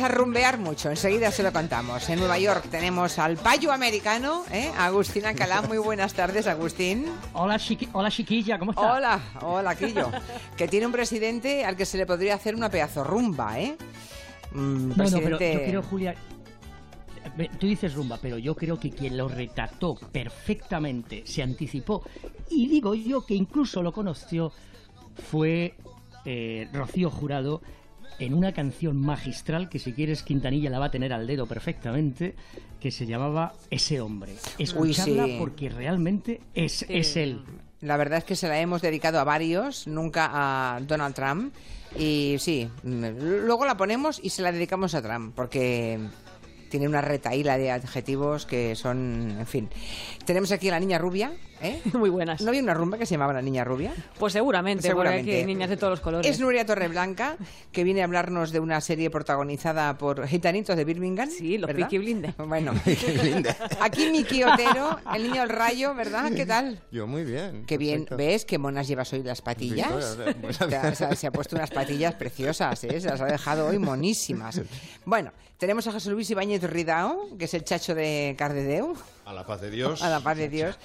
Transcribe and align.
a 0.00 0.08
rumbear 0.08 0.58
mucho, 0.58 0.90
enseguida 0.90 1.30
se 1.30 1.42
lo 1.42 1.52
contamos. 1.52 2.08
En 2.08 2.18
Nueva 2.18 2.38
York 2.38 2.66
tenemos 2.70 3.18
al 3.18 3.36
payo 3.36 3.72
americano, 3.72 4.44
¿eh? 4.50 4.70
Agustín 4.76 5.24
Alcalá. 5.24 5.62
Muy 5.62 5.78
buenas 5.78 6.12
tardes, 6.12 6.46
Agustín. 6.46 7.06
Hola, 7.32 7.58
hola 7.92 8.10
chiquilla, 8.10 8.58
¿cómo 8.58 8.72
estás? 8.72 8.84
Hola, 8.84 9.20
hola, 9.40 9.74
Quillo. 9.74 10.10
que 10.56 10.68
tiene 10.68 10.86
un 10.86 10.92
presidente 10.92 11.64
al 11.64 11.76
que 11.76 11.86
se 11.86 11.96
le 11.96 12.04
podría 12.04 12.34
hacer 12.34 12.54
una 12.54 12.68
pedazo 12.68 13.04
rumba, 13.04 13.58
¿eh? 13.58 13.76
Mm, 14.52 14.92
bueno, 14.96 15.18
pero 15.22 15.30
yo 15.30 15.36
creo, 15.38 15.82
Julia, 15.82 16.14
tú 17.58 17.66
dices 17.66 17.94
rumba, 17.94 18.18
pero 18.20 18.38
yo 18.38 18.54
creo 18.54 18.78
que 18.78 18.90
quien 18.90 19.16
lo 19.16 19.28
retrató 19.28 19.94
perfectamente, 19.94 21.22
se 21.26 21.42
anticipó, 21.42 22.02
y 22.50 22.68
digo 22.68 22.94
yo 22.94 23.24
que 23.24 23.34
incluso 23.34 23.82
lo 23.82 23.92
conoció, 23.92 24.52
fue 25.30 25.74
eh, 26.24 26.68
Rocío 26.72 27.10
Jurado 27.10 27.62
en 28.18 28.34
una 28.34 28.52
canción 28.52 28.96
magistral 28.96 29.68
que 29.68 29.78
si 29.78 29.92
quieres 29.92 30.22
Quintanilla 30.22 30.70
la 30.70 30.78
va 30.78 30.86
a 30.86 30.90
tener 30.90 31.12
al 31.12 31.26
dedo 31.26 31.46
perfectamente, 31.46 32.34
que 32.80 32.90
se 32.90 33.06
llamaba 33.06 33.54
Ese 33.70 34.00
hombre. 34.00 34.34
Escuchadla 34.58 35.26
porque 35.38 35.68
realmente 35.68 36.40
es, 36.54 36.84
es 36.88 37.16
él. 37.16 37.42
La 37.80 37.96
verdad 37.96 38.18
es 38.18 38.24
que 38.24 38.36
se 38.36 38.48
la 38.48 38.58
hemos 38.60 38.82
dedicado 38.82 39.20
a 39.20 39.24
varios, 39.24 39.86
nunca 39.86 40.30
a 40.32 40.80
Donald 40.80 41.14
Trump. 41.14 41.54
Y 41.98 42.36
sí, 42.38 42.68
luego 42.82 43.64
la 43.64 43.76
ponemos 43.76 44.20
y 44.22 44.30
se 44.30 44.42
la 44.42 44.52
dedicamos 44.52 44.94
a 44.94 45.02
Trump, 45.02 45.34
porque 45.34 45.98
tiene 46.68 46.88
una 46.88 47.00
retaíla 47.00 47.56
de 47.56 47.70
adjetivos 47.70 48.44
que 48.44 48.74
son, 48.74 49.36
en 49.38 49.46
fin. 49.46 49.68
Tenemos 50.24 50.52
aquí 50.52 50.68
a 50.68 50.72
la 50.72 50.80
niña 50.80 50.98
rubia. 50.98 51.32
¿Eh? 51.60 51.80
Muy 51.92 52.10
buenas. 52.10 52.40
¿No 52.40 52.48
había 52.48 52.62
una 52.62 52.74
rumba 52.74 52.98
que 52.98 53.06
se 53.06 53.14
llamaba 53.14 53.32
la 53.32 53.42
niña 53.42 53.64
rubia? 53.64 53.94
Pues 54.18 54.32
seguramente, 54.32 54.88
seguramente. 54.88 55.36
Hay 55.36 55.44
niñas 55.44 55.70
de 55.70 55.76
todos 55.76 55.92
los 55.92 56.00
colores. 56.00 56.30
Es 56.30 56.40
Nuria 56.40 56.64
Torreblanca, 56.66 57.36
que 57.72 57.84
viene 57.84 58.02
a 58.02 58.04
hablarnos 58.04 58.52
de 58.52 58.60
una 58.60 58.80
serie 58.80 59.10
protagonizada 59.10 59.96
por 59.98 60.26
gitanitos 60.26 60.76
de 60.76 60.84
Birmingham. 60.84 61.28
Sí, 61.30 61.58
los 61.58 61.68
¿verdad? 61.68 61.88
Blinde. 61.90 62.34
Bueno, 62.46 62.72
aquí 63.80 64.10
Miki 64.10 64.44
Otero, 64.44 64.98
el 65.14 65.24
niño 65.24 65.40
del 65.40 65.48
rayo, 65.48 65.94
¿verdad? 65.94 66.30
¿Qué 66.32 66.46
tal? 66.46 66.80
Yo 66.92 67.06
muy 67.06 67.24
bien. 67.24 67.64
Qué 67.66 67.76
bien. 67.76 68.06
¿Ves 68.16 68.44
qué 68.44 68.58
monas 68.58 68.86
llevas 68.86 69.12
hoy 69.12 69.22
las 69.22 69.42
patillas? 69.42 70.16
se 71.14 71.26
ha 71.26 71.30
puesto 71.30 71.56
unas 71.56 71.70
patillas 71.70 72.14
preciosas, 72.14 72.84
¿eh? 72.84 73.00
Se 73.00 73.08
las 73.08 73.20
ha 73.20 73.26
dejado 73.26 73.66
hoy 73.66 73.78
monísimas. 73.78 74.60
Bueno, 75.04 75.32
tenemos 75.58 75.86
a 75.86 75.92
José 75.92 76.10
Luis 76.10 76.30
Ibáñez 76.30 76.62
Ridao, 76.62 77.36
que 77.38 77.46
es 77.46 77.54
el 77.54 77.64
chacho 77.64 77.94
de 77.94 78.34
Cardedeu. 78.38 78.94
A 79.26 79.32
la 79.32 79.44
paz 79.44 79.60
de 79.60 79.70
Dios. 79.70 80.02
A 80.02 80.08
la 80.08 80.20
paz 80.20 80.36
de 80.36 80.48
Dios, 80.48 80.78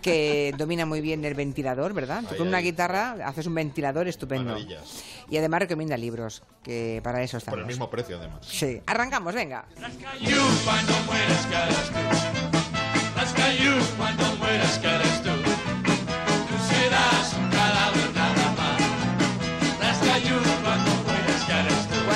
que 0.00 0.54
domina 0.56 0.86
muy 0.86 1.00
bien 1.00 1.24
el 1.24 1.34
ventilador, 1.34 1.92
¿verdad? 1.92 2.22
Tú 2.28 2.36
con 2.36 2.46
una 2.46 2.60
guitarra 2.60 3.16
haces 3.24 3.46
un 3.46 3.54
ventilador 3.56 4.06
estupendo. 4.06 4.52
Maravillas. 4.52 5.02
Y 5.28 5.36
además 5.36 5.62
recomienda 5.62 5.96
libros, 5.96 6.44
que 6.62 7.00
para 7.02 7.20
eso 7.24 7.36
estamos. 7.36 7.56
Por 7.56 7.62
el 7.62 7.66
mismo 7.66 7.90
precio, 7.90 8.16
además. 8.16 8.46
Sí. 8.46 8.80
Arrancamos, 8.86 9.34
venga. 9.34 9.66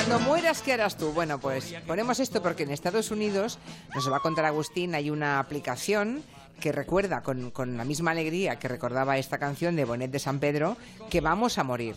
Cuando 0.07 0.23
mueras, 0.23 0.61
¿qué 0.61 0.73
harás 0.73 0.97
tú? 0.97 1.13
Bueno, 1.13 1.39
pues 1.39 1.73
ponemos 1.87 2.19
esto 2.19 2.43
porque 2.43 2.61
en 2.61 2.69
Estados 2.69 3.09
Unidos, 3.09 3.57
nos 3.95 4.11
va 4.11 4.17
a 4.17 4.19
contar 4.19 4.45
Agustín, 4.45 4.93
hay 4.93 5.09
una 5.09 5.39
aplicación 5.39 6.23
que 6.59 6.71
recuerda 6.71 7.23
con, 7.23 7.51
la 7.75 7.85
misma 7.85 8.11
alegría 8.11 8.59
que 8.59 8.67
recordaba 8.67 9.17
esta 9.17 9.39
canción 9.39 9.75
de 9.75 9.83
Bonet 9.83 10.11
de 10.11 10.19
San 10.19 10.39
Pedro, 10.39 10.77
que 11.09 11.21
vamos 11.21 11.57
a 11.57 11.63
morir. 11.63 11.95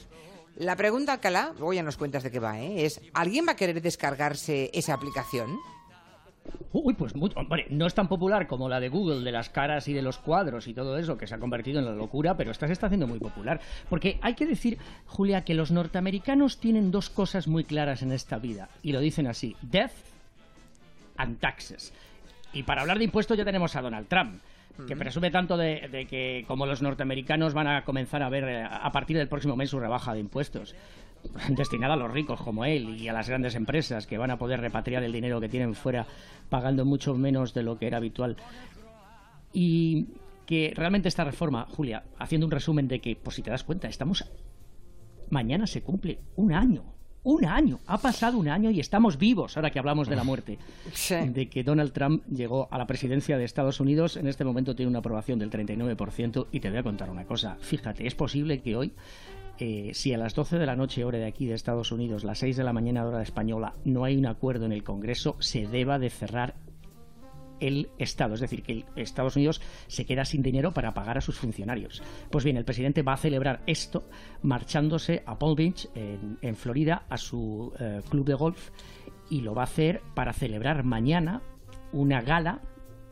La 0.57 0.75
pregunta, 0.75 1.13
Alcalá, 1.13 1.53
luego 1.59 1.75
ya 1.75 1.83
nos 1.83 1.99
cuentas 1.99 2.23
de 2.23 2.31
qué 2.31 2.39
va, 2.39 2.59
¿eh? 2.59 2.87
es, 2.87 2.99
¿alguien 3.13 3.47
va 3.47 3.53
a 3.53 3.57
querer 3.57 3.83
descargarse 3.83 4.71
esa 4.73 4.95
aplicación? 4.95 5.59
Uy, 6.73 6.95
pues 6.95 7.15
no 7.15 7.87
es 7.87 7.95
tan 7.95 8.09
popular 8.09 8.47
como 8.47 8.69
la 8.69 8.81
de 8.81 8.89
Google 8.89 9.25
de 9.25 9.33
las 9.33 9.49
caras 9.49 9.89
y 9.89 9.93
de 9.93 10.03
los 10.03 10.19
cuadros 10.19 10.69
y 10.69 10.75
todo 10.75 10.99
eso, 10.99 11.17
que 11.17 11.27
se 11.27 11.35
ha 11.35 11.39
convertido 11.39 11.79
en 11.79 11.87
la 11.87 11.93
locura, 11.93 12.37
pero 12.37 12.51
esta 12.51 12.67
se 12.67 12.73
está 12.73 12.87
haciendo 12.87 13.07
muy 13.07 13.19
popular. 13.19 13.61
Porque 13.89 14.19
hay 14.23 14.35
que 14.35 14.47
decir, 14.47 14.79
Julia, 15.07 15.45
que 15.45 15.55
los 15.55 15.71
norteamericanos 15.71 16.59
tienen 16.59 16.91
dos 16.91 17.11
cosas 17.11 17.49
muy 17.49 17.65
claras 17.65 18.03
en 18.03 18.13
esta 18.13 18.39
vida, 18.39 18.69
y 18.83 18.93
lo 18.93 19.01
dicen 19.01 19.27
así, 19.27 19.57
death 19.63 19.93
and 21.17 21.39
taxes. 21.41 21.93
Y 22.53 22.63
para 22.63 22.83
hablar 22.83 22.99
de 22.99 23.05
impuestos 23.05 23.37
ya 23.37 23.45
tenemos 23.45 23.75
a 23.77 23.83
Donald 23.83 24.09
Trump 24.09 24.41
que 24.87 24.97
presume 24.97 25.31
tanto 25.31 25.57
de, 25.57 26.07
que 26.09 26.45
como 26.47 26.67
los 26.67 26.83
norteamericanos 26.83 27.55
van 27.55 27.67
a 27.67 27.85
comenzar 27.85 28.23
a 28.23 28.29
ver 28.29 28.45
eh, 28.45 28.63
a 28.63 28.93
partir 28.93 29.17
del 29.17 29.29
próximo 29.29 29.57
mes 29.57 29.71
su 29.71 29.81
rebaja 29.81 30.15
de 30.15 30.21
impuestos 30.21 30.75
destinada 31.49 31.95
a 31.95 31.97
los 31.97 32.11
ricos 32.11 32.41
como 32.41 32.65
él 32.65 33.01
y 33.01 33.09
a 33.09 33.13
las 33.13 33.29
grandes 33.29 33.55
empresas 33.55 34.07
que 34.07 34.19
van 34.19 34.31
a 34.31 34.39
poder 34.39 34.61
repatriar 34.61 35.03
el 35.03 35.13
dinero 35.13 35.41
que 35.41 35.49
tienen 35.49 35.75
fuera 35.75 36.07
pagando 36.49 36.85
mucho 36.85 37.15
menos 37.15 37.55
de 37.55 37.63
lo 37.63 37.79
que 37.79 37.87
era 37.87 37.99
habitual. 37.99 38.37
Y 39.53 40.09
que 40.47 40.73
realmente 40.75 41.09
esta 41.09 41.25
reforma, 41.25 41.67
Julia, 41.71 42.05
haciendo 42.19 42.47
un 42.47 42.51
resumen 42.51 42.89
de 42.89 43.01
que, 43.01 43.17
pues 43.17 43.37
si 43.37 43.43
te 43.43 43.51
das 43.51 43.65
cuenta, 43.65 43.89
estamos... 43.89 44.25
Mañana 45.31 45.67
se 45.67 45.83
cumple 45.83 46.21
un 46.37 46.55
año 46.55 46.85
un 47.29 47.45
año, 47.45 47.81
ha 47.87 47.99
pasado 47.99 48.39
un 48.39 48.49
año 48.49 48.71
y 48.71 48.81
estamos 48.81 49.19
vivos, 49.19 49.57
ahora 49.57 49.71
que 49.71 49.79
hablamos 49.79 50.09
de 50.09 50.17
la 50.17 50.25
muerte, 50.25 50.59
de 51.11 51.49
que 51.51 51.63
Donald 51.63 51.93
Trump 51.93 52.25
llegó 52.27 52.69
a 52.71 52.79
la 52.79 52.87
presidencia 52.87 53.37
de 53.37 53.45
Estados 53.45 53.81
Unidos, 53.81 54.17
en 54.17 54.29
este 54.29 54.45
momento 54.45 54.75
tiene 54.75 54.89
una 54.89 55.01
aprobación 55.01 55.39
del 55.39 55.51
39%, 55.51 56.47
y 56.53 56.61
te 56.61 56.71
voy 56.71 56.79
a 56.79 56.83
contar 56.83 57.11
una 57.11 57.25
cosa, 57.25 57.59
fíjate, 57.61 58.07
es 58.07 58.15
posible 58.15 58.63
que 58.63 58.77
hoy 58.77 58.93
eh, 59.59 59.91
si 59.93 60.13
a 60.13 60.19
las 60.19 60.35
12 60.35 60.59
de 60.59 60.67
la 60.67 60.77
noche, 60.77 61.05
hora 61.05 61.19
de 61.19 61.27
aquí 61.27 61.47
de 61.47 61.55
Estados 61.55 61.91
Unidos, 61.91 62.25
las 62.25 62.39
6 62.39 62.57
de 62.57 62.65
la 62.65 62.73
mañana, 62.73 63.05
hora 63.05 63.23
española, 63.23 63.75
no 63.85 64.05
hay 64.05 64.17
un 64.17 64.27
acuerdo 64.27 64.67
en 64.67 64.73
el 64.73 64.85
Congreso, 64.85 65.37
se 65.41 65.67
deba 65.67 65.99
de 65.99 66.11
cerrar 66.11 66.55
el 67.61 67.91
Estado, 67.99 68.35
es 68.35 68.41
decir, 68.41 68.63
que 68.63 68.85
Estados 68.95 69.35
Unidos 69.35 69.61
se 69.89 70.07
queda 70.07 70.25
sin 70.25 70.43
dinero 70.43 70.73
para 70.73 70.95
pagar 70.95 71.19
a 71.19 71.21
sus 71.21 71.39
funcionarios. 71.39 72.03
Pues 72.31 72.45
bien, 72.45 72.57
el 72.57 72.65
presidente 72.65 73.03
va 73.03 73.15
a 73.15 73.17
celebrar 73.17 73.63
esto 73.67 74.09
marchándose 74.43 75.25
a 75.27 75.39
Palm 75.41 75.57
Beach, 75.57 75.89
en, 75.95 76.55
Florida, 76.55 77.05
a 77.09 77.17
su 77.17 77.73
eh, 77.81 78.01
club 78.09 78.27
de 78.27 78.35
golf, 78.35 78.71
y 79.29 79.41
lo 79.41 79.55
va 79.55 79.63
a 79.63 79.65
hacer 79.65 80.03
para 80.15 80.33
celebrar 80.33 80.85
mañana 80.85 81.43
una 81.93 82.23
gala 82.23 82.63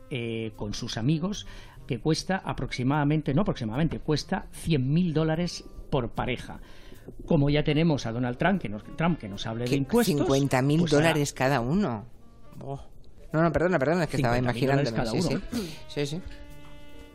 eh, 0.09 0.53
con 0.55 0.73
sus 0.73 0.95
amigos 0.95 1.45
que 1.87 1.99
cuesta 1.99 2.37
aproximadamente, 2.37 3.33
no 3.33 3.41
aproximadamente, 3.41 3.99
cuesta 3.99 4.47
100 4.51 4.93
mil 4.93 5.13
dólares 5.13 5.65
por 5.89 6.09
pareja. 6.09 6.59
Como 7.25 7.49
ya 7.49 7.63
tenemos 7.63 8.05
a 8.05 8.11
Donald 8.11 8.37
Trump 8.37 8.61
que 8.61 8.69
nos, 8.69 8.83
Trump, 8.95 9.19
que 9.19 9.29
nos 9.29 9.45
hable 9.47 9.65
de 9.65 9.75
impuestos. 9.75 10.17
50 10.17 10.61
mil 10.61 10.79
pues 10.81 10.91
dólares 10.91 11.33
cada 11.33 11.61
uno. 11.61 12.05
Oh. 12.63 12.79
No, 13.31 13.41
no, 13.41 13.51
perdona, 13.51 13.79
perdona, 13.79 14.03
es 14.03 14.09
que 14.09 14.17
estaba 14.17 14.37
imaginando. 14.37 14.93
Cada 14.93 15.11
uno. 15.11 15.41
sí, 15.87 16.05
sí. 16.05 16.21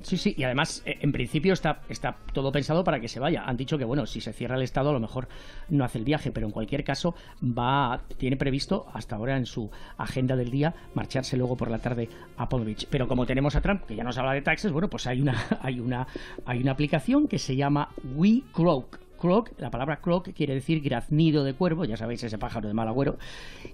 Sí, 0.02 0.16
sí, 0.16 0.34
y 0.36 0.44
además, 0.44 0.82
eh, 0.84 0.98
en 1.00 1.12
principio 1.12 1.52
está, 1.52 1.82
está 1.88 2.16
todo 2.32 2.50
pensado 2.50 2.82
para 2.84 3.00
que 3.00 3.08
se 3.08 3.20
vaya. 3.20 3.44
Han 3.44 3.56
dicho 3.56 3.78
que, 3.78 3.84
bueno, 3.84 4.06
si 4.06 4.20
se 4.20 4.32
cierra 4.32 4.56
el 4.56 4.62
Estado, 4.62 4.90
a 4.90 4.92
lo 4.92 5.00
mejor 5.00 5.28
no 5.68 5.84
hace 5.84 5.98
el 5.98 6.04
viaje, 6.04 6.32
pero 6.32 6.46
en 6.46 6.52
cualquier 6.52 6.84
caso, 6.84 7.14
va, 7.42 8.02
tiene 8.18 8.36
previsto, 8.36 8.86
hasta 8.92 9.16
ahora 9.16 9.36
en 9.36 9.46
su 9.46 9.70
agenda 9.96 10.36
del 10.36 10.50
día, 10.50 10.74
marcharse 10.94 11.36
luego 11.36 11.56
por 11.56 11.70
la 11.70 11.78
tarde 11.78 12.08
a 12.36 12.48
Palm. 12.48 12.74
Pero 12.90 13.08
como 13.08 13.26
tenemos 13.26 13.54
a 13.54 13.60
Trump, 13.60 13.84
que 13.84 13.96
ya 13.96 14.04
nos 14.04 14.18
habla 14.18 14.32
de 14.32 14.42
taxes, 14.42 14.72
bueno, 14.72 14.88
pues 14.88 15.06
hay 15.06 15.20
una, 15.20 15.36
hay 15.62 15.80
una, 15.80 16.06
hay 16.44 16.60
una 16.60 16.72
aplicación 16.72 17.28
que 17.28 17.38
se 17.38 17.56
llama 17.56 17.90
We 18.16 18.42
Croak. 18.52 19.00
Croak, 19.18 19.52
la 19.58 19.70
palabra 19.70 20.00
croak 20.00 20.32
quiere 20.34 20.54
decir 20.54 20.80
graznido 20.80 21.44
de 21.44 21.54
cuervo, 21.54 21.84
ya 21.84 21.96
sabéis, 21.96 22.24
ese 22.24 22.38
pájaro 22.38 22.66
de 22.66 22.74
mal 22.74 22.88
agüero. 22.88 23.18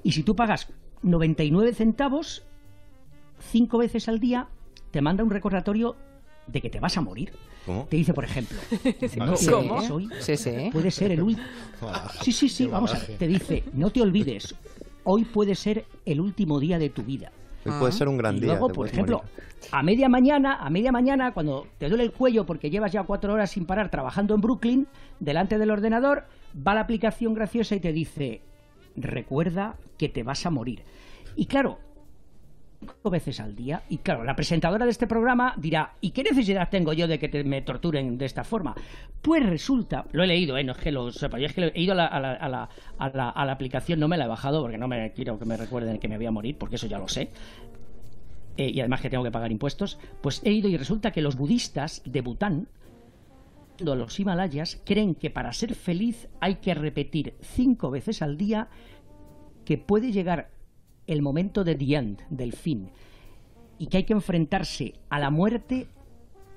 Y 0.02 0.12
si 0.12 0.22
tú 0.22 0.36
pagas 0.36 0.70
99 1.02 1.72
centavos, 1.72 2.44
cinco 3.38 3.78
veces 3.78 4.10
al 4.10 4.20
día, 4.20 4.48
te 4.90 5.00
manda 5.00 5.24
un 5.24 5.30
recordatorio 5.30 5.96
de 6.48 6.60
que 6.60 6.70
te 6.70 6.80
vas 6.80 6.96
a 6.96 7.00
morir. 7.00 7.32
Te 7.88 7.96
dice, 7.96 8.14
por 8.14 8.24
ejemplo, 8.24 8.56
no 9.18 9.34
te 9.34 9.52
Hoy, 9.52 10.08
puede 10.72 10.90
ser 10.90 11.12
el 11.12 11.22
último. 11.22 11.46
Sí, 12.22 12.32
sí, 12.32 12.48
sí, 12.48 12.66
vamos 12.66 12.94
a 12.94 12.98
ver. 12.98 13.18
Te 13.18 13.28
dice, 13.28 13.64
no 13.74 13.90
te 13.90 14.00
olvides, 14.00 14.54
hoy 15.04 15.24
puede 15.24 15.54
ser 15.54 15.84
el 16.06 16.20
último 16.20 16.58
día 16.58 16.78
de 16.78 16.88
tu 16.88 17.02
vida. 17.02 17.30
Hoy 17.66 17.72
puede 17.78 17.92
ser 17.92 18.08
un 18.08 18.16
gran 18.16 18.36
y 18.36 18.40
día. 18.40 18.48
Luego, 18.52 18.70
por 18.70 18.86
ejemplo, 18.86 19.22
a 19.70 19.82
media 19.82 20.08
mañana, 20.08 20.56
a 20.56 20.70
media 20.70 20.92
mañana, 20.92 21.32
cuando 21.32 21.66
te 21.76 21.88
duele 21.88 22.04
el 22.04 22.12
cuello 22.12 22.46
porque 22.46 22.70
llevas 22.70 22.92
ya 22.92 23.02
cuatro 23.02 23.34
horas 23.34 23.50
sin 23.50 23.66
parar 23.66 23.90
trabajando 23.90 24.34
en 24.34 24.40
Brooklyn, 24.40 24.86
delante 25.20 25.58
del 25.58 25.70
ordenador, 25.70 26.24
va 26.66 26.74
la 26.74 26.80
aplicación 26.80 27.34
graciosa 27.34 27.74
y 27.74 27.80
te 27.80 27.92
dice, 27.92 28.40
recuerda 28.96 29.76
que 29.98 30.08
te 30.08 30.22
vas 30.22 30.46
a 30.46 30.50
morir. 30.50 30.84
Y 31.36 31.46
claro, 31.46 31.78
veces 33.10 33.40
al 33.40 33.56
día. 33.56 33.82
Y 33.88 33.98
claro, 33.98 34.24
la 34.24 34.36
presentadora 34.36 34.84
de 34.84 34.90
este 34.90 35.06
programa 35.06 35.54
dirá, 35.56 35.94
¿y 36.00 36.10
qué 36.10 36.22
necesidad 36.22 36.68
tengo 36.68 36.92
yo 36.92 37.08
de 37.08 37.18
que 37.18 37.44
me 37.44 37.62
torturen 37.62 38.18
de 38.18 38.26
esta 38.26 38.44
forma? 38.44 38.74
Pues 39.22 39.44
resulta, 39.44 40.04
lo 40.12 40.22
he 40.22 40.26
leído, 40.26 40.56
¿eh? 40.56 40.64
no 40.64 40.72
es 40.72 40.78
que 40.78 40.92
lo 40.92 41.10
sepa, 41.10 41.38
yo 41.38 41.46
es 41.46 41.54
que 41.54 41.72
he 41.74 41.82
ido 41.82 41.92
a 41.92 41.96
la, 41.96 42.06
a, 42.06 42.20
la, 42.20 42.32
a, 42.98 43.08
la, 43.08 43.30
a 43.30 43.44
la, 43.44 43.52
aplicación, 43.52 43.98
no 43.98 44.08
me 44.08 44.16
la 44.16 44.26
he 44.26 44.28
bajado 44.28 44.60
porque 44.60 44.78
no 44.78 44.88
me 44.88 45.12
quiero 45.12 45.38
que 45.38 45.44
me 45.44 45.56
recuerden 45.56 45.98
que 45.98 46.08
me 46.08 46.16
voy 46.16 46.26
a 46.26 46.30
morir, 46.30 46.56
porque 46.58 46.76
eso 46.76 46.86
ya 46.86 46.98
lo 46.98 47.08
sé. 47.08 47.30
Eh, 48.56 48.70
y 48.70 48.80
además 48.80 49.00
que 49.00 49.10
tengo 49.10 49.24
que 49.24 49.30
pagar 49.30 49.52
impuestos, 49.52 49.98
pues 50.20 50.42
he 50.44 50.52
ido 50.52 50.68
y 50.68 50.76
resulta 50.76 51.12
que 51.12 51.22
los 51.22 51.36
budistas 51.36 52.02
de 52.04 52.20
Bután, 52.20 52.68
los 53.78 54.18
Himalayas, 54.18 54.80
creen 54.84 55.14
que 55.14 55.30
para 55.30 55.52
ser 55.52 55.74
feliz 55.74 56.28
hay 56.40 56.56
que 56.56 56.74
repetir 56.74 57.34
cinco 57.40 57.90
veces 57.90 58.20
al 58.20 58.36
día 58.36 58.68
que 59.64 59.78
puede 59.78 60.10
llegar 60.10 60.50
el 61.08 61.20
momento 61.22 61.64
de 61.64 61.74
the 61.74 61.94
end, 61.96 62.20
del 62.30 62.52
fin, 62.52 62.90
y 63.78 63.86
que 63.88 63.96
hay 63.98 64.04
que 64.04 64.12
enfrentarse 64.12 64.94
a 65.10 65.18
la 65.18 65.30
muerte 65.30 65.88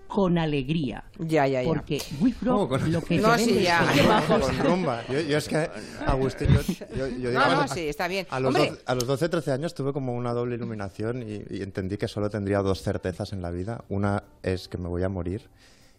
con 0.08 0.38
alegría. 0.38 1.06
Ya, 1.20 1.48
ya, 1.48 1.62
ya. 1.64 1.68
Porque 1.70 2.02
Wycroft 2.20 2.68
con... 2.70 2.92
lo 2.92 3.02
que 3.02 3.18
no, 3.20 3.38
sí, 3.38 3.46
vende 3.46 3.64
ya. 3.64 3.94
es 3.94 4.02
que- 4.02 4.28
Con 4.42 4.60
rumba. 4.60 5.04
Yo, 5.08 5.22
yo 5.22 5.38
es 5.38 5.48
que, 5.48 5.70
Agustín, 6.06 6.50
yo, 6.50 6.62
yo, 6.98 7.08
yo 7.08 7.08
No, 7.08 7.30
digo, 7.30 7.32
no, 7.34 7.62
a- 7.62 7.68
sí, 7.70 7.88
está 7.88 8.10
bien. 8.10 8.28
A 8.30 8.40
los. 8.42 8.54
12, 8.54 8.74
a 8.86 8.96
los 8.96 9.08
12, 9.08 9.30
13 9.30 9.52
años 9.54 9.74
tuve 9.74 9.94
como 9.94 10.14
una 10.14 10.34
doble 10.34 10.56
iluminación 10.56 11.24
y, 11.24 11.44
y 11.50 11.62
entendí 11.62 11.96
que 11.98 12.10
solo 12.10 12.30
tendría 12.30 12.60
dos 12.60 12.82
certezas 12.82 13.32
en 13.32 13.42
la 13.42 13.52
vida. 13.52 13.86
Una 13.88 14.24
es 14.44 14.68
que 14.68 14.78
me 14.78 14.90
voy 14.90 15.04
a 15.04 15.10
morir 15.10 15.50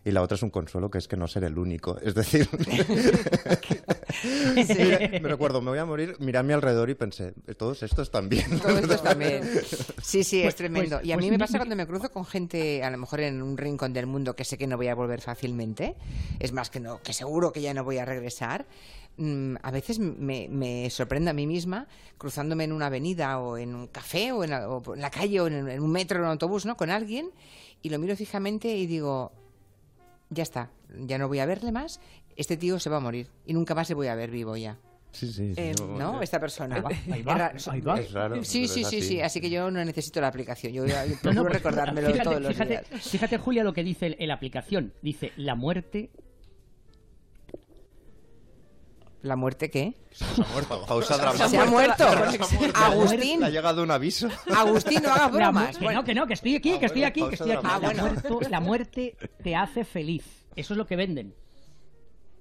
y 0.04 0.10
la 0.10 0.22
otra 0.22 0.34
es 0.36 0.42
un 0.42 0.50
consuelo 0.50 0.90
que 0.90 0.98
es 0.98 1.08
que 1.08 1.16
no 1.16 1.26
seré 1.28 1.46
el 1.48 1.58
único. 1.58 1.98
Es 2.00 2.14
decir, 2.14 2.48
Mira, 4.24 4.98
me 5.20 5.28
recuerdo, 5.28 5.60
me 5.62 5.70
voy 5.70 5.78
a 5.78 5.84
morir, 5.84 6.16
miré 6.20 6.38
a 6.38 6.42
mi 6.42 6.52
alrededor 6.52 6.90
y 6.90 6.94
pensé, 6.94 7.32
todos 7.56 7.82
estos 7.82 8.10
también. 8.10 8.58
Todo 8.60 8.78
esto 8.78 8.98
también. 9.02 9.42
Sí, 10.02 10.24
sí, 10.24 10.38
es 10.40 10.44
Pues- 10.46 10.56
tremendo. 10.56 10.96
pues- 10.98 11.06
y 11.08 11.12
a 11.12 11.16
mí 11.16 11.22
pues 11.22 11.30
me 11.30 11.36
mi- 11.38 11.40
pasa 11.40 11.58
cuando 11.58 11.76
me 11.76 11.86
cruzo 11.86 12.10
con 12.10 12.24
gente, 12.24 12.82
a 12.84 12.90
lo 12.90 12.98
mejor 12.98 13.20
en 13.20 13.42
un 13.42 13.56
rincón 13.56 13.92
del 13.92 14.06
mundo 14.06 14.34
que 14.36 14.44
sé 14.44 14.58
que 14.58 14.66
no 14.66 14.76
voy 14.76 14.88
a 14.88 14.94
volver 14.94 15.20
fácilmente, 15.20 15.94
es 16.40 16.52
más 16.52 16.70
que 16.70 16.80
no, 16.80 17.00
que 17.02 17.12
seguro 17.12 17.52
que 17.52 17.62
ya 17.62 17.74
no 17.74 17.84
voy 17.84 17.98
a 17.98 18.04
regresar. 18.04 18.66
mm, 19.18 19.56
a 19.62 19.70
veces 19.70 19.98
me, 19.98 20.48
me 20.48 20.88
sorprende 20.90 21.30
a 21.30 21.34
mí 21.34 21.46
misma 21.46 21.86
cruzándome 22.18 22.64
en 22.64 22.72
una 22.72 22.86
avenida 22.86 23.38
o 23.40 23.58
en 23.58 23.74
un 23.74 23.86
café 23.88 24.32
o 24.32 24.42
en 24.44 24.50
la, 24.50 24.68
o 24.68 24.94
en 24.94 25.00
la 25.00 25.10
calle 25.10 25.40
o 25.40 25.46
en, 25.48 25.68
en 25.68 25.82
un 25.82 25.90
metro 25.92 26.18
o 26.18 26.22
en 26.22 26.24
un 26.26 26.30
autobús, 26.32 26.64
¿no? 26.66 26.76
Con 26.76 26.90
alguien 26.90 27.30
y 27.82 27.90
lo 27.90 27.98
miro 27.98 28.14
fijamente 28.16 28.68
y 28.74 28.86
digo, 28.86 29.32
ya 30.32 30.42
está, 30.42 30.70
ya 31.06 31.18
no 31.18 31.28
voy 31.28 31.38
a 31.40 31.46
verle 31.46 31.72
más. 31.72 32.00
Este 32.36 32.56
tío 32.56 32.78
se 32.78 32.88
va 32.90 32.96
a 32.96 33.00
morir 33.00 33.28
y 33.46 33.52
nunca 33.52 33.74
más 33.74 33.88
le 33.88 33.94
voy 33.94 34.06
a 34.08 34.14
ver 34.14 34.30
vivo 34.30 34.56
ya. 34.56 34.78
Sí, 35.12 35.26
sí, 35.30 35.54
sí, 35.54 35.60
Eh, 35.60 35.74
¿No? 35.98 36.22
Esta 36.22 36.40
persona. 36.40 36.76
Ahí 36.76 36.80
va, 36.82 36.88
ahí 37.14 37.22
va, 37.22 37.32
Es 37.54 37.66
ra- 37.66 37.72
ahí 37.74 37.80
va. 37.82 38.00
Es 38.00 38.12
raro. 38.12 38.36
Sí, 38.44 38.66
sí, 38.66 38.80
es 38.80 38.88
sí, 38.88 38.96
así. 38.98 39.02
sí. 39.02 39.20
Así 39.20 39.40
que 39.42 39.50
yo 39.50 39.70
no 39.70 39.84
necesito 39.84 40.22
la 40.22 40.28
aplicación. 40.28 40.72
Yo, 40.72 40.86
yo 40.86 40.94
No, 40.94 41.18
procuro 41.20 41.42
no, 41.42 41.48
recordármelo 41.50 42.06
fíjate, 42.08 42.24
todos 42.24 42.40
los 42.40 42.52
fíjate, 42.52 42.70
días. 42.90 43.08
Fíjate, 43.10 43.36
Julia, 43.36 43.62
lo 43.62 43.74
que 43.74 43.84
dice 43.84 44.16
la 44.20 44.32
aplicación. 44.34 44.94
Dice, 45.02 45.32
la 45.36 45.54
muerte... 45.54 46.10
¿La 49.22 49.36
muerte 49.36 49.70
qué? 49.70 49.94
Pa- 50.68 50.84
Pausa 50.84 51.16
dramática. 51.16 51.48
Se 51.48 51.56
ha 51.58 51.64
muerto. 51.64 52.04
Agustín, 52.74 53.44
Ha 53.44 53.50
llegado 53.50 53.82
un 53.84 53.90
aviso. 53.92 54.28
Agustín, 54.54 55.00
no 55.02 55.12
hagas 55.12 55.30
bromas. 55.32 55.76
que 55.78 55.84
Bueno, 55.84 56.00
no, 56.00 56.04
que 56.04 56.14
no, 56.14 56.26
que 56.26 56.34
estoy 56.34 56.56
aquí, 56.56 56.70
que 56.78 56.84
Ah, 56.84 56.86
estoy 56.86 57.00
bueno, 57.02 57.06
aquí, 57.08 57.28
que 57.28 57.34
estoy 57.36 57.50
aquí. 57.52 57.62
La, 57.66 57.74
Ah, 57.74 57.78
bueno. 57.78 58.02
muerto- 58.02 58.40
la 58.50 58.60
muerte 58.60 59.16
te 59.42 59.54
hace 59.54 59.84
feliz. 59.84 60.24
Eso 60.56 60.74
es 60.74 60.78
lo 60.78 60.86
que 60.86 60.96
venden. 60.96 61.34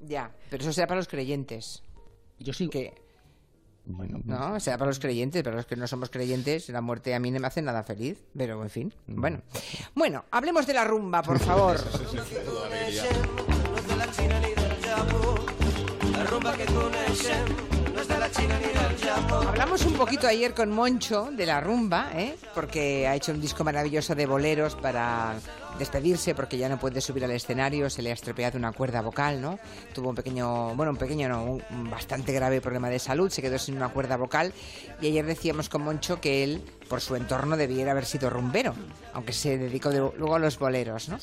Ya, 0.01 0.31
pero 0.50 0.63
eso 0.63 0.74
será 0.74 0.88
para 0.88 1.00
los 1.00 1.07
creyentes. 1.07 1.83
Yo 2.39 2.51
sí. 2.54 2.68
Que, 2.68 2.95
no, 3.86 4.60
será 4.60 4.77
para 4.80 4.89
los 4.89 5.00
creyentes, 5.00 5.44
pero 5.44 5.56
los 5.56 5.68
que 5.68 5.75
no 5.75 5.86
somos 5.88 6.10
creyentes, 6.10 6.68
la 6.69 6.81
muerte 6.81 7.13
a 7.13 7.19
mí 7.19 7.30
no 7.30 7.39
me 7.39 7.45
hace 7.48 7.62
nada 7.62 7.84
feliz. 7.84 8.24
Pero, 8.36 8.62
en 8.63 8.69
fin, 8.72 8.94
bueno. 9.06 9.42
Bueno, 9.94 10.25
hablemos 10.31 10.66
de 10.66 10.74
la 10.74 10.84
rumba, 10.84 11.22
por 11.22 11.38
favor. 11.39 11.80
Hablamos 19.48 19.86
un 19.86 19.94
poquito 19.94 20.27
ayer 20.27 20.53
con 20.53 20.71
Moncho 20.71 21.30
de 21.31 21.45
la 21.45 21.62
rumba, 21.62 22.09
¿eh? 22.13 22.36
porque 22.53 23.07
ha 23.07 23.15
hecho 23.15 23.31
un 23.31 23.42
disco 23.42 23.63
maravilloso 23.63 24.15
de 24.15 24.25
boleros 24.25 24.75
para 24.75 25.36
despedirse, 25.79 26.35
porque 26.35 26.57
ya 26.57 26.69
no 26.69 26.79
puede 26.79 27.01
subir 27.01 27.23
al 27.25 27.31
escenario, 27.31 27.89
se 27.89 28.01
le 28.01 28.12
ha 28.12 28.13
estropeado 28.13 28.57
una 28.57 28.71
cuerda 28.71 29.01
vocal, 29.01 29.41
¿no? 29.41 29.59
Tuvo 29.94 30.09
un 30.09 30.15
pequeño, 30.15 30.75
bueno, 30.75 30.91
un 30.91 30.97
pequeño, 30.97 31.27
no, 31.29 31.44
un, 31.44 31.89
bastante 31.89 32.33
grave 32.33 32.62
problema 32.62 32.89
de 32.89 33.00
salud, 33.00 33.29
se 33.29 33.41
quedó 33.41 33.57
sin 33.57 33.77
una 33.77 33.89
cuerda 33.89 34.18
vocal 34.18 34.53
y 35.01 35.07
ayer 35.07 35.25
decíamos 35.25 35.69
con 35.69 35.83
Moncho 35.83 36.21
que 36.21 36.44
él, 36.44 36.62
por 36.89 37.01
su 37.01 37.15
entorno, 37.15 37.57
debiera 37.57 37.91
haber 37.91 38.06
sido 38.06 38.29
rumbero, 38.29 38.75
aunque 39.13 39.33
se 39.33 39.57
dedicó 39.57 39.89
de- 39.89 40.00
luego 40.18 40.35
a 40.35 40.39
los 40.39 40.59
boleros, 40.59 41.09
¿no? 41.09 41.18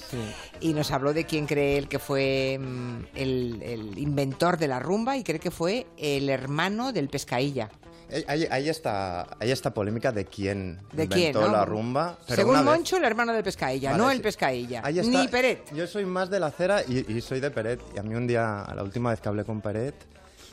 Y 0.60 0.72
nos 0.74 0.90
habló 0.90 1.12
de 1.12 1.24
quién 1.24 1.46
cree 1.46 1.78
él 1.78 1.88
que 1.88 1.98
fue 1.98 2.58
mm, 2.58 3.04
el, 3.14 3.62
el 3.62 3.98
inventor 3.98 4.56
de 4.58 4.68
la 4.68 4.78
rumba 4.80 5.16
y 5.16 5.24
cree 5.24 5.38
que 5.40 5.50
fue 5.50 5.86
el 5.96 6.28
hermano 6.30 6.92
del 6.92 7.08
pescailla. 7.08 7.68
Eh, 8.10 8.24
Hay, 8.26 8.46
hay 8.50 8.68
esta, 8.68 9.36
hay 9.38 9.50
esta 9.50 9.72
polémica 9.74 10.12
de 10.12 10.24
quién 10.24 10.78
¿De 10.92 11.04
inventó 11.04 11.14
quién? 11.14 11.32
no? 11.34 11.48
la 11.52 11.64
rumba. 11.64 12.18
pero 12.26 12.36
Según 12.36 12.52
una 12.56 12.62
vez- 12.62 12.70
Moncho, 12.78 12.96
el 12.96 13.04
hermano 13.04 13.32
del 13.34 13.42
pescailla, 13.44 13.90
Vale, 13.90 14.02
no 14.02 14.10
el 14.10 14.20
pescailla. 14.22 14.82
Ni 14.82 15.28
Peret. 15.28 15.72
Yo 15.74 15.86
soy 15.86 16.06
más 16.06 16.30
de 16.30 16.40
la 16.40 16.46
acera 16.46 16.82
y, 16.88 17.04
y 17.12 17.20
soy 17.20 17.40
de 17.40 17.50
Peret. 17.50 17.80
Y 17.94 17.98
a 17.98 18.02
mí 18.02 18.14
un 18.14 18.26
día, 18.26 18.66
la 18.74 18.82
última 18.82 19.10
vez 19.10 19.20
que 19.20 19.28
hablé 19.28 19.44
con 19.44 19.60
Peret, 19.60 19.94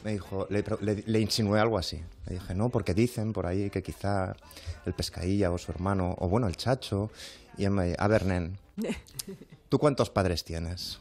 me 0.03 0.11
dijo, 0.11 0.47
le, 0.49 0.63
pro- 0.63 0.77
le- 0.81 1.03
le 1.05 1.19
insinué 1.19 1.59
algo 1.59 1.77
así. 1.77 2.01
Le 2.27 2.33
dije, 2.35 2.53
no, 2.53 2.69
porque 2.69 2.93
dicen 2.93 3.31
por 3.33 3.45
ahí 3.47 3.69
que 3.69 3.81
quizá 3.81 4.35
el 4.85 4.93
pescadilla 4.93 5.49
o 5.51 5.57
su 5.57 5.71
hermano, 5.71 6.13
o 6.19 6.27
bueno, 6.27 6.47
el 6.47 6.57
chacho. 6.57 7.09
Y 7.57 7.63
él 7.65 7.71
me 7.71 7.85
dijo, 7.85 7.95
a 8.01 8.07
ver, 8.07 8.25
nen, 8.25 8.57
¿tú 9.69 9.79
cuántos 9.79 10.09
padres 10.09 10.43
tienes? 10.43 10.99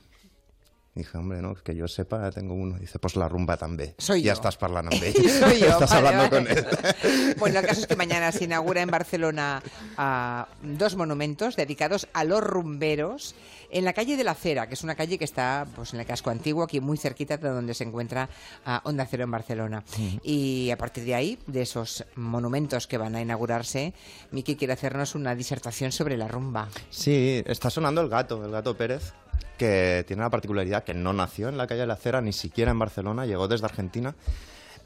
Dije, 0.94 1.18
hombre, 1.18 1.42
no, 1.42 1.54
que 1.56 1.74
yo 1.74 1.88
sepa, 1.88 2.30
tengo 2.30 2.54
uno. 2.54 2.78
Dice, 2.78 3.00
pues 3.00 3.16
la 3.16 3.28
rumba 3.28 3.56
también. 3.56 3.94
Soy 3.98 4.22
ya 4.22 4.28
yo. 4.28 4.32
estás 4.34 4.56
hablando 4.62 4.96
de 4.96 5.10
Y 5.10 5.28
soy 5.28 5.58
yo, 5.58 5.66
Estás 5.70 5.90
vale, 5.90 6.08
hablando 6.08 6.30
vale. 6.30 6.30
con 6.30 6.56
él. 6.56 7.34
Bueno, 7.38 7.58
el 7.58 7.66
caso 7.66 7.80
es 7.80 7.86
que 7.88 7.96
mañana 7.96 8.30
se 8.30 8.44
inaugura 8.44 8.80
en 8.80 8.90
Barcelona 8.90 9.60
ah, 9.96 10.46
dos 10.62 10.94
monumentos 10.94 11.56
dedicados 11.56 12.06
a 12.12 12.22
los 12.22 12.40
rumberos 12.42 13.34
en 13.70 13.84
la 13.84 13.92
calle 13.92 14.16
de 14.16 14.22
la 14.22 14.34
Cera, 14.34 14.68
que 14.68 14.74
es 14.74 14.84
una 14.84 14.94
calle 14.94 15.18
que 15.18 15.24
está 15.24 15.66
pues, 15.74 15.92
en 15.94 16.00
el 16.00 16.06
casco 16.06 16.30
antiguo, 16.30 16.62
aquí 16.62 16.80
muy 16.80 16.96
cerquita 16.96 17.36
de 17.38 17.48
donde 17.48 17.74
se 17.74 17.82
encuentra 17.82 18.28
ah, 18.64 18.80
Onda 18.84 19.04
Cero 19.10 19.24
en 19.24 19.32
Barcelona. 19.32 19.82
Y 20.22 20.70
a 20.70 20.76
partir 20.78 21.04
de 21.04 21.14
ahí, 21.16 21.38
de 21.48 21.62
esos 21.62 22.04
monumentos 22.14 22.86
que 22.86 22.98
van 22.98 23.16
a 23.16 23.20
inaugurarse, 23.20 23.94
Miki 24.30 24.54
quiere 24.54 24.74
hacernos 24.74 25.16
una 25.16 25.34
disertación 25.34 25.90
sobre 25.90 26.16
la 26.16 26.28
rumba. 26.28 26.68
Sí, 26.90 27.42
está 27.46 27.68
sonando 27.68 28.00
el 28.00 28.08
gato, 28.08 28.44
el 28.44 28.52
gato 28.52 28.76
Pérez, 28.76 29.12
que 29.58 30.04
tiene 30.06 30.22
la 30.22 30.30
particularidad 30.30 30.84
que 30.84 30.94
no 30.94 31.12
nació 31.12 31.48
en 31.48 31.56
la 31.56 31.66
calle 31.66 31.82
de 31.82 31.86
la 31.86 31.96
Cera, 31.96 32.20
ni 32.20 32.32
siquiera 32.32 32.70
en 32.70 32.78
Barcelona, 32.78 33.26
llegó 33.26 33.48
desde 33.48 33.66
Argentina. 33.66 34.14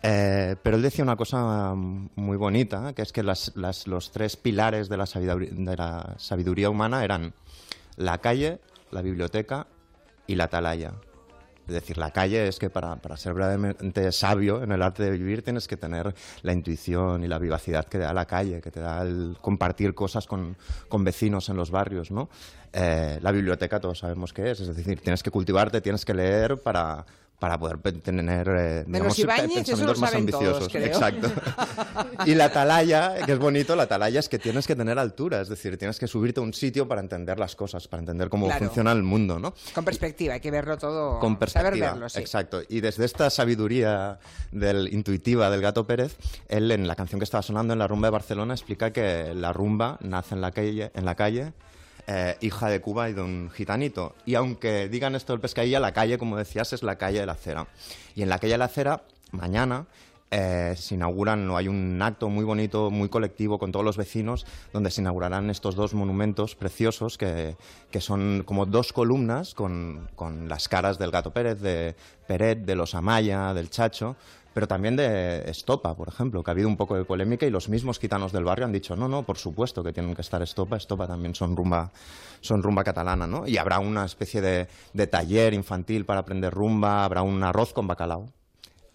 Eh, 0.03 0.55
pero 0.62 0.77
él 0.77 0.83
decía 0.83 1.03
una 1.03 1.17
cosa 1.17 1.75
muy 1.75 2.37
bonita, 2.37 2.93
que 2.93 3.03
es 3.03 3.12
que 3.12 3.23
los 3.23 4.11
tres 4.12 4.37
pilares 4.37 4.89
de 4.89 4.97
la, 4.97 5.05
de 5.06 5.77
la 5.77 6.15
sabiduría 6.19 6.71
humana 6.71 7.05
eran 7.05 7.35
la 7.97 8.19
calle, 8.19 8.61
la 8.91 9.03
biblioteca 9.03 9.67
y 10.27 10.37
la 10.37 10.45
atalaya. 10.45 10.93
Es 11.69 11.75
decir, 11.75 11.99
la 11.99 12.11
calle 12.11 12.49
es 12.49 12.59
que 12.59 12.70
para, 12.70 12.97
para 12.97 13.19
ser 13.19 13.35
verdaderamente 13.35 14.11
sabio 14.11 14.62
en 14.62 14.73
el 14.73 14.81
arte 14.81 15.03
de 15.03 15.11
vivir 15.11 15.43
tienes 15.43 15.69
que 15.69 15.76
tener 15.76 16.15
la 16.41 16.53
intuición 16.55 17.23
y 17.23 17.29
la 17.29 17.38
vivacidad 17.38 17.85
que 17.85 17.99
te 17.99 18.05
da 18.05 18.15
la 18.15 18.25
calle, 18.25 18.62
que 18.62 18.70
te 18.70 18.81
da 18.81 19.03
el 19.03 19.37
compartir 19.41 19.95
cosas 19.95 20.26
con, 20.26 20.57
con 20.88 21.04
vecinos 21.04 21.50
en 21.50 21.57
los 21.59 21.71
barrios, 21.71 22.11
¿no? 22.11 22.31
Eh, 22.73 23.19
la 23.21 23.33
biblioteca 23.33 23.81
todos 23.81 23.99
sabemos 23.99 24.33
qué 24.33 24.50
es, 24.50 24.61
es 24.61 24.75
decir, 24.75 25.00
tienes 25.00 25.23
que 25.23 25.31
cultivarte, 25.31 25.83
tienes 25.83 26.07
que 26.07 26.14
leer 26.14 26.62
para, 26.62 27.04
para 27.38 27.59
poder 27.59 27.78
tener 28.00 28.49
eh, 28.49 28.85
digamos, 28.87 29.16
lo 29.18 29.26
pensamientos 29.26 29.80
más 29.99 30.11
todos, 30.11 30.14
ambiciosos. 30.14 30.68
creo. 30.68 30.87
Exacto. 30.87 31.30
y 32.26 32.35
la 32.35 32.47
atalaya, 32.47 33.14
que 33.25 33.33
es 33.33 33.38
bonito, 33.38 33.76
la 33.76 33.85
atalaya 33.85 34.18
es 34.18 34.28
que 34.28 34.38
tienes 34.38 34.66
que 34.66 34.75
tener 34.75 34.99
altura, 34.99 35.40
es 35.40 35.49
decir, 35.49 35.78
tienes 35.78 35.99
que 35.99 36.09
subirte 36.09 36.40
a 36.40 36.42
un 36.42 36.52
sitio 36.52 36.88
para 36.88 37.00
entender 37.00 37.38
las 37.38 37.54
cosas, 37.54 37.87
para 37.87 38.00
entender 38.00 38.28
cómo 38.28 38.47
Claro. 38.47 38.66
funciona 38.66 38.90
el 38.92 39.02
mundo, 39.04 39.38
¿no? 39.38 39.54
Con 39.75 39.85
perspectiva, 39.85 40.35
hay 40.35 40.40
que 40.40 40.50
verlo 40.50 40.76
todo, 40.78 41.21
con 41.21 41.37
perspectiva. 41.38 41.71
saber 41.71 41.80
verlo, 41.92 42.09
sí. 42.09 42.18
Exacto. 42.18 42.62
Y 42.68 42.80
desde 42.80 43.04
esta 43.04 43.30
sabiduría 43.30 44.18
del, 44.50 44.92
intuitiva 44.92 45.49
del 45.50 45.61
gato 45.61 45.87
Pérez, 45.87 46.16
él 46.49 46.71
en 46.73 46.88
la 46.88 46.97
canción 46.97 47.21
que 47.21 47.25
estaba 47.25 47.42
sonando 47.42 47.73
en 47.73 47.78
la 47.78 47.87
rumba 47.87 48.09
de 48.09 48.12
Barcelona 48.12 48.54
explica 48.54 48.92
que 48.92 49.33
la 49.35 49.52
rumba 49.52 49.99
nace 50.00 50.35
en 50.35 50.40
la 50.40 50.50
calle, 50.50 50.90
en 50.95 51.04
la 51.04 51.14
calle 51.14 51.52
eh, 52.11 52.38
hija 52.41 52.71
de 52.71 52.81
Cuba 52.81 53.11
y 53.11 53.12
de 53.12 53.21
un 53.21 53.50
gitanito. 53.50 54.15
Y 54.25 54.35
aunque 54.35 54.88
digan 54.88 55.15
esto 55.15 55.35
del 55.35 55.41
pescadilla, 55.41 55.79
la 55.79 55.93
calle, 55.93 56.17
como 56.17 56.38
decías, 56.38 56.73
es 56.73 56.83
la 56.83 56.97
calle 56.97 57.21
de 57.21 57.27
la 57.27 57.33
acera. 57.33 57.67
Y 58.15 58.23
en 58.23 58.31
la 58.31 58.38
calle 58.38 58.55
de 58.55 58.59
la 58.59 58.65
acera, 58.65 59.03
mañana, 59.31 59.87
eh, 60.31 60.75
se 60.75 60.95
inauguran, 60.95 61.50
hay 61.55 61.69
un 61.69 62.00
acto 62.00 62.31
muy 62.31 62.47
bonito, 62.47 62.91
muy 62.91 63.11
colectivo 63.11 63.59
con 63.59 63.73
todos 63.73 63.85
los 63.85 63.99
vecinos, 63.99 64.47
donde 64.73 64.91
se 64.91 65.03
inaugurarán 65.03 65.50
estos 65.50 65.75
dos 65.75 65.93
monumentos 65.93 66.55
preciosos 66.55 67.19
que, 67.19 67.57
que 67.91 68.00
son 68.00 68.43
como 68.47 68.65
dos 68.65 68.95
columnas 68.95 69.53
con, 69.53 70.09
con 70.17 70.49
las 70.49 70.67
caras 70.67 70.99
del 70.99 71.11
Gato 71.11 71.35
Pérez, 71.35 71.61
de 71.61 71.95
Peret, 72.27 72.65
de 72.65 72.75
los 72.75 72.95
Amaya, 72.95 73.53
del 73.53 73.69
Chacho, 73.69 74.17
pero 74.59 74.67
también 74.67 74.97
de 74.97 75.49
Estopa, 75.49 75.95
por 75.95 76.09
ejemplo, 76.09 76.43
que 76.43 76.50
ha 76.50 76.53
habido 76.53 76.67
un 76.67 76.77
poco 76.77 76.97
de 76.97 77.05
polémica 77.05 77.47
y 77.47 77.50
los 77.50 77.69
mismos 77.69 78.00
gitanos 78.00 78.33
del 78.33 78.43
barrio 78.43 78.67
han 78.67 78.73
dicho, 78.73 78.97
no, 78.97 79.07
no, 79.07 79.23
por 79.23 79.38
supuesto 79.38 79.85
que 79.85 79.93
tienen 79.93 80.17
que 80.17 80.23
estar 80.23 80.43
Estopa, 80.43 80.77
Estopa 80.77 81.07
también 81.07 81.33
son 81.37 81.57
rumba, 81.57 81.93
son 82.41 82.61
rumba 82.61 82.83
catalana, 82.83 83.29
¿no? 83.29 83.47
Y 83.47 83.57
habrá 83.57 83.79
una 83.79 84.05
especie 84.05 84.41
de, 84.41 84.67
de 84.95 85.07
taller 85.07 85.55
infantil 85.55 86.05
para 86.05 86.23
aprender 86.23 86.53
rumba, 86.53 87.05
habrá 87.05 87.23
un 87.23 87.41
arroz 87.45 87.73
con 87.73 87.87
bacalao. 87.87 88.33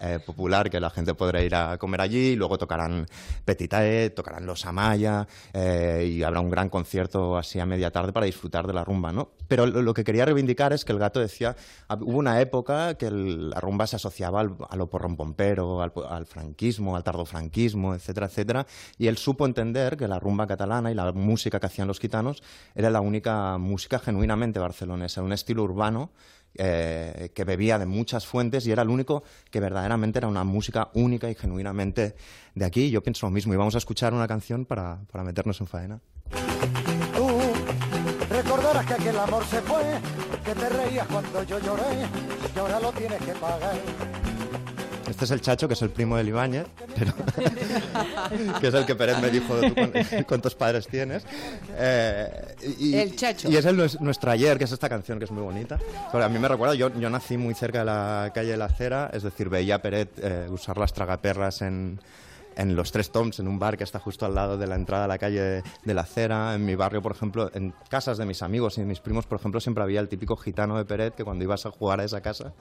Eh, 0.04 0.20
popular 0.20 0.70
que 0.70 0.80
la 0.80 0.90
gente 0.90 1.14
podrá 1.14 1.42
ir 1.42 1.56
a 1.56 1.78
comer 1.78 2.02
allí. 2.02 2.36
Luego 2.36 2.58
tocarán 2.58 3.08
Petitae, 3.46 4.10
tocarán 4.10 4.46
Los 4.46 4.66
Amaya 4.66 5.28
eh, 5.54 6.10
y 6.12 6.24
habrá 6.24 6.40
un 6.40 6.50
gran 6.50 6.70
concierto 6.70 7.38
así 7.38 7.60
a 7.60 7.66
media 7.66 7.92
tarde 7.92 8.12
para 8.12 8.26
disfrutar 8.26 8.68
de 8.68 8.74
la 8.74 8.84
rumba, 8.84 9.12
¿no? 9.12 9.32
Pero 9.48 9.66
lo, 9.66 9.94
que 9.94 10.04
quería 10.04 10.26
reivindicar 10.26 10.74
es 10.74 10.84
que 10.84 10.92
el 10.92 11.00
gato 11.00 11.20
decía, 11.20 11.56
hubo 12.02 12.18
una 12.18 12.42
época 12.42 12.96
que 12.96 13.10
la 13.12 13.60
rumba 13.60 13.88
se 13.88 13.96
asociaba 13.96 14.42
al, 14.42 14.56
a 14.70 14.76
lo 14.76 14.90
porrompompero, 14.90 15.82
al, 15.82 15.94
al 16.10 16.26
franquismo, 16.26 16.96
al 16.96 17.04
tardofranquismo, 17.04 17.94
etcétera, 17.94 18.28
etcétera, 18.28 18.68
y 18.98 19.08
él 19.08 19.18
supo 19.18 19.46
entender 19.46 19.96
que 19.96 20.08
la 20.08 20.20
rumba 20.20 20.48
catalana 20.48 20.92
y 20.92 20.96
la 20.96 21.12
música 21.12 21.60
que 21.60 21.68
hacían 21.68 21.88
los 21.88 22.00
gitanos 22.00 22.44
era 22.76 22.90
la 22.90 23.02
única 23.02 23.58
música 23.58 24.00
genuinamente 24.00 24.60
barcelonesa, 24.60 25.22
un 25.22 25.34
estilo 25.34 25.64
urbano 25.64 26.12
eh, 26.56 27.32
que 27.34 27.44
bebía 27.44 27.80
de 27.80 27.86
muchas 27.86 28.26
fuentes 28.26 28.66
y 28.68 28.72
era 28.72 28.84
el 28.84 28.90
único 28.90 29.24
que 29.50 29.60
verdaderamente 29.60 30.20
era 30.20 30.28
una 30.28 30.44
música 30.44 30.90
única 30.94 31.30
y 31.30 31.36
genuinamente 31.36 32.16
de 32.56 32.66
aquí. 32.66 32.90
Yo 32.90 33.02
pienso 33.02 33.26
lo 33.26 33.32
mismo 33.32 33.54
y 33.54 33.58
vamos 33.58 33.76
a 33.76 33.80
escuchar 33.80 34.14
una 34.14 34.28
canción 34.28 34.66
para, 34.66 35.00
para 35.12 35.24
meternos 35.24 35.60
en 35.62 35.68
faena. 35.68 36.00
Tú 37.16 37.28
recordarás 38.30 38.86
que 38.86 38.94
aquel 38.94 39.18
amor 39.18 39.44
se 39.46 39.62
fue, 39.62 39.84
que 40.44 40.54
te 40.54 40.70
reías 40.70 41.08
cuando 41.08 41.44
yo 41.44 41.60
lloré 41.60 42.08
y 42.56 42.60
ahora 42.60 42.80
lo 42.80 42.92
tienes 42.92 43.22
que 43.22 43.34
pagar. 43.34 44.23
Este 45.08 45.26
es 45.26 45.32
el 45.32 45.42
Chacho, 45.42 45.68
que 45.68 45.74
es 45.74 45.82
el 45.82 45.90
primo 45.90 46.18
del 46.18 46.30
Ibáñez, 46.30 46.66
pero 46.98 47.14
que 48.60 48.68
es 48.68 48.74
el 48.74 48.86
que 48.86 48.96
Pérez 48.96 49.20
me 49.22 49.30
dijo 49.30 49.56
cuántos 50.28 50.56
padres 50.56 50.88
tienes. 50.88 51.26
Eh, 51.76 52.56
y, 52.80 52.96
el 52.96 53.16
Chacho. 53.16 53.50
Y 53.50 53.58
es 53.58 53.66
el 53.66 53.76
nuestro 53.76 54.32
ayer, 54.32 54.58
que 54.58 54.64
es 54.64 54.72
esta 54.72 54.90
canción 54.90 55.20
que 55.20 55.26
es 55.26 55.32
muy 55.32 55.44
bonita. 55.44 55.78
a 56.12 56.30
mí 56.30 56.40
me 56.40 56.48
recuerda, 56.48 56.76
yo, 56.76 56.90
yo 56.98 57.10
nací 57.10 57.38
muy 57.38 57.54
cerca 57.54 57.80
de 57.80 57.86
la 57.86 58.32
calle 58.34 58.52
de 58.52 58.58
la 58.58 58.66
Acera, 58.66 59.10
es 59.14 59.24
decir, 59.24 59.50
veía 59.50 59.76
a 59.76 59.82
Peret 59.82 60.10
eh, 60.22 60.48
usar 60.50 60.78
las 60.78 60.94
tragaperras 60.94 61.62
en 61.62 62.00
en 62.56 62.76
los 62.76 62.92
Tres 62.92 63.12
Toms, 63.12 63.40
en 63.40 63.48
un 63.48 63.60
bar 63.60 63.78
que 63.78 63.84
está 63.84 64.00
justo 64.00 64.26
al 64.26 64.36
lado 64.36 64.58
de 64.58 64.68
la 64.68 64.76
entrada 64.76 65.06
a 65.06 65.08
la 65.08 65.18
calle 65.18 65.64
de 65.84 65.94
la 65.94 66.02
Acera. 66.02 66.54
En 66.56 66.66
mi 66.66 66.76
barrio, 66.76 67.02
por 67.02 67.12
ejemplo, 67.12 67.50
en 67.54 67.74
casas 67.90 68.18
de 68.18 68.26
mis 68.26 68.42
amigos 68.42 68.78
y 68.78 68.82
mis 68.82 69.00
primos, 69.00 69.26
por 69.26 69.40
ejemplo, 69.40 69.60
siempre 69.60 69.84
había 69.84 70.00
el 70.00 70.08
típico 70.08 70.36
gitano 70.36 70.78
de 70.78 70.86
Peret 70.86 71.16
que 71.16 71.24
cuando 71.24 71.44
ibas 71.44 71.66
a 71.66 71.72
jugar 71.72 72.00
a 72.00 72.04
esa 72.04 72.22
casa 72.22 72.54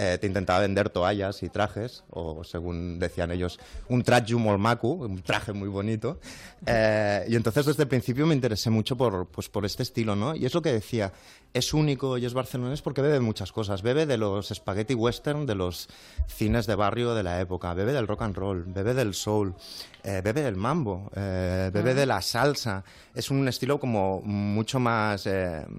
eh, 0.00 0.16
te 0.16 0.28
intentaba 0.28 0.60
vender 0.60 0.90
toallas 0.90 1.42
y 1.42 1.48
trajes, 1.48 2.04
o 2.10 2.44
según 2.44 3.00
decían 3.00 3.32
ellos, 3.32 3.58
un 3.88 4.04
traje 4.04 4.36
molmaku, 4.36 4.92
un 4.92 5.22
traje 5.22 5.52
muy 5.52 5.68
bonito. 5.68 6.20
Eh, 6.66 7.26
y 7.28 7.34
entonces 7.34 7.66
desde 7.66 7.82
el 7.82 7.88
principio 7.88 8.24
me 8.24 8.32
interesé 8.32 8.70
mucho 8.70 8.96
por, 8.96 9.26
pues, 9.26 9.48
por 9.48 9.66
este 9.66 9.82
estilo, 9.82 10.14
¿no? 10.14 10.36
Y 10.36 10.46
es 10.46 10.54
lo 10.54 10.62
que 10.62 10.72
decía, 10.72 11.12
es 11.52 11.74
único 11.74 12.16
y 12.16 12.26
es 12.26 12.32
barcelonés 12.32 12.80
porque 12.80 13.02
bebe 13.02 13.18
muchas 13.18 13.50
cosas. 13.50 13.82
Bebe 13.82 14.06
de 14.06 14.18
los 14.18 14.50
spaghetti 14.50 14.94
western, 14.94 15.46
de 15.46 15.56
los 15.56 15.88
cines 16.28 16.68
de 16.68 16.76
barrio 16.76 17.12
de 17.14 17.24
la 17.24 17.40
época, 17.40 17.74
bebe 17.74 17.92
del 17.92 18.06
rock 18.06 18.22
and 18.22 18.36
roll, 18.36 18.62
bebe 18.68 18.94
del 18.94 19.14
soul, 19.14 19.56
eh, 20.04 20.20
bebe 20.22 20.42
del 20.42 20.54
mambo, 20.54 21.10
bebe 21.12 21.94
de 21.94 22.06
la 22.06 22.22
salsa. 22.22 22.84
Es 23.16 23.32
un 23.32 23.48
estilo 23.48 23.80
como 23.80 24.20
mucho 24.22 24.78
más 24.78 25.28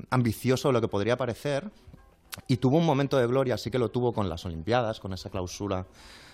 ambicioso 0.09 0.67
de 0.67 0.73
lo 0.73 0.81
que 0.81 0.89
podría 0.89 1.15
parecer 1.15 1.71
y 2.47 2.57
tuvo 2.57 2.77
un 2.77 2.85
momento 2.85 3.17
de 3.17 3.27
gloria, 3.27 3.57
sí 3.57 3.71
que 3.71 3.79
lo 3.79 3.89
tuvo 3.89 4.13
con 4.13 4.29
las 4.29 4.45
Olimpiadas, 4.45 4.99
con 4.99 5.13
esa 5.13 5.29
clausura 5.29 5.85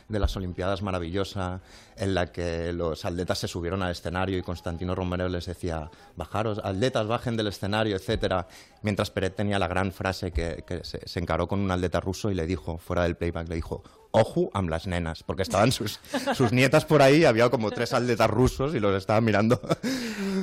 de 0.07 0.19
las 0.19 0.35
Olimpiadas 0.35 0.81
maravillosa, 0.81 1.61
en 1.97 2.13
la 2.13 2.31
que 2.31 2.71
los 2.73 3.05
atletas 3.05 3.39
se 3.39 3.47
subieron 3.47 3.81
al 3.81 3.91
escenario 3.91 4.37
y 4.37 4.43
Constantino 4.43 4.93
Romero 4.93 5.27
les 5.29 5.45
decía, 5.45 5.89
bajaros, 6.15 6.59
atletas, 6.63 7.07
bajen 7.07 7.35
del 7.35 7.47
escenario, 7.47 7.95
etcétera. 7.95 8.47
Mientras 8.83 9.09
Peret 9.09 9.35
tenía 9.35 9.57
la 9.57 9.67
gran 9.67 9.91
frase 9.91 10.31
que, 10.31 10.63
se, 10.83 11.07
se, 11.07 11.19
encaró 11.19 11.47
con 11.47 11.59
un 11.59 11.71
atleta 11.71 11.99
ruso 11.99 12.29
y 12.29 12.35
le 12.35 12.45
dijo, 12.45 12.77
fuera 12.77 13.03
del 13.03 13.15
playback, 13.15 13.49
le 13.49 13.55
dijo, 13.55 13.81
ojo 14.15 14.49
amb 14.53 14.69
las 14.69 14.87
nenas, 14.87 15.23
porque 15.23 15.43
estaban 15.43 15.71
sus, 15.71 15.99
sus 16.33 16.51
nietas 16.51 16.85
por 16.85 17.01
ahí, 17.01 17.25
había 17.25 17.49
como 17.49 17.71
tres 17.71 17.93
atletas 17.93 18.29
rusos 18.29 18.73
y 18.75 18.79
los 18.79 18.95
estaban 18.95 19.23
mirando 19.23 19.59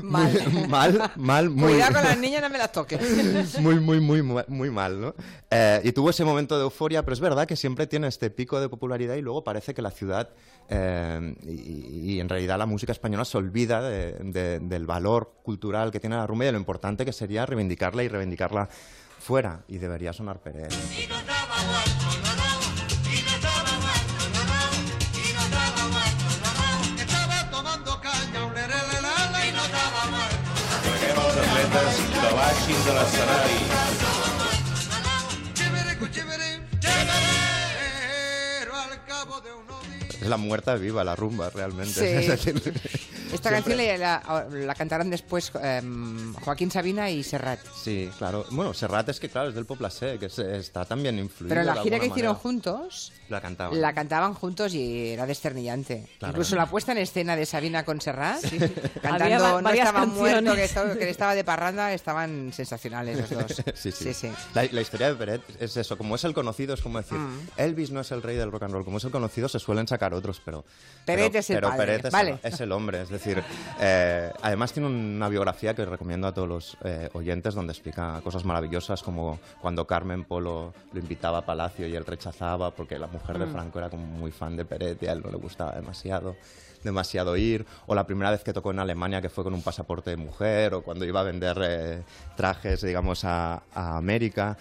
mal, 0.03 0.69
mal, 0.69 1.13
mal 1.17 1.51
muy... 1.51 1.73
Cuidado 1.73 1.95
con 1.95 2.05
las 2.05 2.19
niñas, 2.19 2.43
no 2.43 2.51
me 2.51 2.59
las 2.59 2.73
toques. 2.73 3.59
muy, 3.61 3.81
muy, 3.81 4.01
muy, 4.01 4.23
muy 4.23 4.71
mal, 4.71 5.01
¿no? 5.01 5.15
Eh, 5.51 5.81
y 5.85 5.93
tuvo 5.93 6.11
ese 6.11 6.25
momento 6.25 6.57
de 6.57 6.65
euforia, 6.65 7.03
pero 7.03 7.15
es 7.15 7.21
verdad 7.21 7.47
que 7.47 7.57
siempre 7.57 7.87
tiene 7.87 8.09
este 8.09 8.31
pico 8.31 8.61
de 8.61 8.69
popularidad 8.69 9.15
y 9.15 9.23
luego 9.23 9.45
parece 9.45 9.75
que 9.75 9.83
la 9.83 9.91
ciudad 9.91 10.31
eh, 10.69 11.35
y, 11.43 12.21
en 12.21 12.29
realidad 12.29 12.59
la 12.59 12.67
música 12.67 12.93
española 12.93 13.25
se 13.25 13.37
olvida 13.39 13.83
del 13.83 14.87
valor 14.87 15.35
cultural 15.43 15.91
que 15.91 16.01
tiene 16.01 16.17
la 16.17 16.27
rumba 16.27 16.45
y 16.45 16.47
de 16.47 16.53
lo 16.53 16.59
importante 16.59 17.05
que 17.05 17.13
sería 17.13 17.47
reivindicarla 17.47 18.03
y 18.03 18.09
reivindicarla 18.09 18.69
fuera 19.19 19.65
y 19.69 19.79
debería 19.79 20.13
sonar 20.13 20.41
Pérez. 20.41 20.69
Es 40.21 40.29
la 40.29 40.37
muerta 40.37 40.77
viva, 40.77 41.03
la 41.03 41.17
rumba, 41.17 41.51
realmente. 41.51 42.39
Esta 43.43 43.51
canción 43.51 43.77
la, 43.99 44.47
la, 44.51 44.75
cantaron 44.75 45.11
después 45.11 45.51
em, 45.61 46.33
Joaquín 46.35 46.71
Sabina 46.71 47.11
y 47.11 47.23
Serrat. 47.23 47.59
Sí, 47.75 48.09
claro. 48.19 48.45
Bueno, 48.51 48.73
Serrat 48.73 49.09
es 49.09 49.19
que, 49.19 49.29
claro, 49.29 49.49
es 49.49 49.55
del 49.55 49.67
Poblasé, 49.67 50.19
que 50.19 50.27
está 50.27 50.85
también 50.85 51.19
influido. 51.19 51.55
Pero 51.55 51.65
la 51.65 51.83
gira 51.83 51.99
que 51.99 52.07
hicieron 52.07 52.37
juntos, 52.37 53.13
la 53.29 53.41
cantaban. 53.41 53.81
La 53.81 53.93
cantaban 53.93 54.35
juntos 54.35 54.75
y 54.75 55.09
era 55.09 55.27
desternillante. 55.27 56.07
Incluso 56.21 56.55
la 56.55 56.67
puesta 56.67 56.93
en 56.93 56.99
escena 56.99 57.35
de 57.35 57.47
Sabina 57.47 57.85
con 57.85 58.01
Serrat, 58.01 58.43
cantando 59.03 59.61
No 59.61 59.71
estaba 59.71 60.07
muerto, 60.07 60.55
que 60.55 60.65
estaba, 60.65 60.95
que 60.95 61.11
estaba 61.11 61.35
de 61.35 61.45
parranda, 61.45 61.93
estaban 61.93 62.53
sensacionales 62.53 63.19
los 63.19 63.31
dos. 63.31 63.63
sí, 63.75 63.91
sí. 63.91 64.31
La, 64.55 64.81
historia 64.81 65.09
de 65.09 65.15
Peret 65.15 65.43
es 65.61 65.77
eso, 65.77 65.97
como 65.97 66.15
es 66.15 66.25
el 66.25 66.35
conocido, 66.35 66.75
es 66.75 66.83
como 66.83 66.99
decir, 66.99 67.19
mm. 67.19 67.49
Elvis 67.57 67.91
no 67.91 68.01
es 68.01 68.11
el 68.13 68.23
rey 68.23 68.37
del 68.37 68.53
rock 68.53 68.65
and 68.65 68.75
roll, 68.75 68.85
como 68.85 68.99
es 68.99 69.05
el 69.05 69.11
conocido 69.11 69.49
se 69.49 69.59
suelen 69.59 69.89
sacar 69.89 70.15
otros, 70.15 70.41
pero... 70.45 70.65
Peret 71.05 71.35
es 71.35 71.51
el 71.51 71.57
pero 71.57 71.77
Peret 71.77 72.05
es, 72.05 72.15
el, 72.15 72.39
es, 72.43 72.61
el, 72.61 72.73
hombre, 72.73 73.03
es 73.03 73.09
decir, 73.09 73.32
eh, 73.81 74.31
además 74.43 74.73
tiene 74.73 74.89
una 74.89 75.29
biografía 75.29 75.75
que 75.75 75.85
recomiendo 75.85 76.27
a 76.27 76.33
todos 76.33 76.49
los 76.49 76.77
eh, 76.85 77.09
oyentes 77.15 77.55
donde 77.55 77.73
explica 77.73 78.21
cosas 78.23 78.45
maravillosas 78.45 79.03
como 79.03 79.39
cuando 79.61 79.87
Carmen 79.87 80.25
Polo 80.25 80.73
lo 80.93 81.01
invitaba 81.01 81.39
a 81.39 81.47
Palacio 81.47 81.87
y 81.87 81.95
él 81.95 82.05
rechazaba 82.05 82.71
porque 82.71 82.99
la 82.99 83.07
mujer 83.07 83.39
de 83.39 83.47
mm. 83.47 83.53
Franco 83.53 83.79
era 83.79 83.91
como 83.91 84.07
muy 84.07 84.31
fan 84.31 84.57
de 84.57 84.65
Peret 84.65 85.03
y 85.03 85.07
a 85.07 85.13
él 85.13 85.23
no 85.23 85.31
le 85.31 85.39
gustaba 85.39 85.73
demasiado 85.73 86.37
demasiado 86.83 87.37
ir, 87.37 87.65
o 87.87 87.95
la 87.95 88.05
primera 88.05 88.33
vez 88.33 88.43
que 88.43 88.53
tocó 88.53 88.73
en 88.73 88.81
Alemania 88.81 89.21
que 89.21 89.29
fue 89.29 89.45
con 89.45 89.55
un 89.55 89.63
pasaporte 89.63 90.11
de 90.11 90.17
mujer, 90.17 90.75
o 90.75 90.83
cuando 90.83 91.05
iba 91.05 91.21
a 91.21 91.23
vender 91.23 91.57
eh, 91.63 92.03
trajes, 92.37 92.83
digamos, 92.83 93.25
a, 93.25 93.63
América, 93.73 94.57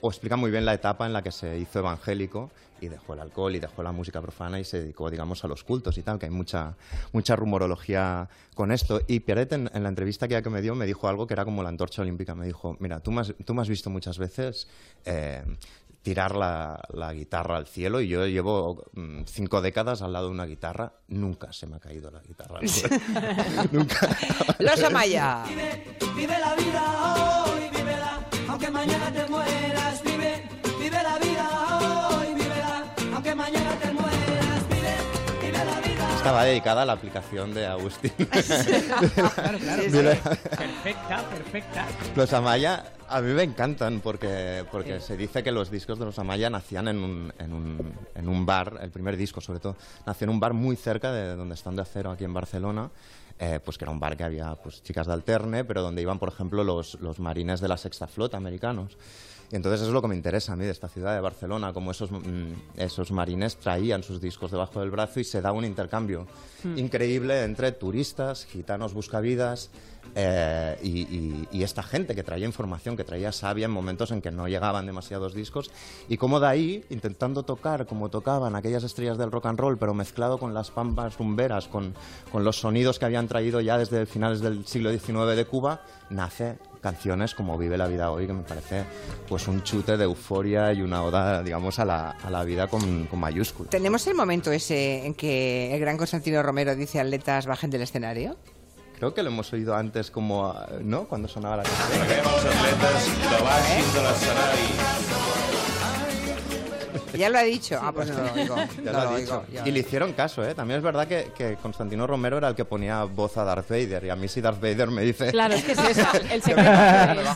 o 0.00 0.08
explica 0.08 0.36
muy 0.36 0.50
bien 0.50 0.64
la 0.64 0.72
etapa 0.72 1.04
en 1.04 1.12
la 1.12 1.20
que 1.20 1.30
se 1.30 1.58
hizo 1.58 1.80
evangélico 1.80 2.50
y 2.80 2.88
dejó 2.88 3.14
el 3.14 3.20
alcohol 3.20 3.54
y 3.54 3.60
dejó 3.60 3.82
la 3.82 3.92
música 3.92 4.20
profana 4.20 4.60
y 4.60 4.64
se 4.64 4.80
dedicó, 4.80 5.10
digamos, 5.10 5.44
a 5.44 5.48
los 5.48 5.64
cultos 5.64 5.96
y 5.98 6.02
tal, 6.02 6.18
que 6.18 6.26
hay 6.26 6.32
mucha, 6.32 6.76
mucha 7.12 7.36
rumorología 7.36 8.28
con 8.54 8.72
esto. 8.72 9.00
Y 9.06 9.20
Pierret, 9.20 9.52
en, 9.52 9.70
la 9.72 9.88
entrevista 9.88 10.28
que, 10.28 10.42
que 10.42 10.50
me 10.50 10.62
dio, 10.62 10.74
me 10.74 10.86
dijo 10.86 11.08
algo 11.08 11.26
que 11.26 11.34
era 11.34 11.44
como 11.44 11.62
la 11.62 11.68
antorcha 11.68 12.02
olímpica. 12.02 12.34
Me 12.34 12.46
dijo, 12.46 12.76
mira, 12.80 13.00
tú 13.00 13.12
me 13.12 13.22
has, 13.22 13.34
tú 13.44 13.54
me 13.54 13.62
has 13.62 13.68
visto 13.68 13.90
muchas 13.90 14.18
veces 14.18 14.68
eh, 15.04 15.42
tirar 16.02 16.36
la, 16.36 16.80
la, 16.92 17.12
guitarra 17.12 17.56
al 17.56 17.66
cielo 17.66 18.00
y 18.00 18.08
yo 18.08 18.26
llevo 18.26 18.84
mm, 18.92 19.22
cinco 19.26 19.60
décadas 19.60 20.02
al 20.02 20.12
lado 20.12 20.26
de 20.26 20.32
una 20.32 20.46
guitarra. 20.46 20.92
Nunca 21.08 21.52
se 21.52 21.66
me 21.66 21.76
ha 21.76 21.80
caído 21.80 22.10
la 22.10 22.20
guitarra. 22.20 22.60
Nunca. 23.72 24.16
Los 24.58 24.82
Amaya. 24.84 25.44
Vive, 25.48 25.96
vive 26.14 26.38
la 26.38 26.54
vida 26.54 27.44
hoy, 27.44 27.68
vívela, 27.76 28.28
aunque 28.48 28.70
mañana 28.70 29.12
te 29.12 29.26
mueras. 29.28 30.02
Vive, 30.04 30.48
vive 30.78 31.02
la 31.02 31.18
vida 31.18 31.78
hoy 31.80 31.95
estaba 36.26 36.44
dedicada 36.44 36.82
a 36.82 36.84
la 36.84 36.92
aplicación 36.94 37.54
de 37.54 37.66
Agustín. 37.66 38.10
Perfecta, 40.56 41.24
perfecta. 41.30 41.86
Los 42.16 42.32
Amaya 42.32 42.84
a 43.08 43.20
mí 43.20 43.32
me 43.32 43.44
encantan 43.44 44.00
porque, 44.00 44.64
porque 44.72 44.98
se 44.98 45.16
dice 45.16 45.44
que 45.44 45.52
los 45.52 45.70
discos 45.70 46.00
de 46.00 46.04
los 46.04 46.18
Amaya 46.18 46.50
nacían 46.50 46.88
en 46.88 46.98
un, 46.98 47.32
en, 47.38 47.52
un, 47.52 47.94
en 48.14 48.28
un 48.28 48.44
bar, 48.44 48.78
el 48.82 48.90
primer 48.90 49.16
disco 49.16 49.40
sobre 49.40 49.60
todo, 49.60 49.76
nació 50.04 50.24
en 50.24 50.30
un 50.30 50.40
bar 50.40 50.52
muy 50.52 50.74
cerca 50.74 51.12
de 51.12 51.36
donde 51.36 51.54
están 51.54 51.76
de 51.76 51.82
acero 51.82 52.10
aquí 52.10 52.24
en 52.24 52.34
Barcelona. 52.34 52.90
Eh, 53.38 53.60
pues 53.62 53.76
que 53.76 53.84
era 53.84 53.92
un 53.92 54.00
bar 54.00 54.16
que 54.16 54.24
había 54.24 54.54
pues 54.54 54.82
chicas 54.82 55.06
de 55.06 55.12
alterne, 55.12 55.64
pero 55.64 55.82
donde 55.82 56.00
iban, 56.00 56.18
por 56.18 56.30
ejemplo, 56.30 56.64
los, 56.64 56.94
los 57.00 57.20
marines 57.20 57.60
de 57.60 57.68
la 57.68 57.76
sexta 57.76 58.06
flota 58.06 58.38
americanos. 58.38 58.96
Y 59.50 59.56
entonces 59.56 59.80
eso 59.80 59.90
es 59.90 59.94
lo 59.94 60.02
que 60.02 60.08
me 60.08 60.16
interesa 60.16 60.52
a 60.52 60.56
mí 60.56 60.64
de 60.64 60.70
esta 60.70 60.88
ciudad 60.88 61.14
de 61.14 61.20
Barcelona, 61.20 61.72
como 61.72 61.90
esos, 61.90 62.10
mm, 62.10 62.52
esos 62.76 63.12
marines 63.12 63.56
traían 63.56 64.02
sus 64.02 64.20
discos 64.20 64.50
debajo 64.50 64.80
del 64.80 64.90
brazo 64.90 65.20
y 65.20 65.24
se 65.24 65.40
da 65.40 65.52
un 65.52 65.64
intercambio 65.64 66.26
hmm. 66.64 66.78
increíble 66.78 67.44
entre 67.44 67.72
turistas, 67.72 68.44
gitanos 68.46 68.92
buscavidas 68.94 69.70
eh, 70.14 70.78
y, 70.82 71.62
esta 71.62 71.82
gente 71.82 72.14
que 72.14 72.22
traía 72.22 72.46
información, 72.46 72.96
que 72.96 73.02
traía 73.02 73.32
sabia 73.32 73.64
en 73.64 73.72
momentos 73.72 74.12
en 74.12 74.22
que 74.22 74.30
no 74.30 74.46
llegaban 74.46 74.86
demasiados 74.86 75.34
discos. 75.34 75.68
Y 76.08 76.16
como 76.16 76.38
de 76.38 76.46
ahí, 76.46 76.84
intentando 76.90 77.42
tocar 77.42 77.86
como 77.86 78.08
tocaban 78.08 78.54
aquellas 78.54 78.84
estrellas 78.84 79.18
del 79.18 79.32
rock 79.32 79.46
and 79.46 79.58
roll, 79.58 79.78
pero 79.78 79.94
mezclado 79.94 80.38
con 80.38 80.54
las 80.54 80.70
pampas 80.70 81.18
rumberas, 81.18 81.66
con, 81.66 81.92
con 82.30 82.44
los 82.44 82.60
sonidos 82.60 83.00
que 83.00 83.04
habían 83.04 83.26
traído 83.26 83.60
ya 83.60 83.78
desde 83.78 84.06
finales 84.06 84.40
del 84.40 84.64
siglo 84.64 84.92
XIX 84.92 85.34
de 85.34 85.44
Cuba, 85.44 85.82
nace 86.08 86.56
canciones 86.86 87.34
como 87.34 87.58
Vive 87.58 87.76
la 87.76 87.88
vida 87.88 88.12
hoy, 88.12 88.28
que 88.28 88.32
me 88.32 88.44
parece 88.44 88.84
pues 89.28 89.48
un 89.48 89.64
chute 89.64 89.96
de 89.96 90.04
euforia 90.04 90.72
y 90.72 90.82
una 90.82 91.02
oda, 91.02 91.42
digamos, 91.42 91.80
a 91.80 91.84
la, 91.84 92.10
a 92.10 92.30
la 92.30 92.44
vida 92.44 92.68
con, 92.68 93.06
con 93.06 93.18
mayúsculas. 93.18 93.70
¿Tenemos 93.70 94.06
el 94.06 94.14
momento 94.14 94.52
ese 94.52 95.04
en 95.04 95.14
que 95.14 95.74
el 95.74 95.80
gran 95.80 95.96
Constantino 95.96 96.44
Romero 96.44 96.76
dice 96.76 97.00
atletas 97.00 97.46
bajen 97.46 97.70
del 97.70 97.82
escenario? 97.82 98.36
Creo 98.98 99.12
que 99.12 99.24
lo 99.24 99.30
hemos 99.30 99.52
oído 99.52 99.74
antes 99.74 100.12
como, 100.12 100.54
¿no? 100.82 101.08
Cuando 101.08 101.26
sonaba 101.26 101.56
la 101.56 101.62
canción. 101.64 102.06
Ya 107.14 107.28
lo 107.28 107.38
ha 107.38 107.42
dicho. 107.42 107.78
Ah, 107.80 107.92
pues 107.92 108.08
no 108.10 108.22
lo 108.22 108.32
digo. 108.34 108.56
Ya 108.84 108.92
lo, 108.92 108.98
ha 108.98 109.16
dicho. 109.18 109.44
Y 109.64 109.70
le 109.70 109.80
hicieron 109.80 110.12
caso, 110.12 110.44
¿eh? 110.44 110.54
También 110.54 110.78
es 110.78 110.84
verdad 110.84 111.06
que, 111.06 111.32
que, 111.36 111.56
Constantino 111.56 112.06
Romero 112.06 112.38
era 112.38 112.48
el 112.48 112.54
que 112.54 112.64
ponía 112.64 113.04
voz 113.04 113.36
a 113.36 113.44
Darth 113.44 113.68
Vader. 113.68 114.04
Y 114.04 114.10
a 114.10 114.16
mí 114.16 114.28
si 114.28 114.40
Darth 114.40 114.60
Vader 114.60 114.88
me 114.88 115.02
dice... 115.02 115.30
Claro, 115.30 115.54
es 115.54 115.64
que 115.64 115.72
es 115.72 115.78
eso. 115.78 116.06
El 116.30 116.42
secreto 116.42 116.70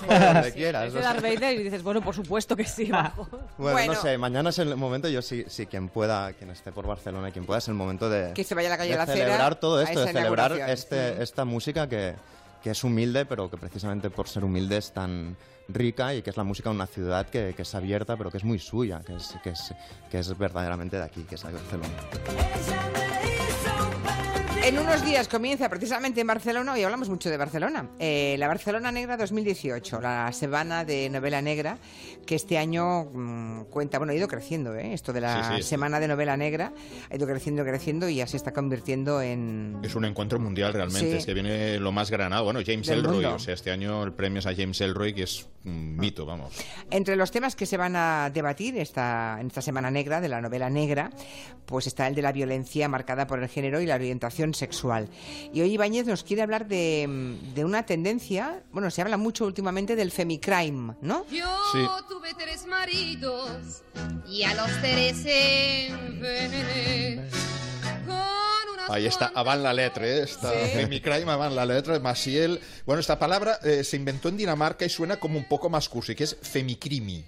donde 0.08 0.52
quieras. 0.52 0.94
Es 0.94 0.94
Darth 0.94 1.22
Vader 1.22 1.58
y 1.58 1.62
dices, 1.64 1.82
bueno, 1.82 2.00
por 2.00 2.14
supuesto 2.14 2.56
que 2.56 2.64
sí, 2.64 2.90
bajo. 2.90 3.28
Bueno, 3.58 3.94
no 3.94 4.00
sé, 4.00 4.18
mañana 4.18 4.50
es 4.50 4.58
el 4.58 4.76
momento, 4.76 5.08
yo 5.08 5.22
sí, 5.22 5.44
sí, 5.48 5.66
quien 5.66 5.88
pueda, 5.88 6.32
quien 6.32 6.50
esté 6.50 6.72
por 6.72 6.86
Barcelona, 6.86 7.30
quien 7.30 7.44
pueda, 7.44 7.58
es 7.58 7.68
el 7.68 7.74
momento 7.74 8.08
de... 8.08 8.32
Que 8.32 8.44
se 8.44 8.54
vaya 8.54 8.68
a 8.68 8.70
la 8.70 8.78
calle 8.78 8.92
de 8.92 8.96
la 8.98 9.06
celebrar 9.06 9.54
todo 9.56 9.80
esto, 9.80 10.00
de 10.00 10.12
celebrar 10.12 10.52
este, 10.70 11.22
esta 11.22 11.44
música 11.44 11.88
que, 11.88 12.14
que 12.62 12.70
es 12.70 12.84
humilde, 12.84 13.24
pero 13.24 13.50
que 13.50 13.56
precisamente 13.56 14.10
por 14.10 14.28
ser 14.28 14.44
humilde 14.44 14.76
es 14.76 14.92
tan 14.92 15.36
rica 15.68 16.14
y 16.14 16.22
que 16.22 16.30
es 16.30 16.36
la 16.36 16.44
música 16.44 16.70
de 16.70 16.76
una 16.76 16.86
ciudad 16.86 17.28
que, 17.28 17.54
es 17.56 17.74
abierta, 17.74 18.16
pero 18.16 18.30
que 18.30 18.38
es 18.38 18.44
muy 18.44 18.58
suya, 18.58 19.02
que 19.04 19.14
es, 19.16 19.34
que 19.42 19.50
es, 19.50 19.74
que 20.10 20.18
es 20.18 20.36
verdaderamente 20.36 20.96
de 20.96 21.04
aquí, 21.04 21.22
que 21.22 21.36
es 21.36 21.42
de 21.42 21.52
Barcelona. 21.52 22.99
En 24.70 24.78
unos 24.78 25.04
días 25.04 25.26
comienza 25.26 25.68
precisamente 25.68 26.20
en 26.20 26.28
Barcelona, 26.28 26.74
hoy 26.74 26.84
hablamos 26.84 27.08
mucho 27.08 27.28
de 27.28 27.36
Barcelona, 27.36 27.90
eh, 27.98 28.36
la 28.38 28.46
Barcelona 28.46 28.92
Negra 28.92 29.16
2018, 29.16 30.00
la 30.00 30.32
semana 30.32 30.84
de 30.84 31.10
novela 31.10 31.42
negra, 31.42 31.78
que 32.24 32.36
este 32.36 32.56
año 32.56 33.06
mm, 33.06 33.64
cuenta, 33.64 33.98
bueno, 33.98 34.12
ha 34.12 34.16
ido 34.16 34.28
creciendo, 34.28 34.76
¿eh? 34.76 34.94
esto 34.94 35.12
de 35.12 35.22
la 35.22 35.60
semana 35.60 35.98
de 35.98 36.06
novela 36.06 36.36
negra, 36.36 36.72
ha 37.10 37.16
ido 37.16 37.26
creciendo, 37.26 37.64
creciendo 37.64 38.08
y 38.08 38.14
ya 38.14 38.28
se 38.28 38.36
está 38.36 38.52
convirtiendo 38.52 39.20
en... 39.20 39.80
Es 39.82 39.96
un 39.96 40.04
encuentro 40.04 40.38
mundial 40.38 40.72
realmente, 40.72 41.16
es 41.16 41.26
que 41.26 41.34
viene 41.34 41.80
lo 41.80 41.90
más 41.90 42.08
granado, 42.08 42.44
bueno, 42.44 42.60
James 42.64 42.88
Elroy, 42.90 43.24
o 43.24 43.40
sea, 43.40 43.54
este 43.54 43.72
año 43.72 44.04
el 44.04 44.12
premio 44.12 44.38
es 44.38 44.46
a 44.46 44.54
James 44.54 44.80
Elroy, 44.80 45.14
que 45.14 45.24
es 45.24 45.48
un 45.64 45.96
mito, 45.96 46.24
vamos. 46.24 46.54
Entre 46.92 47.16
los 47.16 47.32
temas 47.32 47.56
que 47.56 47.66
se 47.66 47.76
van 47.76 47.96
a 47.96 48.30
debatir 48.32 48.78
esta, 48.78 49.38
en 49.40 49.48
esta 49.48 49.62
semana 49.62 49.90
negra, 49.90 50.20
de 50.20 50.28
la 50.28 50.40
novela 50.40 50.70
negra, 50.70 51.10
pues 51.66 51.88
está 51.88 52.06
el 52.06 52.14
de 52.14 52.22
la 52.22 52.30
violencia 52.30 52.88
marcada 52.88 53.26
por 53.26 53.42
el 53.42 53.48
género 53.48 53.80
y 53.80 53.86
la 53.86 53.96
orientación 53.96 54.54
sexual. 54.60 55.08
Y 55.52 55.60
hoy 55.62 55.72
Ibáñez 55.72 56.06
nos 56.06 56.22
quiere 56.22 56.42
hablar 56.42 56.68
de, 56.68 57.36
de 57.54 57.64
una 57.64 57.84
tendencia, 57.84 58.62
bueno, 58.72 58.90
se 58.90 59.02
habla 59.02 59.16
mucho 59.16 59.44
últimamente 59.46 59.96
del 59.96 60.12
femicrime, 60.12 60.94
¿no? 61.02 61.26
Yo 61.30 61.48
tuve 62.08 62.34
tres 62.34 62.66
maridos 62.66 63.82
y 64.28 64.44
a 64.44 64.54
los 64.54 64.70
tres 64.80 65.24
envenené. 65.90 67.28
Ahí 68.88 69.06
está, 69.06 69.30
avan 69.34 69.62
la 69.62 69.72
letra, 69.72 70.04
¿eh? 70.04 70.22
Está 70.22 70.50
Femicrime, 70.50 71.30
avan 71.30 71.54
la 71.54 71.64
letra, 71.64 72.00
Masiel. 72.00 72.60
Bueno, 72.84 72.98
esta 72.98 73.20
palabra 73.20 73.60
eh, 73.62 73.84
se 73.84 73.96
inventó 73.96 74.28
en 74.28 74.36
Dinamarca 74.36 74.84
y 74.84 74.88
suena 74.88 75.16
como 75.18 75.38
un 75.38 75.44
poco 75.48 75.70
más 75.70 75.88
cursi, 75.88 76.16
que 76.16 76.24
es 76.24 76.36
femicrimi 76.42 77.24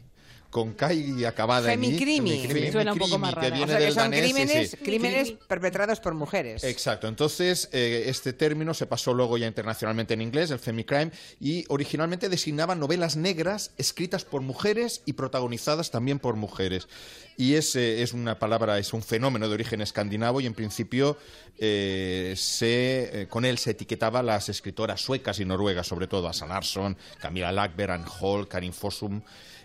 con 0.52 0.75
K 0.75 0.92
y 0.92 1.25
acabada 1.25 1.71
Femicrimi. 1.71 2.44
en 2.44 2.73
Suena 2.73 2.92
un 2.92 2.99
poco 2.99 3.18
más 3.18 3.32
raro. 3.32 3.62
o 3.62 3.66
sea, 3.66 3.78
que 3.78 3.90
son 3.90 4.11
crímenes, 4.11 4.76
crímenes 4.82 5.32
perpetrados 5.49 5.99
por 5.99 6.12
mujeres. 6.12 6.62
Exacto. 6.62 7.09
Entonces, 7.09 7.71
eh, 7.73 8.04
este 8.06 8.35
término 8.35 8.75
se 8.75 8.85
pasó 8.85 9.14
luego 9.14 9.38
ya 9.38 9.47
internacionalmente 9.47 10.12
en 10.12 10.21
inglés, 10.21 10.50
el 10.50 10.59
femicrime, 10.59 11.11
y 11.40 11.64
originalmente 11.68 12.28
designaba 12.28 12.75
novelas 12.75 13.16
negras 13.16 13.73
escritas 13.78 14.26
por 14.26 14.42
mujeres 14.42 15.00
y 15.06 15.14
protagonizadas 15.14 15.90
también 15.90 16.18
por 16.18 16.37
mujeres. 16.37 16.87
Y 17.38 17.54
es, 17.54 17.75
eh, 17.75 18.02
es 18.02 18.12
una 18.12 18.38
palabra, 18.38 18.78
es 18.78 18.92
un 18.92 19.02
fenómeno 19.02 19.49
de 19.49 19.54
origen 19.54 19.80
escandinavo 19.80 20.42
y 20.42 20.47
en 20.47 20.52
principio 20.52 21.16
eh, 21.59 22.35
se, 22.37 23.26
con 23.30 23.47
él 23.47 23.56
se 23.56 23.71
etiquetaba 23.71 24.23
las 24.23 24.50
escritoras 24.50 25.00
suecas 25.00 25.40
y 25.40 25.47
noruegas, 25.47 25.87
sobre 25.87 26.09
todo 26.09 26.28
a 26.28 26.47
Larsson, 26.47 26.94
Camilla 27.18 27.53
Lackberg, 27.53 27.92
Anne 27.92 28.07
Hall, 28.20 28.46
Karin 28.46 28.74
Fossum 28.74 29.22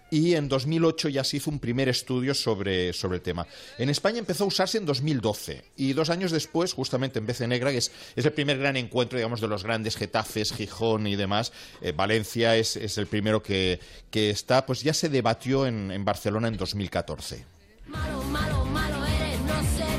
y 0.09 0.35
en 0.35 0.47
2008 0.47 1.09
ya 1.09 1.23
se 1.23 1.37
hizo 1.37 1.49
un 1.49 1.59
primer 1.59 1.89
estudio 1.89 2.33
sobre, 2.33 2.93
sobre 2.93 3.17
el 3.17 3.21
tema. 3.21 3.47
En 3.77 3.89
España 3.89 4.19
empezó 4.19 4.43
a 4.45 4.47
usarse 4.47 4.77
en 4.77 4.85
2012 4.85 5.63
y 5.75 5.93
dos 5.93 6.09
años 6.09 6.31
después, 6.31 6.73
justamente 6.73 7.19
en 7.19 7.25
BC 7.25 7.47
Negra, 7.47 7.71
que 7.71 7.77
es, 7.77 7.91
es 8.15 8.25
el 8.25 8.33
primer 8.33 8.57
gran 8.57 8.77
encuentro, 8.77 9.17
digamos, 9.17 9.41
de 9.41 9.47
los 9.47 9.63
grandes 9.63 9.95
Getafes, 9.95 10.53
Gijón 10.53 11.07
y 11.07 11.15
demás, 11.15 11.51
eh, 11.81 11.93
Valencia 11.95 12.55
es, 12.55 12.75
es, 12.75 12.97
el 12.97 13.07
primero 13.07 13.41
que, 13.41 13.79
que, 14.09 14.29
está, 14.29 14.65
pues 14.65 14.81
ya 14.81 14.93
se 14.93 15.09
debatió 15.09 15.65
en, 15.65 15.91
en 15.91 16.05
Barcelona 16.05 16.47
en 16.47 16.57
2014. 16.57 17.45
Malo, 17.87 18.23
malo, 18.23 18.65
malo 18.65 19.05
eres, 19.05 19.39
no 19.41 19.61
se 19.63 19.96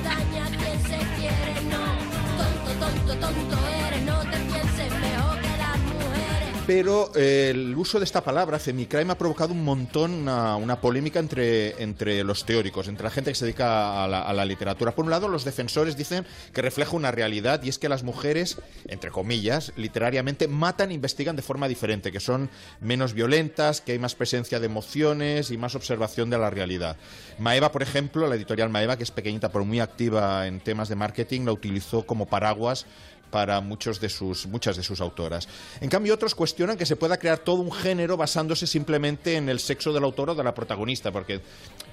Pero 6.69 7.11
eh, 7.17 7.49
el 7.49 7.75
uso 7.79 7.99
de 7.99 8.05
esta 8.05 8.23
palabra, 8.23 8.59
femicrime, 8.59 9.13
ha 9.13 9.17
provocado 9.17 9.55
un 9.55 9.65
montón, 9.65 10.29
una, 10.29 10.81
polémica 10.83 11.19
entre, 11.19 11.83
entre 11.83 12.23
los 12.25 12.45
teóricos, 12.45 12.89
entre 12.89 13.05
la 13.05 13.11
gente 13.11 13.31
que 13.31 13.37
se 13.37 13.47
dedica 13.47 14.05
a 14.05 14.07
la, 14.07 14.21
a 14.21 14.35
la, 14.35 14.45
literatura. 14.45 14.95
Por 14.95 15.07
un 15.07 15.11
lado, 15.11 15.29
los 15.29 15.47
defensores 15.47 15.97
dicen 15.97 16.27
que 16.53 16.61
refleja 16.61 16.95
una 16.95 17.11
realidad 17.11 17.63
y 17.63 17.71
es 17.71 17.79
que 17.79 17.89
las 17.89 18.03
mujeres, 18.03 18.59
entre 18.87 19.11
comillas, 19.11 19.73
literariamente 19.77 20.47
matan 20.47 20.91
e 20.91 20.95
investigan 20.95 21.37
de 21.37 21.41
forma 21.41 21.69
diferente, 21.69 22.13
que 22.13 22.21
son 22.21 22.51
menos 22.83 23.15
violentas, 23.15 23.81
que 23.81 23.93
hay 23.93 23.99
más 23.99 24.15
presencia 24.15 24.61
de 24.61 24.67
emociones 24.67 25.51
y 25.51 25.57
más 25.57 25.75
observación 25.75 26.29
de 26.29 26.37
la 26.37 26.51
realidad. 26.51 26.99
Maeva, 27.39 27.73
por 27.73 27.83
ejemplo, 27.83 28.27
la 28.27 28.35
editorial 28.35 28.69
Maeva, 28.69 28.99
que 28.99 29.05
es 29.05 29.11
pequeñita 29.11 29.49
pero 29.51 29.65
muy 29.65 29.81
activa 29.81 30.47
en 30.47 30.61
temas 30.61 30.91
de 30.91 30.97
marketing, 30.97 31.47
la 31.47 31.53
utilizó 31.53 32.05
como 32.05 32.27
paraguas 32.27 32.85
para 33.31 33.61
muchos 33.61 34.01
de 34.01 34.09
sus, 34.09 34.47
muchas 34.47 34.77
de 34.77 34.83
sus 34.83 35.01
autoras. 35.01 35.49
En 35.81 35.89
cambio, 35.89 36.15
otros 36.15 36.35
cuestionan 36.35 36.77
que 36.77 36.87
se 36.87 36.97
pueda 36.97 37.19
crear 37.19 37.39
todo 37.39 37.57
un 37.57 37.73
género 37.73 38.17
basándose 38.17 38.67
simplemente 38.67 39.37
en 39.37 39.49
el 39.49 39.59
sexo 39.61 39.93
del 39.93 40.05
autor 40.05 40.31
o 40.31 40.35
de 40.35 40.45
la 40.45 40.55
protagonista, 40.55 41.13
porque 41.13 41.41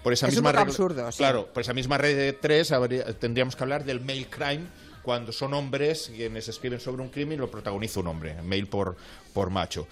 por 0.03 0.13
esa 0.13 0.27
misma 0.27 0.51
regla, 0.51 0.61
absurdo, 0.61 1.09
claro, 1.17 1.47
por 1.53 1.61
esa 1.61 1.73
misma 1.73 1.97
red 1.97 2.15
de 2.15 2.33
tres 2.33 2.73
tendríamos 3.19 3.55
que 3.55 3.63
hablar 3.63 3.83
del 3.83 4.01
male 4.01 4.27
crime 4.27 4.65
cuando 5.01 5.31
son 5.31 5.53
hombres 5.53 6.11
quienes 6.15 6.47
escriben 6.47 6.79
sobre 6.79 7.03
un 7.03 7.09
crimen 7.09 7.37
y 7.37 7.41
lo 7.41 7.51
protagoniza 7.51 7.99
un 7.99 8.07
hombre, 8.07 8.41
male 8.41 8.65
por, 8.65 8.95
por 9.33 9.49
macho. 9.49 9.87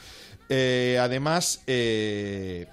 Eh, 0.49 0.97
además, 0.99 1.61
eh, 1.67 2.67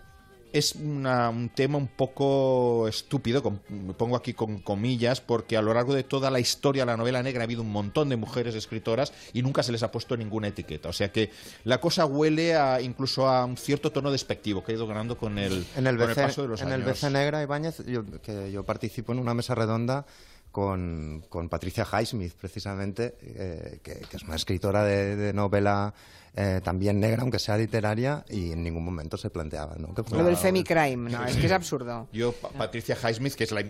es 0.52 0.74
un 0.74 1.50
tema 1.54 1.78
un 1.78 1.88
poco 1.88 2.88
estúpido, 2.88 3.60
me 3.68 3.94
pongo 3.94 4.16
aquí 4.16 4.34
con 4.34 4.58
comillas, 4.58 5.20
porque 5.20 5.56
a 5.56 5.62
lo 5.62 5.74
largo 5.74 5.94
de 5.94 6.02
toda 6.02 6.30
la 6.30 6.40
historia 6.40 6.82
de 6.82 6.86
la 6.86 6.96
novela 6.96 7.22
negra 7.22 7.42
ha 7.42 7.44
habido 7.44 7.62
un 7.62 7.70
montón 7.70 8.08
de 8.08 8.16
mujeres 8.16 8.54
escritoras 8.54 9.12
y 9.32 9.42
nunca 9.42 9.62
se 9.62 9.72
les 9.72 9.82
ha 9.82 9.90
puesto 9.90 10.16
ninguna 10.16 10.48
etiqueta. 10.48 10.88
O 10.88 10.92
sea 10.92 11.12
que 11.12 11.30
la 11.64 11.80
cosa 11.80 12.06
huele 12.06 12.56
a, 12.56 12.80
incluso 12.80 13.28
a 13.28 13.44
un 13.44 13.56
cierto 13.56 13.92
tono 13.92 14.10
despectivo 14.10 14.64
que 14.64 14.72
ha 14.72 14.74
ido 14.74 14.86
ganando 14.86 15.16
con 15.16 15.38
el, 15.38 15.66
en 15.76 15.86
el, 15.86 15.96
con 15.98 16.14
paso 16.14 16.42
de 16.42 16.48
los 16.48 16.60
en 16.62 16.68
años. 16.68 16.80
En 16.80 16.88
el 16.88 16.94
BC 16.94 17.10
Negra, 17.10 17.42
Ibáñez, 17.42 17.84
yo, 17.86 18.04
que 18.22 18.50
yo 18.50 18.64
participo 18.64 19.12
en 19.12 19.18
una 19.18 19.34
mesa 19.34 19.54
redonda 19.54 20.06
con, 20.50 21.24
con 21.28 21.48
Patricia 21.48 21.86
Highsmith, 21.90 22.34
precisamente, 22.34 23.16
eh, 23.22 23.80
que, 23.82 23.94
que, 23.94 24.16
es 24.16 24.22
una 24.24 24.36
escritora 24.36 24.84
de, 24.84 25.16
de 25.16 25.32
novela 25.32 25.94
eh, 26.36 26.60
también 26.62 27.00
negra, 27.00 27.22
aunque 27.22 27.38
sea 27.38 27.56
literaria, 27.56 28.24
y 28.28 28.52
en 28.52 28.62
ningún 28.62 28.84
momento 28.84 29.16
se 29.16 29.30
planteaba. 29.30 29.76
¿no? 29.76 29.94
Que 29.94 30.02
Lo 30.14 30.24
del 30.24 30.36
femicrime, 30.36 31.10
no, 31.10 31.24
es 31.24 31.36
que 31.36 31.46
es 31.46 31.52
absurdo. 31.52 32.08
Yo, 32.12 32.32
Patricia 32.32 32.96
Highsmith, 32.96 33.34
que 33.34 33.44
es 33.44 33.52
la, 33.52 33.64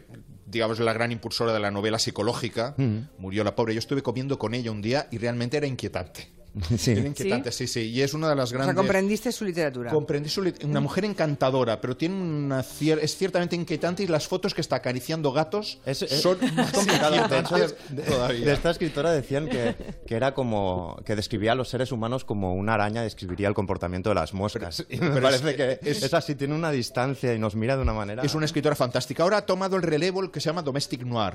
digamos, 0.46 0.78
la 0.80 0.92
gran 0.92 1.12
impulsora 1.12 1.52
de 1.52 1.60
la 1.60 1.70
novela 1.70 1.98
psicológica, 1.98 2.74
mm. 2.76 2.98
murió 3.18 3.44
la 3.44 3.54
pobre. 3.54 3.74
Yo 3.74 3.78
estuve 3.78 4.02
comiendo 4.02 4.38
con 4.38 4.54
ella 4.54 4.70
un 4.70 4.82
día 4.82 5.08
y 5.10 5.18
realmente 5.18 5.56
era 5.56 5.66
inquietante 5.66 6.39
Sí. 6.76 6.94
Bien 6.94 7.06
inquietante, 7.08 7.52
sí, 7.52 7.66
sí. 7.66 7.80
Y 7.90 8.02
es 8.02 8.12
una 8.14 8.28
de 8.28 8.34
las 8.36 8.44
O 8.44 8.48
sea, 8.48 8.58
grandes... 8.58 8.76
comprendiste 8.76 9.30
su 9.32 9.44
literatura. 9.44 9.90
Comprendí 9.90 10.28
su 10.28 10.42
lit- 10.42 10.64
una 10.64 10.80
mujer 10.80 11.04
encantadora, 11.04 11.80
pero 11.80 11.96
tiene 11.96 12.14
una 12.16 12.62
cier- 12.62 12.98
es 13.02 13.16
ciertamente 13.16 13.54
inquietante 13.56 14.02
y 14.02 14.06
las 14.06 14.26
fotos 14.26 14.52
que 14.54 14.60
está 14.60 14.76
acariciando 14.76 15.32
gatos 15.32 15.78
Es, 15.86 16.02
es- 16.02 16.20
son 16.20 16.38
más 16.56 16.72
complicado. 16.72 17.16
De 17.28 17.68
de, 17.90 18.02
todavía. 18.02 18.46
de 18.46 18.52
esta 18.52 18.70
escritora 18.70 19.12
decían 19.12 19.48
que, 19.48 19.76
que 20.06 20.14
era 20.14 20.34
como 20.34 21.00
que 21.04 21.14
describía 21.16 21.52
a 21.52 21.54
los 21.54 21.68
seres 21.68 21.92
humanos 21.92 22.24
como 22.24 22.54
una 22.54 22.74
araña 22.74 23.02
describiría 23.02 23.46
el 23.48 23.54
comportamiento 23.54 24.08
de 24.10 24.14
las 24.16 24.34
moscas. 24.34 24.84
Pero- 24.88 25.04
y 25.04 25.06
me 25.08 25.14
pero 25.14 25.22
parece 25.22 25.50
es- 25.50 25.56
que 25.56 25.90
es- 25.90 26.02
es, 26.02 26.14
así, 26.14 26.34
tiene 26.34 26.54
una 26.54 26.70
distancia 26.70 27.32
y 27.34 27.38
nos 27.38 27.54
mira 27.54 27.76
de 27.76 27.82
una 27.82 27.92
manera. 27.92 28.22
Es 28.22 28.34
una 28.34 28.46
escritora 28.46 28.74
fantástica. 28.74 29.22
Ahora 29.22 29.38
ha 29.38 29.46
tomado 29.46 29.76
el 29.76 29.82
relevo 29.82 30.20
el 30.22 30.30
que 30.30 30.40
se 30.40 30.46
llama 30.48 30.62
Domestic 30.62 31.02
Noir, 31.04 31.34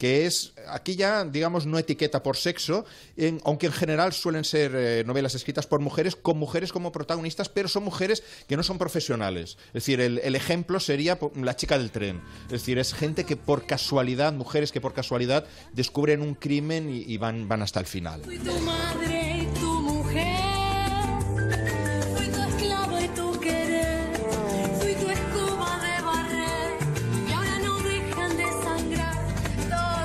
que 0.00 0.24
es, 0.24 0.54
aquí 0.66 0.96
ya, 0.96 1.24
digamos, 1.26 1.66
no 1.66 1.78
etiqueta 1.78 2.22
por 2.22 2.38
sexo, 2.38 2.86
en- 3.18 3.38
aunque 3.44 3.66
en 3.66 3.72
general 3.72 4.14
suelen 4.14 4.44
ser 4.44 4.72
eh, 4.74 5.04
novelas 5.06 5.34
escritas 5.34 5.66
por 5.66 5.80
mujeres, 5.80 6.16
con 6.16 6.38
mujeres 6.38 6.72
como 6.72 6.90
protagonistas, 6.90 7.50
pero 7.50 7.68
son 7.68 7.84
mujeres 7.84 8.22
que 8.48 8.56
no 8.56 8.62
son 8.62 8.78
profesionales. 8.78 9.58
Es 9.68 9.72
decir, 9.74 10.00
el, 10.00 10.18
el 10.24 10.34
ejemplo 10.34 10.80
sería 10.80 11.18
la 11.36 11.54
chica 11.54 11.76
del 11.76 11.90
tren. 11.90 12.22
Es 12.46 12.52
decir, 12.52 12.78
es 12.78 12.94
gente 12.94 13.24
que 13.24 13.36
por 13.36 13.66
casualidad, 13.66 14.32
mujeres 14.32 14.72
que 14.72 14.80
por 14.80 14.94
casualidad 14.94 15.44
descubren 15.74 16.22
un 16.22 16.34
crimen 16.34 16.88
y, 16.88 17.02
y 17.02 17.18
van, 17.18 17.46
van 17.46 17.60
hasta 17.60 17.78
el 17.78 17.86
final. 17.86 18.22
Fui 18.24 18.38
tu 18.38 18.58
madre 18.60 19.29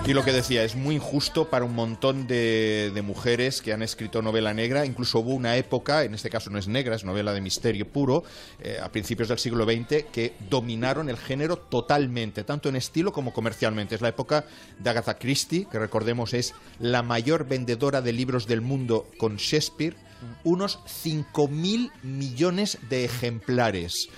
Y 0.07 0.13
lo 0.13 0.23
que 0.23 0.31
decía, 0.31 0.63
es 0.63 0.75
muy 0.75 0.95
injusto 0.95 1.49
para 1.49 1.65
un 1.65 1.73
montón 1.73 2.27
de, 2.27 2.91
de 2.93 3.01
mujeres 3.01 3.63
que 3.63 3.73
han 3.73 3.81
escrito 3.81 4.21
novela 4.21 4.53
negra. 4.53 4.85
Incluso 4.85 5.17
hubo 5.17 5.33
una 5.33 5.57
época, 5.57 6.03
en 6.03 6.13
este 6.13 6.29
caso 6.29 6.51
no 6.51 6.59
es 6.59 6.67
negra, 6.67 6.95
es 6.95 7.03
novela 7.03 7.33
de 7.33 7.41
misterio 7.41 7.87
puro, 7.87 8.23
eh, 8.61 8.77
a 8.79 8.91
principios 8.91 9.29
del 9.29 9.39
siglo 9.39 9.65
XX, 9.65 10.05
que 10.11 10.35
dominaron 10.47 11.09
el 11.09 11.17
género 11.17 11.57
totalmente, 11.57 12.43
tanto 12.43 12.69
en 12.69 12.75
estilo 12.75 13.11
como 13.11 13.33
comercialmente. 13.33 13.95
Es 13.95 14.01
la 14.01 14.09
época 14.09 14.45
de 14.77 14.89
Agatha 14.91 15.17
Christie, 15.17 15.65
que 15.71 15.79
recordemos 15.79 16.35
es 16.35 16.53
la 16.79 17.01
mayor 17.01 17.47
vendedora 17.47 18.03
de 18.03 18.13
libros 18.13 18.45
del 18.45 18.61
mundo 18.61 19.07
con 19.17 19.37
Shakespeare, 19.37 19.95
unos 20.43 20.77
5.000 20.85 21.91
millones 22.03 22.77
de 22.89 23.05
ejemplares. 23.05 24.09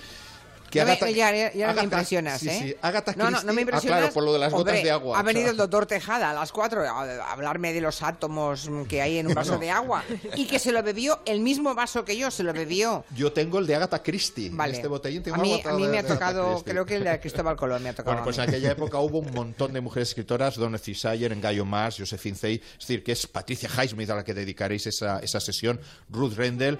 Ya 0.70 0.84
me- 0.84 0.98
ya- 1.14 1.34
ya- 1.34 1.52
ya 1.52 1.72
me 1.72 1.82
impresionas, 1.82 2.40
sí, 2.40 2.48
¿eh? 2.48 2.58
sí, 2.62 2.74
Agatha 2.82 3.14
no, 3.16 3.24
no, 3.24 3.30
no 3.30 3.36
Christie- 3.38 3.52
me 3.52 3.60
ah, 3.60 3.62
impresionas. 3.62 3.98
claro, 4.00 4.12
por 4.14 4.24
lo 4.24 4.32
de 4.32 4.38
las 4.38 4.52
gotas 4.52 4.82
de 4.82 4.90
agua. 4.90 5.18
Ha 5.18 5.22
venido 5.22 5.50
el 5.50 5.56
doctor 5.56 5.86
Tejada 5.86 6.30
a 6.30 6.34
las 6.34 6.52
4 6.52 6.82
a 6.88 7.32
hablarme 7.32 7.72
de 7.72 7.80
los 7.80 8.02
átomos 8.02 8.68
que 8.88 9.00
hay 9.02 9.18
en 9.18 9.26
un 9.28 9.34
vaso 9.34 9.58
de 9.58 9.70
agua 9.70 10.04
y 10.36 10.46
que 10.46 10.58
se 10.58 10.72
lo 10.72 10.82
bebió 10.82 11.20
el 11.24 11.40
mismo 11.40 11.74
vaso 11.74 12.04
que 12.04 12.16
yo, 12.16 12.30
se 12.30 12.42
lo 12.42 12.52
bebió. 12.52 13.04
Yo 13.14 13.32
tengo 13.32 13.58
el 13.58 13.66
de 13.66 13.76
Agatha 13.76 14.02
Christie. 14.02 14.50
Vale. 14.52 14.74
Este 14.74 14.88
botellín 14.88 15.22
tengo 15.22 15.36
a 15.36 15.40
mí, 15.40 15.62
a 15.64 15.72
mí 15.72 15.86
me 15.88 15.98
ha 15.98 16.06
tocado, 16.06 16.52
Christie. 16.54 16.72
creo 16.72 16.84
que 16.86 16.96
el 16.96 17.04
de 17.04 17.20
Cristóbal 17.20 17.56
Colón 17.56 17.82
me 17.82 17.88
ha 17.90 17.92
tocado. 17.94 18.12
Bueno, 18.14 18.24
pues 18.24 18.38
en 18.38 18.44
aquella 18.48 18.72
época 18.72 18.98
hubo 18.98 19.18
un 19.18 19.32
montón 19.32 19.72
de 19.72 19.80
mujeres 19.80 20.08
escritoras, 20.10 20.56
Dorothy 20.56 20.94
Sayer, 20.94 21.32
Engayo 21.32 21.64
Mars, 21.64 21.96
Josephine 21.98 22.36
Zey, 22.36 22.54
es 22.72 22.78
decir, 22.78 23.02
que 23.02 23.12
es 23.12 23.26
Patricia 23.26 23.68
Highsmith 23.68 24.10
a 24.10 24.16
la 24.16 24.24
que 24.24 24.34
dedicaréis 24.34 24.86
esa, 24.86 25.18
esa 25.20 25.40
sesión, 25.40 25.80
Ruth 26.10 26.34
Rendell, 26.36 26.78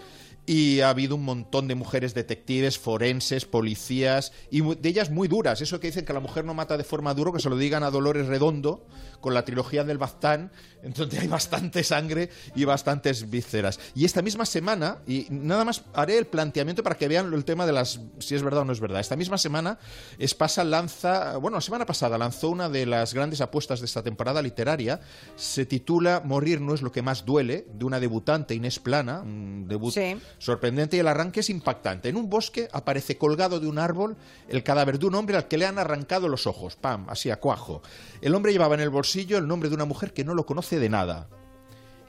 y 0.49 0.81
ha 0.81 0.89
habido 0.89 1.15
un 1.15 1.27
montón 1.27 1.69
de 1.69 1.75
mujeres 1.75 2.15
detectives, 2.15 2.79
forenses, 2.79 3.45
policías, 3.45 4.33
y 4.51 4.63
de 4.63 4.89
ellas 4.89 5.11
muy 5.11 5.29
duras. 5.29 5.61
Eso 5.61 5.79
que 5.79 5.89
dicen 5.89 6.07
que 6.07 6.15
la 6.15 6.21
mujer 6.21 6.47
no 6.47 6.55
mata 6.55 6.79
de 6.79 6.85
forma 6.85 7.13
duro, 7.13 7.35
que 7.35 7.41
se 7.41 7.51
lo 7.51 7.59
digan 7.59 7.83
a 7.83 7.91
Dolores 7.91 8.29
Redondo, 8.29 8.87
con 9.21 9.35
la 9.35 9.45
trilogía 9.45 9.85
del 9.85 9.99
Baztán, 9.99 10.51
entonces 10.83 11.21
hay 11.21 11.27
bastante 11.29 11.83
sangre 11.83 12.31
y 12.55 12.65
bastantes 12.65 13.29
vísceras. 13.29 13.81
Y 13.95 14.05
esta 14.05 14.23
misma 14.23 14.47
semana, 14.47 14.99
y 15.07 15.27
nada 15.31 15.65
más 15.65 15.83
haré 15.93 16.19
el 16.19 16.27
planteamiento 16.27 16.83
para 16.83 16.97
que 16.97 17.09
vean 17.09 17.33
el 17.33 17.45
tema 17.45 17.67
de 17.67 17.73
las 17.73 18.01
si 18.21 18.35
es 18.35 18.43
verdad 18.43 18.63
o 18.63 18.65
no 18.65 18.73
es 18.73 18.81
verdad. 18.81 19.01
Esta 19.01 19.17
misma 19.17 19.39
semana 19.39 19.79
Espasa 20.19 20.65
lanza, 20.65 21.37
bueno, 21.39 21.57
la 21.57 21.61
semana 21.61 21.87
pasada 21.87 22.17
lanzó 22.19 22.51
una 22.51 22.69
de 22.69 22.87
las 22.87 23.15
grandes 23.15 23.41
apuestas 23.41 23.81
de 23.81 23.87
esta 23.87 24.03
temporada 24.03 24.41
literaria, 24.43 25.01
se 25.37 25.67
titula 25.67 26.23
Morir 26.25 26.61
no 26.61 26.75
es 26.75 26.83
lo 26.83 26.93
que 26.93 27.03
más 27.03 27.25
duele, 27.25 27.67
de 27.73 27.85
una 27.85 28.01
debutante 28.01 28.55
Inés 28.55 28.79
Plana, 28.79 29.21
un 29.23 29.67
debut 29.69 29.93
Sí. 29.93 30.17
sorprendente 30.39 30.97
y 30.97 31.01
el 31.01 31.09
arranque 31.09 31.41
es 31.41 31.51
impactante. 31.51 32.09
En 32.09 32.17
un 32.17 32.29
bosque 32.31 32.69
aparece 32.73 33.19
colgado 33.19 33.59
de 33.59 33.67
un 33.67 33.79
árbol 33.79 34.17
el 34.49 34.63
cadáver 34.63 34.99
de 34.99 35.07
un 35.07 35.15
hombre 35.15 35.37
al 35.37 35.49
que 35.49 35.59
le 35.59 35.67
han 35.67 35.79
arrancado 35.79 36.29
los 36.29 36.47
ojos, 36.47 36.77
pam, 36.77 37.07
así 37.09 37.31
a 37.31 37.41
cuajo. 37.41 37.83
El 38.21 38.35
hombre 38.35 38.53
llevaba 38.53 38.75
en 38.75 38.81
el 38.81 38.91
bolsillo 39.09 39.39
el 39.39 39.49
nombre 39.49 39.69
de 39.71 39.75
una 39.75 39.87
mujer 39.87 40.13
que 40.13 40.23
no 40.25 40.35
lo 40.35 40.45
conoce 40.45 40.79
de 40.79 40.89
nada. 40.91 41.29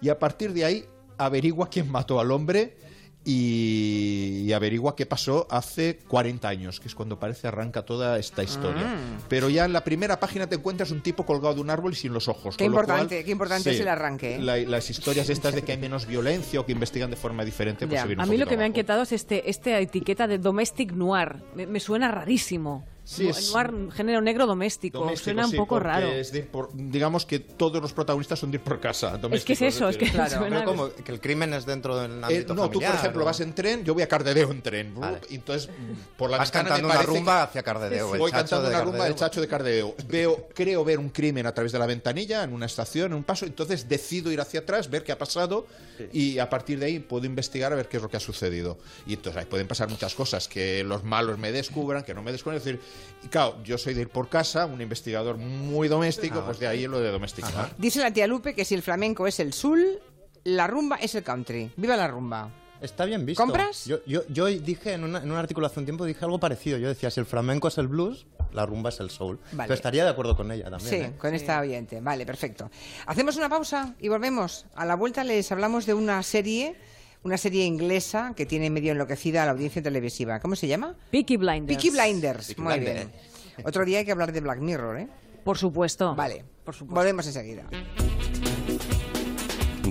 Y 0.01 0.09
a 0.09 0.19
partir 0.19 0.51
de 0.53 0.65
ahí 0.65 0.85
averigua 1.17 1.69
quién 1.69 1.89
mató 1.89 2.19
al 2.19 2.29
hombre 2.31 2.75
y, 3.23 4.43
y 4.45 4.53
averigua 4.53 4.95
qué 4.97 5.05
pasó 5.05 5.47
hace 5.49 5.97
40 6.07 6.47
años, 6.47 6.79
que 6.81 6.88
es 6.89 6.95
cuando 6.95 7.17
parece 7.19 7.47
arranca 7.47 7.83
toda 7.83 8.17
esta 8.19 8.43
historia. 8.43 8.83
Mm. 8.83 9.23
Pero 9.29 9.49
ya 9.49 9.63
en 9.65 9.71
la 9.73 9.83
primera 9.83 10.19
página 10.19 10.47
te 10.47 10.55
encuentras 10.55 10.91
un 10.91 11.01
tipo 11.01 11.25
colgado 11.25 11.55
de 11.55 11.62
un 11.62 11.69
árbol 11.69 11.93
y 11.93 11.95
sin 11.95 12.13
los 12.13 12.27
ojos. 12.27 12.57
Qué 12.57 12.65
con 12.65 12.73
lo 12.73 12.79
importante, 12.81 13.15
cual, 13.15 13.25
qué 13.25 13.31
importante 13.31 13.69
sí, 13.69 13.75
es 13.75 13.81
el 13.81 13.88
arranque. 13.88 14.35
¿eh? 14.35 14.39
la- 14.39 14.57
las 14.57 14.89
historias 14.89 15.29
estas 15.29 15.53
de 15.55 15.62
que 15.63 15.71
hay 15.73 15.77
menos 15.77 16.05
violencia 16.05 16.59
o 16.59 16.65
que 16.65 16.71
investigan 16.73 17.09
de 17.09 17.15
forma 17.17 17.45
diferente, 17.45 17.88
pues 17.88 17.95
Ya. 17.97 18.01
se 18.01 18.07
viene 18.07 18.23
A 18.23 18.25
mí 18.25 18.35
lo 18.38 18.45
que 18.45 18.57
me 18.57 18.63
ha 18.63 18.67
inquietado 18.67 19.03
es 19.03 19.12
este, 19.13 19.49
esta 19.49 19.79
etiqueta 19.79 20.27
de 20.27 20.38
domestic 20.38 20.91
noir. 20.93 21.43
Me, 21.55 21.65
me 21.65 21.79
suena 21.79 22.12
rarísimo. 22.12 22.85
Sí, 23.10 23.28
es- 23.28 23.52
Noir, 23.54 23.91
género 23.91 24.22
negro 24.22 24.45
doméstico. 24.45 25.00
Doméstico, 25.00 25.24
suena 25.24 25.45
un 25.45 25.52
sí, 25.52 25.58
poco 25.58 25.76
porque 25.76 25.88
raro. 25.88 26.08
es 26.10 26.32
de 26.32 26.43
por- 26.43 26.69
digamos 26.74 27.26
que 27.26 27.39
todos 27.39 27.82
los 27.82 27.91
protagonistas 27.91 28.38
son 28.38 28.52
de 28.52 28.58
ir 28.58 28.62
por 28.63 28.80
casa. 28.80 29.19
Es 29.32 29.43
que 29.43 29.54
es 29.54 29.62
eso, 29.63 29.89
es 29.89 29.98
que 29.98 30.06
decir, 30.06 30.30
suena... 30.30 30.63
Como 30.63 30.93
que 30.93 31.12
el 31.12 31.19
crimen 31.19 31.54
es 31.56 31.65
dentro 31.65 31.98
del 31.98 32.12
Eh, 32.19 32.24
ámbito 32.24 32.54
no, 32.54 32.63
tú 32.69 32.74
por 32.74 32.84
familiar, 32.84 32.95
ejemplo 32.95 33.24
¿o? 33.24 33.26
vas 33.26 33.39
en 33.39 33.54
tren, 33.56 33.84
yo 33.84 33.95
voy 33.95 34.04
a 34.04 34.08
Cardedeo 34.08 34.52
en 34.52 34.62
tren. 34.62 34.93
Vale. 34.93 35.22
Y 35.30 35.36
entonces, 35.36 35.69
por 36.17 36.30
la 36.30 36.38
Vas 36.38 36.52
cantando 36.52 36.88
una 36.88 37.02
rumba 37.02 37.43
hacia 37.43 37.63
Cardedeo. 37.63 38.13
el 38.13 38.19
Voy 38.19 38.30
chacho 38.32 38.41
cantando 38.41 38.69
de 38.69 38.76
una 38.76 38.84
rumba 38.84 38.98
del 39.06 39.13
Cardedeo. 39.15 39.28
chacho 39.28 39.41
de 39.41 39.48
Cardedeo. 39.48 39.95
Veo, 40.08 40.48
creo 40.54 40.84
ver 40.86 41.00
un 41.00 41.10
crimen 41.10 41.48
a 41.48 41.54
través 41.54 41.72
de 41.72 41.80
la 41.80 41.88
ventanilla, 41.88 42.43
en 42.43 42.54
una 42.54 42.67
estación, 42.67 43.08
en 43.08 43.13
un 43.17 43.24
paso. 43.24 43.45
Entonces 43.48 43.89
decido 43.89 44.32
ir 44.32 44.39
hacia 44.39 44.60
atrás, 44.60 44.88
ver 44.89 45.04
qué 45.04 45.12
ha 45.12 45.17
pasado 45.17 45.65
y 46.13 46.38
a 46.38 46.48
partir 46.50 46.78
de 46.80 46.86
ahí 46.86 47.00
puedo 47.00 47.26
investigar 47.26 47.74
a 47.74 47.76
ver 47.76 47.88
qué 47.89 47.98
es 47.98 48.04
lo 48.04 48.10
que 48.10 48.17
ha 48.17 48.22
sucedido. 48.22 48.78
Y 49.08 49.13
entonces 49.15 49.41
ahí 49.41 49.48
pueden 49.50 49.67
pasar 49.67 49.89
muchas 49.89 50.13
cosas, 50.13 50.48
que 50.48 50.84
los 50.84 51.04
malos 51.04 51.39
me 51.39 51.52
descubran, 51.52 52.04
que 52.04 52.13
no 52.13 52.22
me 52.22 52.32
descubran. 52.32 52.58
Es 52.58 52.63
decir, 52.63 52.80
y 53.23 53.27
claro, 53.27 53.57
yo 53.63 53.77
soy 53.77 53.93
de 53.93 54.01
ir 54.01 54.09
por 54.09 54.29
casa, 54.29 54.65
un 54.65 54.81
investigador 54.81 55.38
muy 55.38 55.88
doméstico, 55.88 56.43
pues 56.45 56.59
de 56.59 56.67
ahí 56.67 56.88
lo 56.88 56.99
de 56.99 57.12
domesticar. 57.12 57.73
Dice 57.77 57.99
la 57.99 58.12
tía 58.12 58.27
Lupe 58.27 58.53
que 58.55 58.65
si 58.65 58.75
el 58.75 58.81
flamenco 58.81 59.27
es 59.27 59.39
el 59.39 59.53
sul, 59.53 59.99
la 60.43 60.67
rumba 60.67 60.97
es 60.97 61.15
el 61.15 61.23
country. 61.23 61.71
¡Viva 61.77 61.95
la 61.97 62.07
rumba! 62.07 62.49
Está 62.81 63.03
bien 63.03 63.25
visto. 63.25 63.43
¿Compras? 63.43 63.83
Yo, 63.88 63.97
yo, 64.05 64.21
yo 64.29 64.45
dije 64.45 64.93
en, 64.93 65.03
una- 65.03 65.19
en 65.21 65.29
un 65.29 65.35
artículo 65.38 65.67
hace 65.67 65.81
un 65.81 65.85
tiempo, 65.85 66.05
dije 66.05 66.23
algo 66.23 66.39
parecido. 66.39 66.77
Yo 66.77 66.88
decía, 66.88 67.12
si 67.12 67.19
el 67.19 67.25
flamenco 67.25 67.67
es 67.67 67.77
el 67.77 67.89
blues, 67.89 68.25
la 68.53 68.65
rumba 68.65 68.88
es 68.88 69.01
el 69.01 69.09
soul. 69.09 69.38
Vale. 69.51 69.67
Pero 69.67 69.73
estaría 69.73 70.05
de 70.05 70.12
acuerdo 70.12 70.38
con 70.38 70.49
ella 70.49 70.69
también. 70.69 70.89
Sí, 70.89 70.95
¿eh? 70.95 71.13
con 71.17 71.33
esta 71.33 71.59
oyente. 71.59 71.99
Vale, 71.99 72.25
perfecto. 72.25 72.71
Hacemos 73.05 73.35
una 73.35 73.49
pausa 73.49 73.95
y 73.99 74.07
volvemos. 74.07 74.65
A 74.75 74.85
la 74.85 74.95
vuelta 74.95 75.25
les 75.25 75.51
hablamos 75.51 75.85
de 75.88 75.93
una 75.93 76.23
serie, 76.23 76.77
una 77.23 77.38
serie 77.38 77.65
inglesa 77.65 78.34
que 78.36 78.45
tiene 78.45 78.69
medio 78.69 78.91
enloquecida 78.91 79.43
a 79.43 79.45
la 79.45 79.51
audiencia 79.51 79.82
televisiva. 79.82 80.39
¿Cómo 80.39 80.55
se 80.55 80.67
llama? 80.67 80.95
Peaky 81.12 81.38
Blinders. 81.38 81.77
Peaky 81.82 81.89
Blinders. 81.89 82.47
Peaky 82.47 82.62
Muy 82.62 82.73
Blinders. 82.75 83.08
bien. 83.08 83.65
Otro 83.65 83.84
día 83.86 83.99
hay 83.99 84.05
que 84.05 84.12
hablar 84.12 84.32
de 84.32 84.39
Black 84.39 84.60
Mirror, 84.60 84.99
¿eh? 84.99 85.08
Por 85.43 85.58
supuesto. 85.58 86.15
Vale. 86.15 86.45
Por 86.63 86.73
supuesto. 86.73 86.95
Volvemos 86.95 87.25
enseguida. 87.27 87.65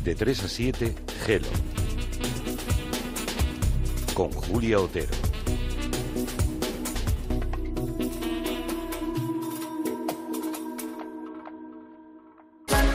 De 0.03 0.14
3 0.14 0.45
a 0.45 0.49
7, 0.49 0.95
Gelo. 1.27 1.49
Con 4.14 4.33
Julia 4.33 4.81
Otero. 4.81 5.28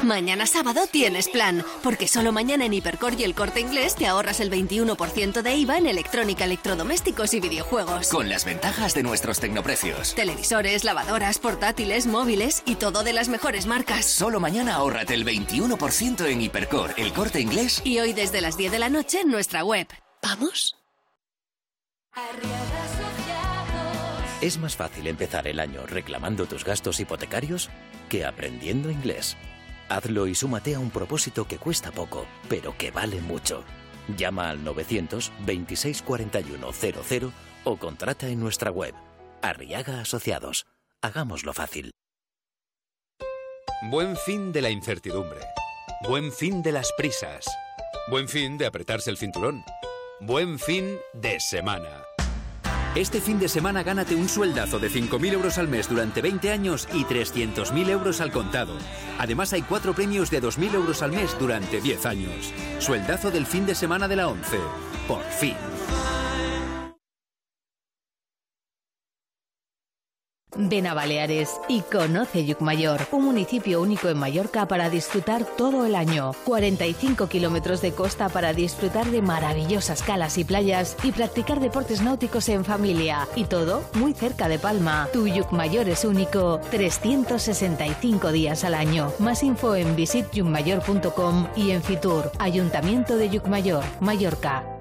Mañana 0.03 0.45
sábado 0.45 0.81
tienes 0.91 1.29
plan, 1.29 1.63
porque 1.81 2.09
solo 2.09 2.33
mañana 2.33 2.65
en 2.65 2.73
Hipercor 2.73 3.13
y 3.17 3.23
el 3.23 3.33
corte 3.33 3.61
inglés 3.61 3.95
te 3.95 4.05
ahorras 4.05 4.41
el 4.41 4.51
21% 4.51 5.41
de 5.41 5.55
IVA 5.55 5.77
en 5.77 5.87
electrónica, 5.87 6.43
electrodomésticos 6.43 7.33
y 7.33 7.39
videojuegos. 7.39 8.09
Con 8.09 8.27
las 8.27 8.43
ventajas 8.43 8.93
de 8.95 9.03
nuestros 9.03 9.39
tecnoprecios. 9.39 10.13
Televisores, 10.13 10.83
lavadoras, 10.83 11.39
portátiles, 11.39 12.05
móviles 12.05 12.63
y 12.65 12.75
todo 12.75 13.03
de 13.03 13.13
las 13.13 13.29
mejores 13.29 13.65
marcas. 13.65 14.05
Solo 14.05 14.41
mañana 14.41 14.75
ahórrate 14.75 15.13
el 15.13 15.25
21% 15.25 16.25
en 16.25 16.41
Hipercor, 16.41 16.93
el 16.97 17.13
corte 17.13 17.39
inglés. 17.39 17.81
Y 17.85 17.99
hoy 17.99 18.11
desde 18.11 18.41
las 18.41 18.57
10 18.57 18.73
de 18.73 18.79
la 18.79 18.89
noche 18.89 19.21
en 19.21 19.29
nuestra 19.29 19.63
web. 19.63 19.87
¿Vamos? 20.21 20.75
Es 24.41 24.57
más 24.57 24.75
fácil 24.75 25.07
empezar 25.07 25.47
el 25.47 25.61
año 25.61 25.85
reclamando 25.87 26.45
tus 26.45 26.65
gastos 26.65 26.99
hipotecarios 26.99 27.69
que 28.09 28.25
aprendiendo 28.25 28.91
inglés. 28.91 29.37
Hazlo 29.93 30.25
y 30.25 30.33
súmate 30.33 30.73
a 30.73 30.79
un 30.79 30.89
propósito 30.89 31.47
que 31.47 31.59
cuesta 31.59 31.91
poco, 31.91 32.25
pero 32.49 32.75
que 32.75 32.89
vale 32.89 33.21
mucho. 33.21 33.63
Llama 34.17 34.49
al 34.49 34.63
926 34.63 36.01
41 36.01 36.71
00 36.73 37.31
o 37.63 37.77
contrata 37.77 38.27
en 38.27 38.39
nuestra 38.39 38.71
web. 38.71 38.95
Arriaga 39.43 40.01
Asociados. 40.01 40.65
Hagámoslo 41.03 41.53
fácil. 41.53 41.91
Buen 43.91 44.17
fin 44.17 44.51
de 44.51 44.63
la 44.63 44.71
incertidumbre. 44.71 45.41
Buen 46.07 46.31
fin 46.31 46.63
de 46.63 46.71
las 46.71 46.91
prisas. 46.97 47.45
Buen 48.09 48.27
fin 48.27 48.57
de 48.57 48.65
apretarse 48.65 49.11
el 49.11 49.17
cinturón. 49.17 49.63
Buen 50.21 50.57
fin 50.57 50.97
de 51.13 51.39
semana. 51.39 52.02
Este 52.95 53.21
fin 53.21 53.39
de 53.39 53.49
semana 53.49 53.81
gánate 53.81 54.13
un 54.13 54.29
sueldazo 54.29 54.77
de 54.77 54.87
5.000 54.87 55.33
euros 55.33 55.57
al 55.57 55.67
mes 55.67 55.89
durante 55.89 56.21
20 56.21 56.51
años 56.51 56.87
y 56.93 57.03
300.000 57.05 57.89
euros 57.89 58.21
al 58.21 58.31
contado. 58.31 58.77
Además 59.17 59.51
hay 59.51 59.63
cuatro 59.63 59.95
premios 59.95 60.29
de 60.29 60.39
2.000 60.39 60.75
euros 60.75 61.01
al 61.01 61.11
mes 61.11 61.35
durante 61.39 61.81
10 61.81 62.05
años. 62.05 62.53
Sueldazo 62.77 63.31
del 63.31 63.47
fin 63.47 63.65
de 63.65 63.73
semana 63.73 64.07
de 64.07 64.17
la 64.17 64.27
11. 64.27 64.57
Por 65.07 65.23
fin. 65.23 65.55
Ven 70.55 70.87
a 70.87 70.93
Baleares 70.93 71.59
y 71.67 71.81
conoce 71.81 72.45
Yucmayor, 72.45 73.01
un 73.11 73.25
municipio 73.25 73.81
único 73.81 74.09
en 74.09 74.17
Mallorca 74.17 74.67
para 74.67 74.89
disfrutar 74.89 75.45
todo 75.45 75.85
el 75.85 75.95
año. 75.95 76.31
45 76.45 77.27
kilómetros 77.27 77.81
de 77.81 77.91
costa 77.93 78.29
para 78.29 78.53
disfrutar 78.53 79.07
de 79.07 79.21
maravillosas 79.21 80.03
calas 80.03 80.37
y 80.37 80.43
playas 80.43 80.95
y 81.03 81.11
practicar 81.11 81.59
deportes 81.59 82.01
náuticos 82.01 82.49
en 82.49 82.65
familia. 82.65 83.27
Y 83.35 83.45
todo 83.45 83.83
muy 83.93 84.13
cerca 84.13 84.47
de 84.47 84.59
Palma. 84.59 85.07
Tu 85.13 85.27
Yucmayor 85.27 85.89
es 85.89 86.05
único 86.05 86.59
365 86.71 88.31
días 88.31 88.63
al 88.63 88.75
año. 88.75 89.11
Más 89.19 89.43
info 89.43 89.75
en 89.75 89.95
visitjucmayor.com 89.95 91.47
y 91.55 91.71
en 91.71 91.83
Fitur, 91.83 92.31
Ayuntamiento 92.39 93.17
de 93.17 93.29
Yucmayor, 93.29 93.83
Mallorca. 93.99 94.72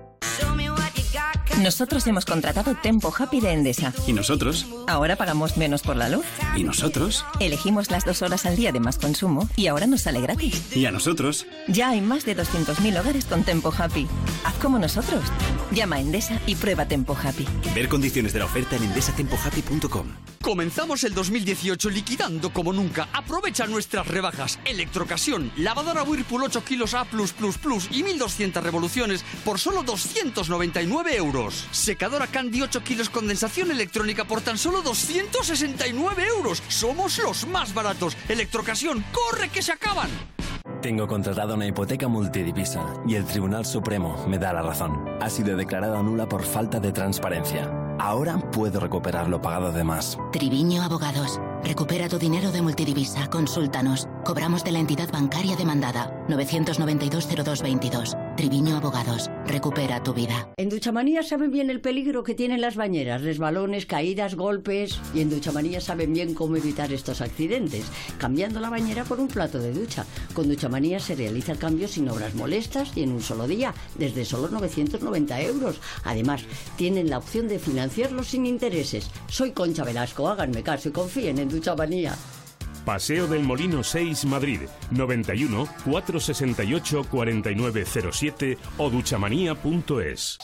Nosotros 1.63 2.05
hemos 2.09 2.25
contratado 2.25 2.75
Tempo 2.75 3.15
Happy 3.17 3.39
de 3.39 3.53
Endesa. 3.53 3.93
¿Y 4.09 4.13
nosotros? 4.13 4.67
Ahora 4.89 5.15
pagamos 5.15 5.57
menos 5.57 5.83
por 5.83 5.95
la 5.95 6.09
luz. 6.09 6.27
¿Y 6.57 6.65
nosotros? 6.65 7.25
Elegimos 7.39 7.89
las 7.89 8.05
dos 8.05 8.21
horas 8.23 8.47
al 8.47 8.57
día 8.57 8.73
de 8.73 8.81
más 8.81 8.99
consumo 8.99 9.49
y 9.55 9.69
ahora 9.69 9.87
nos 9.87 10.03
sale 10.03 10.21
gratis. 10.21 10.75
¿Y 10.75 10.87
a 10.87 10.91
nosotros? 10.91 11.47
Ya 11.69 11.91
hay 11.91 12.01
más 12.01 12.25
de 12.25 12.37
200.000 12.37 13.01
hogares 13.01 13.27
con 13.27 13.45
Tempo 13.45 13.73
Happy. 13.79 14.09
Haz 14.45 14.55
como 14.55 14.81
nosotros. 14.81 15.23
Llama 15.71 15.97
a 15.97 16.01
Endesa 16.01 16.41
y 16.49 16.57
prueba 16.57 16.89
Tempo 16.89 17.17
Happy. 17.23 17.47
Ver 17.77 17.89
condiciones 17.89 18.33
de 18.33 18.41
la 18.41 18.47
oferta 18.47 18.75
en 18.75 18.83
endesatempohappy.com. 18.83 20.09
Comenzamos 20.43 21.05
el 21.05 21.15
2018 21.15 21.89
liquidando 21.91 22.53
como 22.53 22.73
nunca. 22.73 23.09
Aprovecha 23.13 23.69
nuestras 23.69 24.09
rebajas. 24.09 24.59
Electrocasión, 24.65 25.53
lavadora 25.57 26.03
Whirlpool 26.03 26.43
8 26.43 26.65
kilos 26.65 26.95
A+++ 26.95 27.07
y 27.93 28.03
1200 28.03 28.63
revoluciones 28.65 29.25
por 29.45 29.61
solo 29.61 29.85
299 29.85 31.15
euros. 31.15 31.52
Secadora 31.71 32.27
Candy 32.27 32.63
8 32.63 32.83
kilos 32.83 33.11
condensación 33.11 33.71
electrónica 33.71 34.25
por 34.25 34.41
tan 34.41 34.59
solo 34.59 34.83
269 34.83 36.27
euros. 36.27 36.63
Somos 36.69 37.19
los 37.19 37.47
más 37.47 37.75
baratos. 37.75 38.17
Electrocasión, 38.29 39.05
corre 39.13 39.49
que 39.49 39.63
se 39.63 39.73
acaban. 39.73 40.11
Tengo 40.81 41.07
contratada 41.07 41.55
una 41.55 41.67
hipoteca 41.67 42.09
multidivisa 42.09 42.85
y 43.07 43.15
el 43.15 43.25
Tribunal 43.25 43.65
Supremo 43.65 44.27
me 44.27 44.39
da 44.39 44.53
la 44.53 44.63
razón. 44.63 45.05
Ha 45.21 45.31
sido 45.31 45.57
declarada 45.57 46.03
nula 46.03 46.29
por 46.29 46.43
falta 46.43 46.81
de 46.81 46.93
transparencia. 46.93 47.71
Ahora 48.01 48.39
puedo 48.51 48.81
recuperar 48.81 49.29
lo 49.29 49.41
pagado 49.41 49.73
de 49.73 49.85
más. 49.85 50.19
Triviño 50.33 50.83
Abogados. 50.83 51.41
Recupera 51.65 52.09
tu 52.09 52.19
dinero 52.19 52.51
de 52.51 52.61
multidivisa. 52.61 53.31
Consúltanos. 53.31 54.09
Cobramos 54.25 54.65
de 54.65 54.73
la 54.73 54.81
entidad 54.81 55.13
bancaria 55.13 55.55
demandada. 55.55 56.13
992-0222. 56.29 58.37
Triviño 58.37 58.77
Abogados. 58.77 59.31
Recupera 59.47 60.03
tu 60.03 60.13
vida. 60.13 60.49
En 60.57 60.71
Duchamanía 60.71 61.23
saben 61.23 61.53
bien 61.53 61.71
el 61.71 61.81
peligro 61.81 62.25
que 62.25 62.35
tienen 62.35 62.61
las 62.61 62.75
bañeras, 62.75 63.23
resbalones, 63.23 63.87
caídas, 63.87 64.35
golpes. 64.35 64.99
Y 65.15 65.21
en 65.21 65.31
Duchamanía 65.31 65.81
saben 65.81 66.13
bien 66.13 66.35
cómo 66.35 66.57
evitar 66.57 66.93
estos 66.93 67.21
accidentes, 67.21 67.85
cambiando 68.19 68.59
la 68.59 68.71
bañera 68.71 69.05
por 69.05 69.21
un 69.21 69.29
plato 69.29 69.61
de 69.61 69.73
ducha. 69.73 70.05
Con 70.35 70.49
Duchamanía 70.49 70.99
se 70.99 71.15
realiza 71.15 71.53
el 71.53 71.59
cambio 71.59 71.87
sin 71.87 72.09
obras 72.09 72.35
molestas 72.35 72.91
y 72.97 73.05
en 73.05 73.13
un 73.13 73.23
solo 73.23 73.47
día, 73.47 73.73
desde 73.95 74.25
solo 74.25 74.49
990 74.49 75.41
euros. 75.43 75.81
Además, 76.03 76.43
tienen 76.77 77.09
la 77.09 77.19
opción 77.19 77.47
de 77.47 77.61
financiarlo 77.61 78.25
sin 78.25 78.47
intereses. 78.47 79.09
Soy 79.29 79.53
Concha 79.53 79.85
Velasco, 79.85 80.29
háganme 80.29 80.65
caso 80.65 80.89
y 80.89 80.93
confíen 80.93 81.39
en 81.39 81.52
Duchamanía. 81.53 82.17
Paseo 82.85 83.29
del 83.29 83.45
Molino 83.45 83.85
6, 83.85 84.25
Madrid, 84.25 84.63
91 84.91 85.69
468 85.85 87.07
4907 87.11 88.59
o 88.79 88.91
duchamanía.es. 88.91 90.39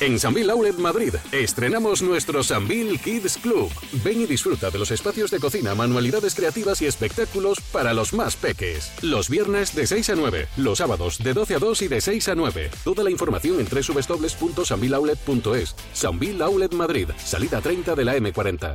En 0.00 0.18
Sambil 0.20 0.48
Outlet 0.50 0.78
Madrid 0.78 1.14
estrenamos 1.32 2.02
nuestro 2.02 2.44
Sambil 2.44 3.00
Kids 3.00 3.36
Club. 3.38 3.68
Ven 4.04 4.20
y 4.20 4.26
disfruta 4.26 4.70
de 4.70 4.78
los 4.78 4.92
espacios 4.92 5.32
de 5.32 5.40
cocina, 5.40 5.74
manualidades 5.74 6.36
creativas 6.36 6.80
y 6.82 6.86
espectáculos 6.86 7.58
para 7.72 7.92
los 7.92 8.12
más 8.12 8.36
peques. 8.36 8.92
Los 9.02 9.28
viernes 9.28 9.74
de 9.74 9.88
6 9.88 10.10
a 10.10 10.14
9, 10.14 10.46
los 10.56 10.78
sábados 10.78 11.18
de 11.18 11.34
12 11.34 11.56
a 11.56 11.58
2 11.58 11.82
y 11.82 11.88
de 11.88 12.00
6 12.00 12.28
a 12.28 12.36
9. 12.36 12.70
Toda 12.84 13.02
la 13.02 13.10
información 13.10 13.58
en 13.58 13.66
www.sambiloutlet.es. 13.66 15.74
Sambil 15.92 16.42
Outlet 16.42 16.74
Madrid, 16.74 17.08
salida 17.16 17.60
30 17.60 17.96
de 17.96 18.04
la 18.04 18.16
M40. 18.16 18.74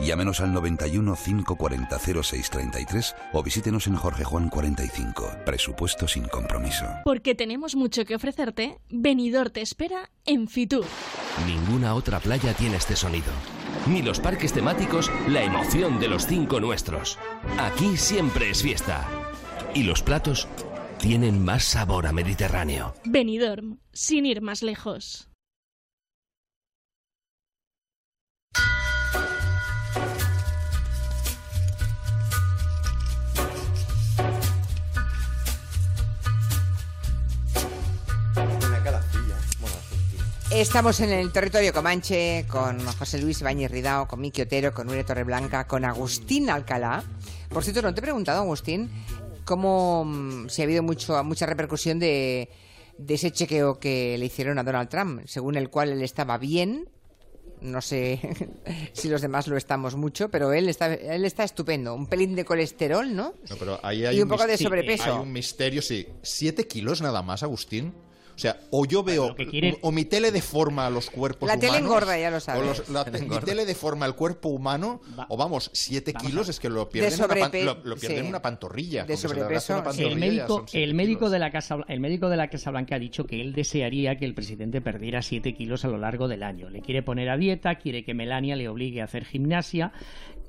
Llámenos 0.00 0.40
al 0.40 0.52
91 0.52 1.16
540 1.16 1.98
0633 1.98 3.16
o 3.32 3.42
visítenos 3.42 3.86
en 3.86 3.96
Jorge 3.96 4.24
Juan 4.24 4.48
45. 4.48 5.30
Presupuesto 5.44 6.06
sin 6.06 6.24
compromiso. 6.28 6.86
Porque 7.04 7.34
tenemos 7.34 7.74
mucho 7.74 8.04
que 8.04 8.14
ofrecerte, 8.14 8.78
Benidorm 8.90 9.50
te 9.50 9.60
espera 9.60 10.10
en 10.24 10.48
Fitur. 10.48 10.84
Ninguna 11.46 11.94
otra 11.94 12.20
playa 12.20 12.54
tiene 12.54 12.76
este 12.76 12.96
sonido. 12.96 13.32
Ni 13.86 14.02
los 14.02 14.20
parques 14.20 14.52
temáticos, 14.52 15.10
la 15.28 15.42
emoción 15.42 15.98
de 15.98 16.08
los 16.08 16.26
cinco 16.26 16.60
nuestros. 16.60 17.18
Aquí 17.58 17.96
siempre 17.96 18.50
es 18.50 18.62
fiesta. 18.62 19.08
Y 19.74 19.82
los 19.82 20.02
platos 20.02 20.48
tienen 20.98 21.44
más 21.44 21.64
sabor 21.64 22.06
a 22.06 22.12
Mediterráneo. 22.12 22.94
Benidorm, 23.04 23.78
sin 23.92 24.26
ir 24.26 24.42
más 24.42 24.62
lejos. 24.62 25.28
Estamos 40.58 40.98
en 40.98 41.10
el 41.10 41.30
territorio 41.30 41.72
Comanche 41.72 42.44
con 42.48 42.84
José 42.84 43.18
Luis 43.20 43.42
Bañez 43.42 43.70
Ridao, 43.70 44.08
con 44.08 44.20
Miki 44.20 44.42
Otero, 44.42 44.74
con 44.74 44.88
Nuria 44.88 45.06
Torreblanca, 45.06 45.68
con 45.68 45.84
Agustín 45.84 46.50
Alcalá. 46.50 47.04
Por 47.48 47.62
cierto, 47.62 47.80
no 47.80 47.94
te 47.94 48.00
he 48.00 48.02
preguntado, 48.02 48.40
Agustín, 48.40 48.90
cómo 49.44 50.04
mm, 50.04 50.48
si 50.48 50.60
ha 50.60 50.64
habido 50.64 50.82
mucho, 50.82 51.22
mucha 51.22 51.46
repercusión 51.46 52.00
de, 52.00 52.50
de 52.98 53.14
ese 53.14 53.30
chequeo 53.30 53.78
que 53.78 54.18
le 54.18 54.26
hicieron 54.26 54.58
a 54.58 54.64
Donald 54.64 54.88
Trump, 54.88 55.22
según 55.26 55.56
el 55.56 55.70
cual 55.70 55.90
él 55.90 56.02
estaba 56.02 56.38
bien. 56.38 56.88
No 57.60 57.80
sé 57.80 58.20
si 58.92 59.08
los 59.08 59.22
demás 59.22 59.46
lo 59.46 59.56
estamos 59.56 59.94
mucho, 59.94 60.28
pero 60.28 60.52
él 60.52 60.68
está, 60.68 60.92
él 60.92 61.24
está 61.24 61.44
estupendo. 61.44 61.94
Un 61.94 62.08
pelín 62.08 62.34
de 62.34 62.44
colesterol, 62.44 63.14
¿no? 63.14 63.34
No, 63.48 63.56
pero 63.56 63.78
ahí 63.84 64.04
hay 64.04 64.18
y 64.18 64.22
un 64.22 64.28
poco 64.28 64.46
de 64.46 64.58
sobrepeso. 64.58 65.04
Hay 65.04 65.22
un 65.22 65.32
misterio, 65.32 65.80
sí. 65.80 66.08
¿Siete 66.22 66.66
kilos 66.66 67.00
nada 67.00 67.22
más, 67.22 67.44
Agustín? 67.44 67.94
O 68.38 68.40
sea, 68.40 68.56
o 68.70 68.86
yo 68.86 69.02
veo, 69.02 69.34
que 69.34 69.48
quiere- 69.48 69.78
o 69.82 69.90
mi 69.90 70.04
tele 70.04 70.30
deforma 70.30 70.88
los 70.90 71.10
cuerpos 71.10 71.48
La 71.48 71.54
humanos. 71.54 71.72
tele 71.74 71.84
engorda, 71.84 72.16
ya 72.16 72.30
lo 72.30 72.38
sabes. 72.38 72.62
O 72.62 72.64
los- 72.66 72.88
la 72.88 73.00
La 73.00 73.04
te- 73.10 73.22
mi 73.26 73.36
tele 73.40 73.66
deforma 73.66 74.06
el 74.06 74.14
cuerpo 74.14 74.48
humano, 74.50 75.00
o 75.28 75.36
vamos, 75.36 75.70
siete 75.74 76.12
Vamos 76.12 76.30
kilos 76.30 76.46
a- 76.46 76.50
es 76.52 76.60
que 76.60 76.68
lo 76.68 76.88
pierden, 76.88 77.14
en 77.14 77.18
una, 77.18 77.26
pan- 77.28 77.38
sobrepe- 77.50 77.64
lo, 77.64 77.74
lo 77.82 77.96
pierden 77.96 78.18
sí. 78.18 78.22
en 78.22 78.28
una 78.28 78.40
pantorrilla. 78.40 79.04
De 79.04 79.14
una 79.14 79.20
sobrepeso, 79.20 79.82
pantorrilla 79.82 80.08
El 80.12 80.16
médico, 80.20 80.64
el 80.72 80.94
médico 80.94 81.30
de 81.30 81.38
la 81.40 81.50
casa, 81.50 81.78
el 81.88 81.98
médico 81.98 82.28
de 82.28 82.36
la 82.36 82.48
Casa 82.48 82.70
Blanca 82.70 82.94
ha 82.94 82.98
dicho 83.00 83.26
que 83.26 83.40
él 83.40 83.52
desearía 83.54 84.16
que 84.16 84.24
el 84.24 84.34
presidente 84.34 84.80
perdiera 84.80 85.20
7 85.20 85.52
kilos 85.54 85.84
a 85.84 85.88
lo 85.88 85.98
largo 85.98 86.28
del 86.28 86.44
año. 86.44 86.70
Le 86.70 86.80
quiere 86.80 87.02
poner 87.02 87.30
a 87.30 87.36
dieta, 87.36 87.74
quiere 87.74 88.04
que 88.04 88.14
Melania 88.14 88.54
le 88.54 88.68
obligue 88.68 89.00
a 89.00 89.04
hacer 89.06 89.24
gimnasia 89.24 89.92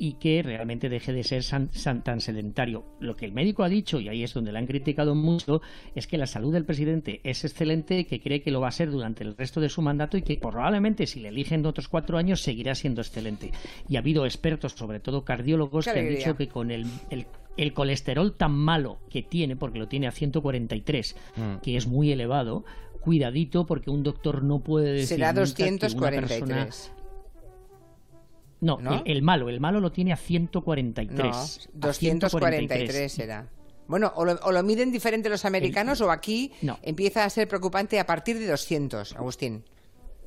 y 0.02 0.14
que 0.14 0.42
realmente 0.42 0.88
deje 0.90 1.12
de 1.14 1.24
ser 1.24 1.44
san- 1.44 1.70
san- 1.74 2.04
tan 2.04 2.22
sedentario. 2.22 2.86
Lo 3.02 3.16
que 3.18 3.26
el 3.26 3.34
médico 3.34 3.64
ha 3.64 3.70
dicho, 3.70 4.00
y 4.00 4.08
ahí 4.08 4.24
es 4.24 4.34
donde 4.34 4.52
le 4.54 4.58
han 4.60 4.66
criticado 4.66 5.14
mucho, 5.14 5.62
es 5.94 6.08
que 6.08 6.18
la 6.18 6.26
salud 6.26 6.54
del 6.54 6.64
presidente 6.66 7.20
es 7.26 7.44
excelente, 7.44 8.06
que 8.08 8.22
cree 8.22 8.42
que 8.42 8.50
lo 8.50 8.62
va 8.62 8.70
a 8.70 8.72
ser 8.72 8.90
durante 8.92 9.24
el 9.26 9.36
resto 9.36 9.60
de 9.60 9.68
su 9.70 9.82
mandato 9.82 10.16
y 10.18 10.22
que 10.22 10.38
probablemente 10.38 11.06
si 11.06 11.20
le 11.20 11.28
eligen 11.30 11.66
otros 11.66 11.90
cuatro 11.90 12.18
años 12.18 12.42
seguirá 12.42 12.76
siendo 12.76 13.02
excelente. 13.02 13.52
Y 13.90 13.98
ha 13.98 14.00
habido 14.00 14.26
expertos, 14.26 14.72
sobre 14.72 15.02
todo 15.02 15.26
cardiólogos, 15.26 15.86
que 15.86 15.92
han 16.00 16.10
dicho 16.10 16.36
que 16.38 16.48
con 16.48 16.72
el, 16.72 16.86
el- 17.10 17.28
el 17.58 17.74
colesterol 17.74 18.38
tan 18.38 18.54
malo 18.54 19.00
que 19.10 19.22
tiene, 19.22 19.58
porque 19.58 19.80
lo 19.80 19.90
tiene 19.90 20.08
a 20.08 20.12
143, 20.12 21.16
Mm. 21.36 21.56
que 21.62 21.76
es 21.76 21.88
muy 21.88 22.10
elevado, 22.10 22.64
cuidadito 23.02 23.66
porque 23.66 23.90
un 23.90 24.02
doctor 24.04 24.44
no 24.44 24.60
puede 24.60 24.94
decir 24.94 25.18
Será 25.18 25.34
nunca 25.34 25.54
que 25.56 25.64
una 25.64 25.72
243. 25.72 26.40
persona- 26.40 26.70
no, 28.62 28.78
¿No? 28.82 29.04
El, 29.06 29.18
el 29.18 29.22
malo, 29.22 29.50
el 29.50 29.60
malo 29.60 29.80
lo 29.80 29.92
tiene 29.92 30.12
a 30.14 30.18
143. 30.18 31.70
No, 31.74 31.88
a 31.88 31.88
243 31.88 33.20
era. 33.20 33.48
Bueno, 33.88 34.12
o 34.16 34.26
lo, 34.26 34.34
o 34.44 34.52
lo 34.52 34.62
miden 34.64 34.92
diferente 34.92 35.30
los 35.30 35.46
americanos 35.46 36.00
o 36.02 36.12
aquí 36.12 36.52
No. 36.62 36.78
empieza 36.84 37.24
a 37.26 37.30
ser 37.30 37.48
preocupante 37.48 38.00
a 38.00 38.06
partir 38.06 38.38
de 38.38 38.48
200, 38.48 39.16
Agustín. 39.16 39.64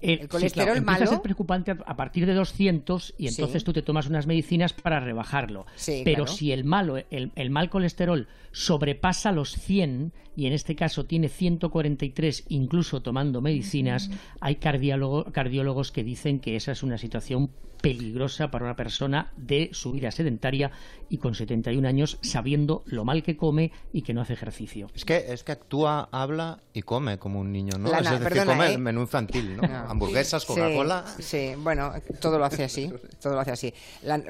El, 0.01 0.11
El 0.11 0.21
sí, 0.23 0.27
colesterol 0.29 0.64
claro, 0.66 0.79
empieza 0.79 0.97
a 0.97 0.99
malo. 1.01 1.11
ser 1.12 1.23
preocupante 1.23 1.71
a- 1.71 1.95
partir 1.97 2.27
de 2.27 2.35
200 2.35 3.14
y 3.18 3.29
Sí. 3.29 3.35
entonces 3.40 3.62
tú 3.62 3.73
te 3.73 3.83
tomas 3.83 4.09
unas 4.09 4.27
medicinas 4.27 4.73
para 4.73 4.99
rebajarlo. 4.99 5.64
Sí, 5.77 6.03
Pero 6.05 6.25
claro. 6.25 6.33
si 6.33 6.51
el 6.51 6.64
malo, 6.64 6.97
el, 6.97 7.31
el 7.37 7.51
mal 7.51 7.71
colesterol 7.71 8.27
sobrepasa 8.51 9.31
los 9.31 9.53
100 9.53 10.12
y 10.35 10.47
en 10.47 10.55
este 10.55 10.75
caso 10.75 11.05
tiene 11.05 11.29
143 11.29 12.47
incluso 12.49 13.01
tomando 13.01 13.40
medicinas, 13.40 14.11
hay 14.40 14.57
cardiólogo- 14.57 15.31
cardiólogos 15.31 15.92
que 15.92 16.03
dicen 16.03 16.40
que 16.40 16.57
esa 16.57 16.73
es 16.73 16.83
una 16.83 16.99
situación 16.99 17.53
peligrosa 17.83 18.51
para 18.51 18.64
una 18.64 18.77
persona 18.77 19.33
de 19.37 19.68
su 19.73 19.92
vida 19.92 20.11
sedentaria 20.11 20.71
y 21.11 21.18
con 21.18 21.35
71 21.35 21.87
años 21.87 22.16
sabiendo 22.23 22.83
lo 22.87 23.05
mal 23.05 23.23
que 23.23 23.37
come 23.37 23.71
y 23.92 24.01
que 24.01 24.14
no 24.14 24.23
hace 24.23 24.33
ejercicio. 24.33 24.88
Es 24.95 25.05
que, 25.05 25.31
es 25.33 25.45
que 25.45 25.53
actúa, 25.53 26.09
habla 26.11 26.62
y 26.73 26.81
come 26.83 27.18
como 27.18 27.40
un 27.40 27.53
niño, 27.53 27.77
¿no? 27.79 27.90
Lana, 27.90 28.14
es 28.14 28.21
decir, 28.21 28.29
perdona, 28.29 28.53
come 28.53 28.66
¿eh? 28.68 28.73
el 28.75 28.79
menú 28.79 29.01
infantil, 29.03 29.57
¿no? 29.57 29.62
No. 29.68 29.77
Hamburguesas, 29.90 30.42
Sí, 30.42 30.49
Coca-Cola. 30.49 31.05
Sí, 31.18 31.53
bueno, 31.59 31.92
todo 32.21 32.38
lo 32.38 32.45
hace 32.47 32.64
así. 32.64 32.90
Todo 33.21 33.35
lo 33.35 33.40
hace 33.40 33.51
así. 33.51 33.75
La- 34.05 34.23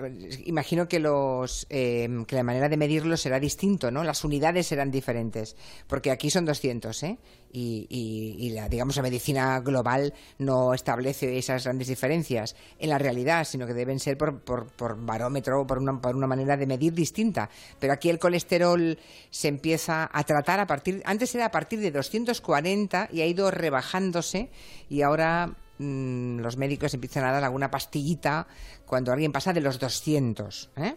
imagino 0.47 0.89
que 0.89 0.99
los 0.99 1.67
eh, 1.71 2.09
que 2.27 2.35
la 2.35 2.43
manera 2.43 2.69
de 2.69 2.77
medirlo 2.77 3.17
será 3.17 3.39
distinto, 3.39 3.91
¿no? 3.93 4.03
Las 4.03 4.25
unidades 4.25 4.67
serán 4.67 4.91
diferentes, 4.91 5.57
porque 5.87 6.11
aquí 6.11 6.31
son 6.31 6.47
200, 6.47 7.03
¿eh? 7.05 7.19
Y, 7.53 7.87
y- 7.91 8.47
y 8.47 8.51
la, 8.51 8.69
digamos, 8.69 8.97
la 8.97 9.03
medicina 9.03 9.61
global 9.61 10.15
no 10.39 10.73
establece 10.73 11.37
esas 11.37 11.65
grandes 11.65 11.89
diferencias 11.89 12.57
en 12.79 12.89
la 12.89 12.99
realidad, 12.99 13.45
sino 13.45 13.67
que 13.67 13.75
deben 13.75 14.01
ser 14.01 14.17
por, 14.17 14.41
por, 14.41 14.97
barómetro 15.05 15.61
o 15.61 15.67
por 15.67 15.79
una, 15.79 15.93
manera 16.27 16.57
de 16.57 16.67
medir 16.67 16.95
distinta. 16.95 17.51
Pero 17.79 17.93
aquí 17.93 18.09
el 18.09 18.19
colesterol 18.19 18.99
se 19.31 19.49
empieza 19.49 20.09
a 20.13 20.25
tratar 20.25 20.61
a 20.61 20.67
partir, 20.67 21.03
antes 21.05 21.35
era 21.35 21.47
a 21.47 21.51
partir 21.51 21.81
de 21.81 21.91
240 21.91 23.09
y 23.13 23.21
ha 23.21 23.27
ido 23.27 23.51
rebajándose 23.51 24.51
y 24.89 25.03
ahora 25.03 25.55
mm, 25.79 26.39
los 26.39 26.57
médicos 26.57 26.95
empiezan 26.95 27.25
a 27.25 27.33
dar 27.33 27.45
alguna 27.45 27.71
pastillita 27.71 28.47
cuando 28.87 29.13
alguien 29.13 29.33
pasa 29.33 29.53
de 29.53 29.61
los 29.61 29.79
200, 29.79 30.71
¿eh? 30.77 30.97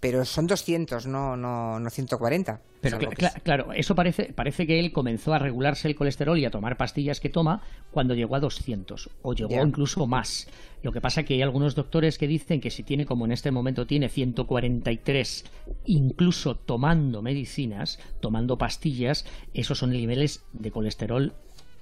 Pero 0.00 0.24
son 0.24 0.46
200, 0.46 1.06
no, 1.06 1.36
no, 1.36 1.78
no 1.78 1.90
140. 1.90 2.60
Pero 2.80 2.98
claro, 3.42 3.72
eso 3.74 3.94
parece, 3.94 4.32
parece 4.32 4.66
que 4.66 4.80
él 4.80 4.92
comenzó 4.92 5.34
a 5.34 5.38
regularse 5.38 5.88
el 5.88 5.94
colesterol 5.94 6.38
y 6.38 6.46
a 6.46 6.50
tomar 6.50 6.78
pastillas 6.78 7.20
que 7.20 7.28
toma 7.28 7.60
cuando 7.90 8.14
llegó 8.14 8.34
a 8.36 8.40
200 8.40 9.10
o 9.20 9.34
llegó 9.34 9.62
incluso 9.62 10.06
más. 10.06 10.48
Lo 10.82 10.90
que 10.92 11.02
pasa 11.02 11.22
que 11.24 11.34
hay 11.34 11.42
algunos 11.42 11.74
doctores 11.74 12.16
que 12.16 12.26
dicen 12.26 12.62
que 12.62 12.70
si 12.70 12.82
tiene, 12.82 13.04
como 13.04 13.26
en 13.26 13.32
este 13.32 13.50
momento 13.50 13.86
tiene 13.86 14.08
143, 14.08 15.44
incluso 15.84 16.54
tomando 16.56 17.20
medicinas, 17.20 17.98
tomando 18.20 18.56
pastillas, 18.56 19.26
esos 19.52 19.76
son 19.76 19.90
niveles 19.90 20.42
de 20.54 20.70
colesterol 20.70 21.34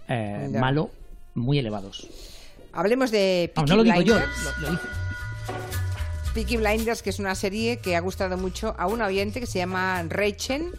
eh, 0.08 0.48
malo 0.58 0.90
muy 1.34 1.60
elevados. 1.60 2.08
Hablemos 2.72 3.12
de 3.12 3.52
No, 3.54 3.62
Peaky 3.64 3.70
no 3.70 3.76
lo 3.76 3.84
digo 3.84 4.00
yo, 4.02 4.18
lo- 4.18 4.70
lo 4.72 4.78
Peaky 6.38 6.56
Blinders, 6.56 7.02
que 7.02 7.10
es 7.10 7.18
una 7.18 7.34
serie 7.34 7.78
que 7.78 7.96
ha 7.96 8.00
gustado 8.00 8.36
mucho 8.36 8.72
a 8.78 8.86
un 8.86 9.02
oyente 9.02 9.40
que 9.40 9.46
se 9.46 9.58
llama 9.58 10.04
Rachel, 10.08 10.78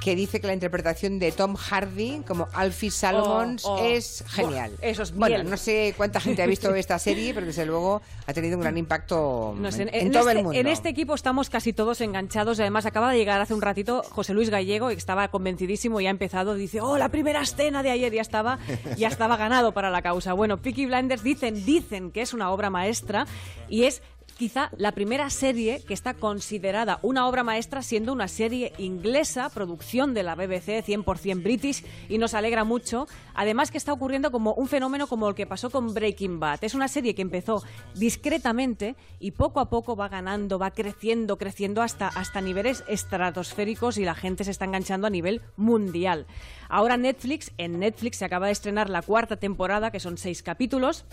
que 0.00 0.16
dice 0.16 0.40
que 0.40 0.48
la 0.48 0.52
interpretación 0.54 1.20
de 1.20 1.30
Tom 1.30 1.54
Hardy 1.54 2.22
como 2.26 2.48
Alfie 2.52 2.90
Salomons 2.90 3.64
Oh, 3.64 3.74
oh. 3.76 3.84
es 3.86 4.24
genial. 4.26 4.72
Eso 4.82 5.04
es 5.04 5.14
Bueno, 5.14 5.36
miel. 5.38 5.48
no 5.50 5.56
sé 5.56 5.94
cuánta 5.96 6.18
gente 6.20 6.42
ha 6.42 6.46
visto 6.48 6.74
esta 6.74 6.98
serie, 6.98 7.34
pero 7.34 7.46
desde 7.46 7.66
luego 7.66 8.02
ha 8.26 8.32
tenido 8.32 8.56
un 8.56 8.62
gran 8.62 8.76
impacto 8.76 9.54
No 9.56 9.70
sé, 9.70 9.82
en, 9.82 9.88
en, 9.90 9.94
en 9.94 10.06
en 10.08 10.12
todo 10.12 10.22
este, 10.28 10.38
el 10.38 10.44
mundo. 10.44 10.58
en 10.58 10.66
este 10.66 10.88
equipo 10.88 11.14
estamos 11.14 11.50
casi 11.50 11.72
todos 11.72 12.00
enganchados 12.00 12.58
y 12.58 12.62
además 12.62 12.84
acaba 12.84 13.12
de 13.12 13.18
llegar 13.18 13.40
hace 13.40 13.54
un 13.54 13.62
ratito 13.62 14.02
José 14.10 14.34
Luis 14.34 14.50
Gallego 14.50 14.88
que 14.88 14.94
estaba 14.94 15.28
convencidísimo 15.28 16.00
y 16.00 16.08
ha 16.08 16.10
empezado, 16.10 16.56
dice, 16.56 16.80
oh, 16.80 16.98
la 16.98 17.10
primera 17.10 17.42
escena 17.42 17.84
de 17.84 17.90
ayer 17.92 18.12
ya 18.12 18.22
estaba, 18.22 18.58
ya 18.96 19.06
estaba 19.06 19.36
ganado 19.36 19.70
para 19.72 19.90
la 19.90 20.02
causa. 20.02 20.32
Bueno, 20.32 20.58
Peaky 20.58 20.86
Blinders 20.86 21.22
dicen, 21.22 21.64
dicen 21.64 22.10
que 22.10 22.22
es 22.22 22.32
una 22.34 22.50
obra 22.50 22.70
maestra 22.70 23.24
y 23.68 23.84
es 23.84 24.02
quizá 24.38 24.70
la 24.76 24.92
primera 24.92 25.28
serie 25.30 25.82
que 25.86 25.92
está 25.92 26.14
considerada 26.14 27.00
una 27.02 27.26
obra 27.26 27.42
maestra 27.42 27.82
siendo 27.82 28.12
una 28.12 28.28
serie 28.28 28.72
inglesa, 28.78 29.50
producción 29.50 30.14
de 30.14 30.22
la 30.22 30.36
BBC, 30.36 30.84
100% 30.86 31.42
british, 31.42 31.84
y 32.08 32.18
nos 32.18 32.34
alegra 32.34 32.62
mucho. 32.62 33.08
Además 33.34 33.72
que 33.72 33.78
está 33.78 33.92
ocurriendo 33.92 34.30
como 34.30 34.54
un 34.54 34.68
fenómeno 34.68 35.08
como 35.08 35.28
el 35.28 35.34
que 35.34 35.46
pasó 35.46 35.70
con 35.70 35.92
Breaking 35.92 36.38
Bad. 36.38 36.62
Es 36.62 36.74
una 36.74 36.86
serie 36.86 37.16
que 37.16 37.22
empezó 37.22 37.64
discretamente 37.94 38.94
y 39.18 39.32
poco 39.32 39.58
a 39.58 39.68
poco 39.68 39.96
va 39.96 40.08
ganando, 40.08 40.58
va 40.58 40.70
creciendo, 40.70 41.36
creciendo 41.36 41.82
hasta, 41.82 42.06
hasta 42.06 42.40
niveles 42.40 42.84
estratosféricos 42.86 43.98
y 43.98 44.04
la 44.04 44.14
gente 44.14 44.44
se 44.44 44.52
está 44.52 44.64
enganchando 44.64 45.08
a 45.08 45.10
nivel 45.10 45.42
mundial. 45.56 46.26
Ahora 46.68 46.96
Netflix, 46.96 47.50
en 47.58 47.80
Netflix 47.80 48.18
se 48.18 48.24
acaba 48.24 48.46
de 48.46 48.52
estrenar 48.52 48.88
la 48.88 49.02
cuarta 49.02 49.36
temporada, 49.36 49.90
que 49.90 49.98
son 50.00 50.16
seis 50.16 50.44
capítulos. 50.44 51.04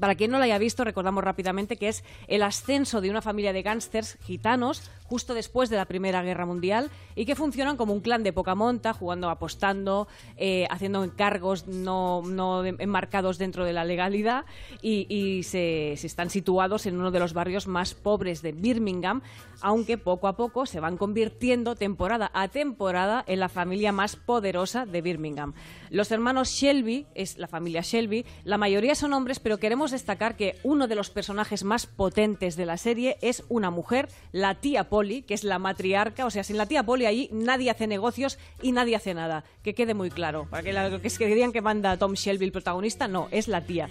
Para 0.00 0.14
quien 0.14 0.30
no 0.30 0.38
la 0.38 0.44
haya 0.44 0.58
visto, 0.58 0.84
recordamos 0.84 1.24
rápidamente 1.24 1.76
que 1.76 1.88
es 1.88 2.04
el 2.28 2.42
ascenso 2.42 3.00
de 3.00 3.10
una 3.10 3.22
familia 3.22 3.52
de 3.52 3.62
gángsters 3.62 4.18
gitanos 4.22 4.90
justo 5.08 5.34
después 5.34 5.70
de 5.70 5.76
la 5.76 5.84
Primera 5.86 6.22
Guerra 6.22 6.46
Mundial 6.46 6.90
y 7.14 7.26
que 7.26 7.34
funcionan 7.34 7.76
como 7.76 7.92
un 7.92 8.00
clan 8.00 8.22
de 8.22 8.32
poca 8.32 8.54
monta, 8.54 8.92
jugando, 8.92 9.30
apostando, 9.30 10.08
eh, 10.36 10.66
haciendo 10.70 11.04
encargos 11.04 11.66
no, 11.66 12.22
no 12.22 12.64
enmarcados 12.64 13.38
dentro 13.38 13.64
de 13.64 13.72
la 13.72 13.84
legalidad 13.84 14.44
y, 14.82 15.06
y 15.08 15.42
se, 15.42 15.94
se 15.96 16.06
están 16.06 16.30
situados 16.30 16.86
en 16.86 16.98
uno 16.98 17.10
de 17.10 17.18
los 17.18 17.32
barrios 17.32 17.66
más 17.66 17.94
pobres 17.94 18.42
de 18.42 18.52
Birmingham, 18.52 19.22
aunque 19.60 19.98
poco 19.98 20.28
a 20.28 20.36
poco 20.36 20.66
se 20.66 20.80
van 20.80 20.96
convirtiendo 20.96 21.76
temporada 21.76 22.30
a 22.34 22.48
temporada 22.48 23.24
en 23.26 23.40
la 23.40 23.48
familia 23.48 23.92
más 23.92 24.16
poderosa 24.16 24.86
de 24.86 25.02
Birmingham. 25.02 25.54
Los 25.90 26.10
hermanos 26.10 26.50
Shelby, 26.50 27.06
es 27.14 27.38
la 27.38 27.46
familia 27.46 27.80
Shelby, 27.82 28.26
la 28.44 28.58
mayoría 28.58 28.94
son 28.94 29.12
hombres, 29.12 29.40
pero 29.40 29.58
queremos 29.58 29.92
destacar 29.92 30.36
que 30.36 30.56
uno 30.62 30.88
de 30.88 30.94
los 30.94 31.10
personajes 31.10 31.64
más 31.64 31.86
potentes 31.86 32.56
de 32.56 32.66
la 32.66 32.76
serie 32.76 33.16
es 33.22 33.44
una 33.48 33.70
mujer, 33.70 34.08
la 34.32 34.56
tía 34.56 34.88
Polly, 34.96 35.20
que 35.20 35.34
es 35.34 35.44
la 35.44 35.58
matriarca, 35.58 36.24
o 36.24 36.30
sea, 36.30 36.42
sin 36.42 36.56
la 36.56 36.64
tía 36.64 36.82
Polly 36.82 37.04
ahí 37.04 37.28
nadie 37.30 37.70
hace 37.70 37.86
negocios 37.86 38.38
y 38.62 38.72
nadie 38.72 38.96
hace 38.96 39.12
nada, 39.12 39.44
que 39.62 39.74
quede 39.74 39.92
muy 39.92 40.08
claro, 40.08 40.46
para 40.48 40.62
que 40.62 40.72
la- 40.72 40.98
que 40.98 41.06
es 41.06 41.18
que 41.18 41.60
manda 41.60 41.98
Tom 41.98 42.14
Shelby 42.14 42.46
el 42.46 42.52
protagonista, 42.52 43.06
no, 43.06 43.28
es 43.30 43.46
la 43.46 43.60
tía. 43.60 43.90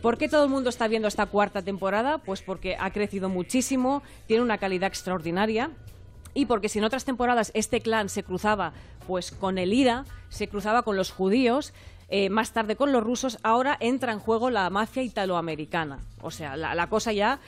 ¿Por 0.00 0.16
qué 0.16 0.26
todo 0.26 0.44
el 0.44 0.50
mundo 0.50 0.70
está 0.70 0.88
viendo 0.88 1.06
esta 1.06 1.26
cuarta 1.26 1.60
temporada? 1.60 2.16
Pues 2.16 2.40
porque 2.40 2.76
ha 2.80 2.90
crecido 2.94 3.28
muchísimo, 3.28 4.02
tiene 4.26 4.42
una 4.42 4.56
calidad 4.56 4.88
extraordinaria 4.88 5.70
y 6.32 6.46
porque 6.46 6.70
si 6.70 6.78
en 6.78 6.86
otras 6.86 7.04
temporadas 7.04 7.50
este 7.52 7.82
clan 7.82 8.08
se 8.08 8.22
cruzaba 8.22 8.72
pues 9.06 9.30
con 9.32 9.58
el 9.58 9.74
IRA, 9.74 10.06
se 10.30 10.48
cruzaba 10.48 10.80
con 10.82 10.96
los 10.96 11.10
judíos, 11.10 11.74
eh, 12.08 12.30
más 12.30 12.52
tarde 12.54 12.74
con 12.74 12.90
los 12.90 13.02
rusos, 13.04 13.36
ahora 13.42 13.76
entra 13.80 14.12
en 14.12 14.18
juego 14.18 14.48
la 14.48 14.70
mafia 14.70 15.02
italoamericana. 15.02 15.98
O 16.22 16.30
sea, 16.30 16.56
la 16.56 16.88
cosa 16.88 17.12
ya... 17.12 17.38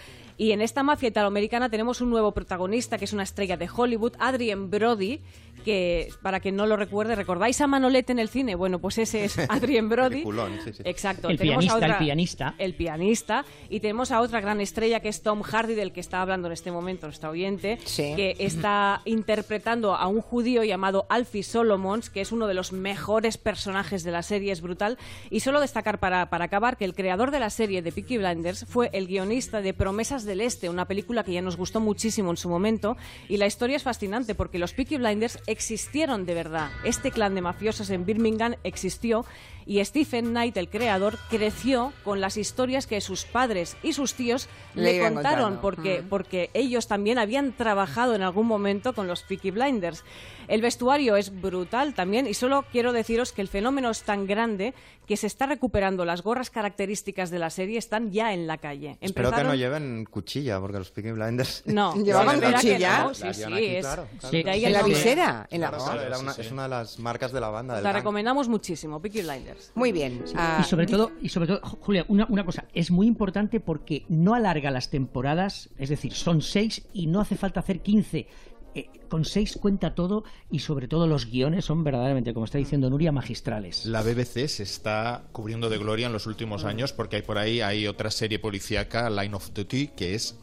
Y 0.41 0.53
en 0.53 0.63
esta 0.63 0.83
mafia 0.83 1.11
italoamericana 1.11 1.69
tenemos 1.69 2.01
un 2.01 2.09
nuevo 2.09 2.33
protagonista 2.33 2.97
que 2.97 3.05
es 3.05 3.13
una 3.13 3.25
estrella 3.25 3.59
de 3.59 3.69
Hollywood, 3.71 4.15
Adrien 4.19 4.71
Brody, 4.71 5.21
que 5.67 6.09
para 6.23 6.41
quien 6.41 6.57
no 6.57 6.65
lo 6.65 6.79
recuerde, 6.79 7.15
¿recordáis 7.15 7.61
a 7.61 7.67
Manolete 7.67 8.13
en 8.13 8.19
el 8.19 8.31
cine? 8.31 8.55
Bueno, 8.55 8.79
pues 8.79 8.97
ese 8.97 9.27
es 9.27 9.39
Adrien 9.51 9.91
Brody. 9.91 10.09
Peliculón, 10.23 10.53
sí, 10.65 10.73
sí. 10.73 10.83
Exacto. 10.87 11.29
El 11.29 11.37
Tenemos 11.37 11.67
a 11.67 11.69
pianista, 11.69 11.77
el 11.87 11.91
otra- 11.93 11.99
pianista. 11.99 12.55
el 12.57 12.75
pianista. 12.75 13.45
Y 13.69 13.81
tenemos 13.81 14.11
a 14.13 14.23
otra 14.23 14.41
gran 14.41 14.63
estrella 14.63 15.01
que 15.01 15.11
es 15.11 15.23
Tom 15.23 15.43
Hardy, 15.43 15.75
del 15.75 15.93
que 15.93 16.01
está 16.01 16.23
hablando 16.23 16.47
en 16.49 16.53
este 16.55 16.73
momento 16.73 17.07
nuestro 17.07 17.29
oyente, 17.33 17.79
que 17.95 18.37
está 18.39 19.03
interpretando 19.05 19.95
a 19.95 20.07
un 20.07 20.23
judío 20.23 20.65
llamado 20.65 21.05
Alfie 21.11 21.43
Solomons, 21.43 22.09
que 22.09 22.23
es 22.23 22.33
uno 22.33 22.47
de 22.47 22.55
los 22.55 22.73
mejores 22.73 23.37
personajes 23.37 24.05
de 24.05 24.11
la 24.13 24.23
serie, 24.23 24.53
es 24.53 24.63
brutal. 24.63 24.97
Y 25.29 25.41
solo 25.41 25.61
destacar 25.61 25.99
para, 26.01 26.31
para 26.31 26.47
acabar 26.47 26.79
que 26.79 26.87
el 26.87 26.95
creador 26.95 27.31
de 27.31 27.41
la 27.41 27.51
serie 27.51 27.83
de 27.83 27.93
Peaky 27.93 28.17
Blinders 28.17 28.65
fue 28.67 28.89
el 28.95 29.07
guionista 29.07 29.61
de 29.61 29.75
Promesas 29.75 30.25
del 30.31 30.41
Este, 30.41 30.69
una 30.69 30.87
película 30.87 31.25
que 31.25 31.33
ya 31.33 31.43
nos 31.43 31.57
gustó 31.57 31.81
muchísimo 31.81 32.31
en 32.31 32.37
su 32.37 32.49
momento. 32.49 32.97
Y 33.29 33.37
la 33.37 33.47
historia 33.47 33.77
es 33.77 33.83
fascinante 33.83 34.35
porque 34.35 34.59
los 34.59 34.73
Peaky 34.73 34.97
Blinders 34.97 35.39
existieron 35.47 36.25
de 36.25 36.35
verdad. 36.35 36.71
Este 36.85 37.11
clan 37.11 37.35
de 37.35 37.43
mafiosos 37.43 37.91
en 37.91 38.07
Birmingham 38.07 38.55
existió 38.65 39.25
y 39.67 39.85
Stephen 39.85 40.31
Knight, 40.31 40.57
el 40.57 40.69
creador, 40.69 41.19
creció 41.29 41.93
con 42.03 42.21
las 42.21 42.37
historias 42.37 42.87
que 42.87 43.01
sus 43.01 43.25
padres 43.25 43.77
y 43.83 43.93
sus 43.93 44.15
tíos 44.15 44.49
Le 44.75 44.99
contaron 45.01 45.59
porque, 45.61 46.01
Mm. 46.03 46.09
porque 46.09 46.51
ellos 46.55 46.89
también 46.89 47.19
habían 47.19 47.53
trabajado 47.53 48.15
en 48.15 48.23
algún 48.23 48.47
momento 48.47 48.95
con 48.95 49.07
los 49.07 49.23
Peaky 49.23 49.51
Blinders. 49.51 50.03
El 50.49 50.63
vestuario 50.63 51.17
es 51.17 51.41
brutal 51.41 51.95
también 51.95 52.27
y 52.27 52.35
solo 52.35 52.65
quiero 52.73 52.93
deciros 52.93 53.33
que 53.33 53.43
el 53.43 53.49
fenómeno 53.49 53.91
es 53.91 54.03
tan 54.03 54.27
grande 54.27 54.75
que 55.11 55.17
se 55.17 55.27
está 55.27 55.47
recuperando. 55.47 56.05
Las 56.05 56.23
gorras 56.23 56.51
características 56.51 57.31
de 57.31 57.41
la 57.41 57.51
serie 57.51 57.79
están 57.79 58.13
ya 58.13 58.33
en 58.33 58.47
la 58.47 58.59
calle. 58.59 58.97
Espero 59.01 59.33
que 59.33 59.43
no 59.43 59.57
lleven 59.57 60.05
cuchilla, 60.09 60.61
porque 60.61 60.79
los 60.79 60.93
Peaky 60.93 61.11
Blinders... 61.11 61.65
No, 61.67 61.97
¿Llevaban 62.05 62.41
cuchilla? 62.41 63.03
no, 63.03 63.15
sí, 63.15 63.25
sí, 63.33 63.39
llevan 63.41 63.55
aquí, 63.55 63.67
es- 63.67 63.81
claro, 63.87 64.07
¿En 64.31 64.73
la 64.73 64.83
visera? 64.85 65.49
En 65.51 65.63
la... 65.63 65.69
Claro, 65.71 65.85
claro, 65.85 66.03
era 66.03 66.19
una- 66.21 66.31
es 66.31 66.53
una 66.53 66.63
de 66.63 66.69
las 66.69 67.01
marcas 67.01 67.33
de 67.33 67.41
la 67.41 67.49
banda. 67.49 67.75
del 67.75 67.83
La 67.83 67.91
gang. 67.91 68.03
recomendamos 68.03 68.49
muchísimo, 68.49 69.03
Peaky 69.03 69.23
Blinders. 69.23 69.73
Muy 69.75 69.91
bien. 69.91 70.23
Ah, 70.37 70.59
y 70.61 70.63
sobre 70.63 70.87
todo, 70.87 71.11
y 71.21 71.29
sobre 71.29 71.49
todo, 71.49 71.61
Julia, 71.81 72.05
una, 72.07 72.27
una 72.29 72.45
cosa, 72.45 72.67
es 72.73 72.93
muy 72.93 73.09
importante 73.09 73.59
porque 73.59 74.05
no 74.09 74.35
alarga 74.35 74.71
las 74.71 74.91
temporadas, 74.91 75.71
es 75.77 75.89
decir, 75.89 76.13
son 76.13 76.41
seis 76.41 76.87
y 76.93 77.09
no 77.09 77.21
hace 77.21 77.35
falta 77.35 77.59
hacer 77.59 77.81
15. 77.81 78.29
Eh, 78.77 78.89
con 79.11 79.25
seis 79.27 79.59
cuenta 79.61 79.95
todo 79.95 80.25
y 80.51 80.61
sobre 80.61 80.89
todo 80.89 81.07
los 81.07 81.27
guiones 81.27 81.67
son 81.67 81.85
verdaderamente, 81.85 82.33
como 82.33 82.47
está 82.47 82.57
diciendo 82.57 82.89
Nuria, 82.89 83.13
magistrales. 83.13 83.85
La 83.85 84.01
BBC 84.03 84.47
se 84.49 84.63
está 84.63 85.25
cubriendo 85.33 85.69
de 85.69 85.77
gloria 85.77 86.07
en 86.07 86.13
los 86.15 86.27
últimos 86.27 86.65
años 86.65 86.93
porque 86.95 87.17
hay 87.17 87.23
por 87.23 87.37
ahí 87.37 87.61
hay 87.61 87.87
otra 87.87 88.11
serie 88.11 88.39
policíaca, 88.39 89.11
Line 89.11 89.35
of 89.35 89.51
Duty, 89.53 89.89
que 89.89 90.15
es 90.15 90.37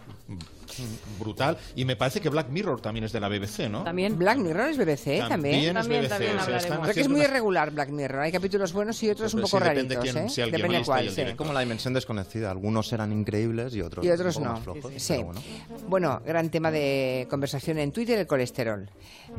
brutal. 1.19 1.57
Y 1.75 1.85
me 1.85 1.95
parece 1.95 2.19
que 2.19 2.27
Black 2.29 2.49
Mirror 2.49 2.81
también 2.81 3.05
es 3.05 3.11
de 3.13 3.19
la 3.21 3.29
BBC, 3.29 3.69
¿no? 3.69 3.83
También. 3.83 4.17
Black 4.17 4.37
Mirror 4.37 4.69
es 4.69 4.77
BBC 4.77 5.27
también. 5.27 5.73
También 5.73 5.77
es 5.77 5.87
BBC. 5.87 6.09
también 6.09 6.37
o 6.37 6.43
sea, 6.45 6.57
están 6.57 6.81
Creo 6.81 6.93
que 6.93 7.01
es 7.01 7.07
muy 7.07 7.19
unas- 7.21 7.29
irregular 7.29 7.71
Black 7.71 7.89
Mirror. 7.89 8.19
Hay 8.19 8.31
capítulos 8.33 8.73
buenos 8.73 9.01
y 9.01 9.09
otros 9.09 9.33
un 9.33 9.39
Pero 9.39 9.47
poco 9.47 9.57
sí, 9.63 9.69
depende 9.69 9.95
raritos, 9.95 10.13
quién 10.13 10.25
¿eh? 10.25 10.29
sea 10.29 10.45
el 10.45 10.51
Depende 10.51 10.81
cuál, 10.85 11.09
sí. 11.09 11.21
Como 11.37 11.53
la 11.53 11.61
dimensión 11.61 11.93
desconocida. 11.93 12.51
Algunos 12.51 12.91
eran 12.91 13.11
increíbles 13.13 13.73
y 13.75 13.81
otros, 13.81 14.05
y 14.05 14.09
otros 14.09 14.35
un 14.35 14.43
poco 14.43 14.45
no. 14.45 14.53
más 14.55 14.63
flojos. 14.63 14.93
Sí. 14.97 15.13
pero 15.13 15.25
bueno. 15.25 15.41
Bueno, 15.87 16.21
gran 16.25 16.49
tema 16.49 16.69
de 16.69 17.27
conversación 17.29 17.77
en 17.79 17.91
Twitter, 17.93 18.19
el 18.19 18.27
colesterol. 18.27 18.56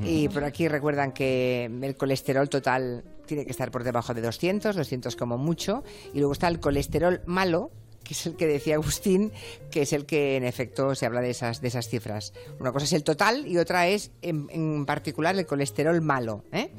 Y 0.04 0.28
por 0.28 0.44
aquí 0.44 0.68
recuerdan 0.68 1.12
que 1.12 1.64
el 1.82 1.96
colesterol 1.96 2.48
total 2.48 3.04
tiene 3.26 3.44
que 3.44 3.50
estar 3.50 3.70
por 3.70 3.84
debajo 3.84 4.14
de 4.14 4.20
200, 4.22 4.74
200 4.76 5.16
como 5.16 5.38
mucho. 5.38 5.82
Y 6.14 6.18
luego 6.18 6.32
está 6.32 6.48
el 6.48 6.60
colesterol 6.60 7.20
malo, 7.26 7.70
que 8.04 8.14
es 8.14 8.26
el 8.26 8.36
que 8.36 8.46
decía 8.46 8.74
Agustín, 8.76 9.32
que 9.70 9.82
es 9.82 9.92
el 9.92 10.06
que 10.06 10.36
en 10.36 10.44
efecto 10.44 10.94
se 10.94 11.04
habla 11.06 11.20
de 11.20 11.30
esas, 11.30 11.60
de 11.60 11.68
esas 11.68 11.88
cifras. 11.88 12.32
Una 12.60 12.72
cosa 12.72 12.84
es 12.86 12.92
el 12.94 13.02
total 13.04 13.46
y 13.46 13.58
otra 13.58 13.86
es 13.88 14.10
en, 14.22 14.46
en 14.50 14.86
particular 14.86 15.36
el 15.36 15.46
colesterol 15.46 16.00
malo. 16.00 16.44
¿eh? 16.52 16.70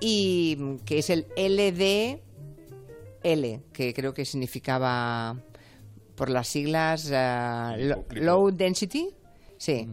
Y 0.00 0.56
mm, 0.58 0.76
que 0.78 0.98
es 0.98 1.10
el 1.10 1.26
LDL, 1.36 2.20
que 3.72 3.94
creo 3.94 4.12
que 4.14 4.24
significaba 4.24 5.36
por 6.16 6.30
las 6.30 6.48
siglas 6.48 7.08
eh, 7.12 7.74
lo- 7.78 8.04
low 8.10 8.50
density, 8.50 9.10
sí, 9.56 9.88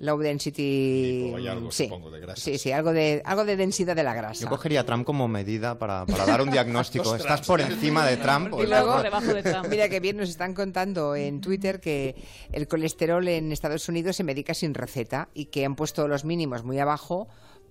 low 0.00 0.18
density, 0.18 1.32
algo, 1.48 1.70
sí, 1.70 1.84
supongo, 1.84 2.10
de 2.10 2.20
grasas. 2.20 2.42
sí, 2.44 2.58
sí, 2.58 2.72
algo 2.72 2.92
de 2.92 3.22
algo 3.24 3.44
de 3.44 3.56
densidad 3.56 3.96
de 3.96 4.02
la 4.04 4.14
grasa. 4.14 4.42
Yo 4.44 4.48
cogería 4.48 4.84
Trump 4.86 5.04
como 5.04 5.26
medida 5.28 5.78
para, 5.78 6.06
para 6.06 6.24
dar 6.26 6.42
un 6.42 6.50
diagnóstico. 6.52 7.16
Estás 7.16 7.40
por 7.46 7.60
encima 7.60 8.06
de 8.06 8.16
Trump. 8.16 8.52
Y 8.62 8.66
luego, 8.66 9.02
estás- 9.02 9.68
mira 9.68 9.88
que 9.88 10.00
bien 10.00 10.16
nos 10.16 10.28
están 10.28 10.54
contando 10.54 11.16
en 11.16 11.40
Twitter 11.40 11.80
que 11.80 12.14
el 12.52 12.68
colesterol 12.68 13.26
en 13.28 13.50
Estados 13.52 13.88
Unidos 13.88 14.16
se 14.16 14.24
medica 14.24 14.54
sin 14.54 14.74
receta 14.74 15.28
y 15.34 15.46
que 15.46 15.64
han 15.64 15.74
puesto 15.74 16.06
los 16.08 16.24
mínimos 16.24 16.62
muy 16.64 16.78
abajo 16.78 17.28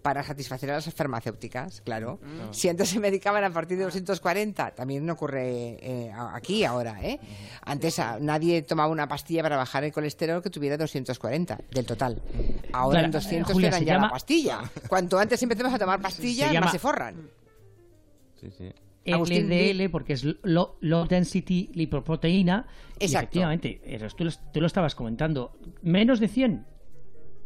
para 0.08 0.24
satisfacer 0.24 0.72
a 0.72 0.76
las 0.76 0.93
farmacéuticas, 0.93 1.82
claro. 1.82 2.22
Si 2.51 2.70
antes 2.70 2.88
se 2.88 2.97
medicaban 2.97 3.43
a 3.43 3.49
partir 3.51 3.78
de 3.78 3.84
240, 3.84 4.72
también 4.74 5.05
no 5.05 5.12
ocurre 5.14 5.78
eh, 5.82 6.14
aquí 6.34 6.64
ahora, 6.64 6.97
¿eh? 7.03 7.20
Antes 7.66 7.99
nadie 8.22 8.62
tomaba 8.62 8.88
una 8.89 9.05
pastilla 9.10 9.43
para 9.43 9.58
bajar 9.58 9.84
el 9.84 9.91
colesterol 9.91 10.41
que 10.41 10.49
tuviera 10.49 10.78
240 10.78 11.60
del 11.72 11.86
total. 11.86 12.22
Ahora 12.72 12.99
Claro, 12.99 13.05
en 13.08 13.12
200 13.12 13.51
Julia, 13.53 13.70
te 13.70 13.72
dan 13.74 13.80
se 13.82 13.86
ya 13.86 13.93
la 13.95 13.97
llama- 13.99 14.10
pastilla. 14.12 14.60
Cuanto 14.88 15.20
antes 15.20 15.43
empecemos 15.43 15.74
a 15.74 15.78
tomar 15.78 16.01
pastillas, 16.01 16.53
llama- 16.53 16.68
más 16.68 16.72
se 16.72 16.80
forran. 16.80 17.30
Sí, 18.39 18.49
sí. 18.58 18.72
Agustín, 19.12 19.47
LDL 19.49 19.89
porque 19.89 20.14
es 20.14 20.24
low, 20.43 20.78
low 20.80 21.05
density 21.05 21.70
lipoproteína. 21.74 22.66
Y 22.97 23.03
Exacto. 23.05 23.26
efectivamente, 23.26 23.82
eres- 23.84 24.16
tú, 24.16 24.24
lo- 24.24 24.32
tú 24.53 24.62
lo 24.62 24.68
estabas 24.68 24.95
comentando. 24.95 25.58
Menos 25.82 26.22
de 26.22 26.30
100. 26.30 26.66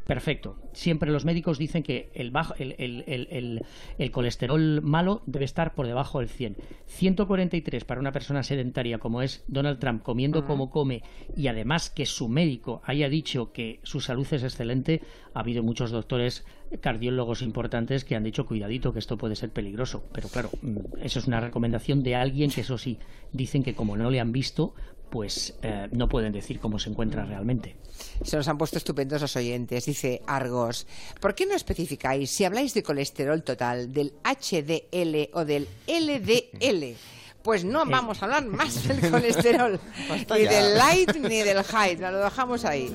Perfecto. 0.05 0.57
Siempre 0.73 1.11
los 1.11 1.25
médicos 1.25 1.57
dicen 1.57 1.83
que 1.83 2.09
el, 2.15 2.31
bajo, 2.31 2.53
el, 2.57 2.75
el- 2.79 3.63
el- 3.97 4.11
colesterol 4.11 4.81
malo 4.81 5.21
debe 5.25 5.45
estar 5.45 5.73
por 5.73 5.85
debajo 5.87 6.19
del 6.19 6.27
100. 6.29 6.57
143 6.87 7.85
para 7.85 8.01
una 8.01 8.11
persona 8.11 8.43
sedentaria 8.43 8.97
como 8.97 9.21
es 9.21 9.43
Donald 9.47 9.79
Trump, 9.79 10.03
comiendo 10.03 10.45
como 10.45 10.69
come 10.69 11.03
y 11.37 11.47
además 11.47 11.89
que 11.89 12.05
su 12.05 12.27
médico 12.29 12.81
haya 12.85 13.09
dicho 13.09 13.51
que 13.53 13.79
su 13.83 14.01
salud 14.01 14.27
es 14.31 14.43
excelente, 14.43 15.01
ha 15.33 15.39
habido 15.41 15.63
muchos 15.63 15.91
doctores 15.91 16.45
cardiólogos 16.81 17.41
importantes 17.41 18.05
que 18.05 18.15
han 18.15 18.23
dicho 18.23 18.45
cuidadito 18.45 18.93
que 18.93 18.99
esto 18.99 19.17
puede 19.17 19.35
ser 19.35 19.49
peligroso. 19.51 20.03
Pero 20.13 20.29
claro, 20.29 20.49
mm, 20.61 20.77
eso 21.03 21.19
es 21.19 21.27
una 21.27 21.39
recomendación 21.41 22.01
de 22.03 22.15
alguien 22.15 22.49
que 22.49 22.61
eso 22.61 22.77
sí, 22.77 22.97
dicen 23.33 23.63
que 23.63 23.75
como 23.75 23.97
no 23.97 24.09
le 24.09 24.19
han 24.19 24.31
visto, 24.31 24.73
pues 25.11 25.53
eh, 25.61 25.89
no 25.91 26.07
pueden 26.07 26.31
decir 26.31 26.59
cómo 26.59 26.79
se 26.79 26.89
encuentra 26.89 27.25
realmente. 27.25 27.75
Se 28.23 28.37
nos 28.37 28.47
han 28.47 28.57
puesto 28.57 28.77
estupendos 28.77 29.21
los 29.21 29.35
oyentes. 29.35 29.85
Dice 29.85 30.21
Argos, 30.25 30.87
¿por 31.19 31.35
qué 31.35 31.45
no 31.45 31.53
especificáis 31.53 32.31
si 32.31 32.45
habláis 32.45 32.73
de 32.73 32.81
colesterol 32.81 33.43
total, 33.43 33.93
del 33.93 34.13
HDL 34.23 35.29
o 35.33 35.45
del 35.45 35.67
LDL? 35.85 36.95
Pues 37.43 37.65
no 37.65 37.85
vamos 37.85 38.21
a 38.21 38.25
hablar 38.25 38.45
más 38.45 38.87
del 38.87 39.11
colesterol, 39.11 39.79
Basta 40.09 40.37
ni 40.37 40.43
del 40.45 40.77
light 40.77 41.15
ni 41.15 41.41
del 41.41 41.63
high, 41.63 41.97
lo 41.97 42.19
dejamos 42.19 42.65
ahí. 42.65 42.93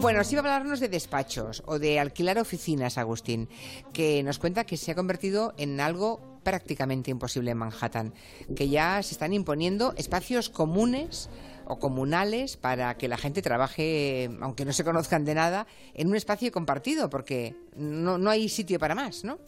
Bueno, 0.00 0.22
sí 0.22 0.36
va 0.36 0.42
a 0.42 0.44
hablarnos 0.44 0.80
de 0.80 0.88
despachos 0.88 1.62
o 1.66 1.78
de 1.78 1.98
alquilar 1.98 2.38
oficinas, 2.38 2.98
Agustín, 2.98 3.48
que 3.92 4.22
nos 4.22 4.38
cuenta 4.38 4.64
que 4.64 4.76
se 4.76 4.92
ha 4.92 4.94
convertido 4.94 5.54
en 5.58 5.80
algo 5.80 6.40
prácticamente 6.44 7.10
imposible 7.10 7.50
en 7.50 7.58
Manhattan, 7.58 8.14
que 8.54 8.68
ya 8.68 9.02
se 9.02 9.12
están 9.12 9.32
imponiendo 9.32 9.92
espacios 9.96 10.48
comunes 10.48 11.28
o 11.66 11.78
comunales 11.78 12.56
para 12.56 12.96
que 12.96 13.08
la 13.08 13.16
gente 13.16 13.42
trabaje, 13.42 14.30
aunque 14.40 14.64
no 14.64 14.72
se 14.72 14.84
conozcan 14.84 15.24
de 15.24 15.34
nada, 15.34 15.66
en 15.94 16.08
un 16.08 16.16
espacio 16.16 16.50
compartido, 16.52 17.10
porque 17.10 17.54
no, 17.76 18.18
no 18.18 18.30
hay 18.30 18.48
sitio 18.48 18.78
para 18.78 18.94
más, 18.94 19.24
¿no? 19.24 19.38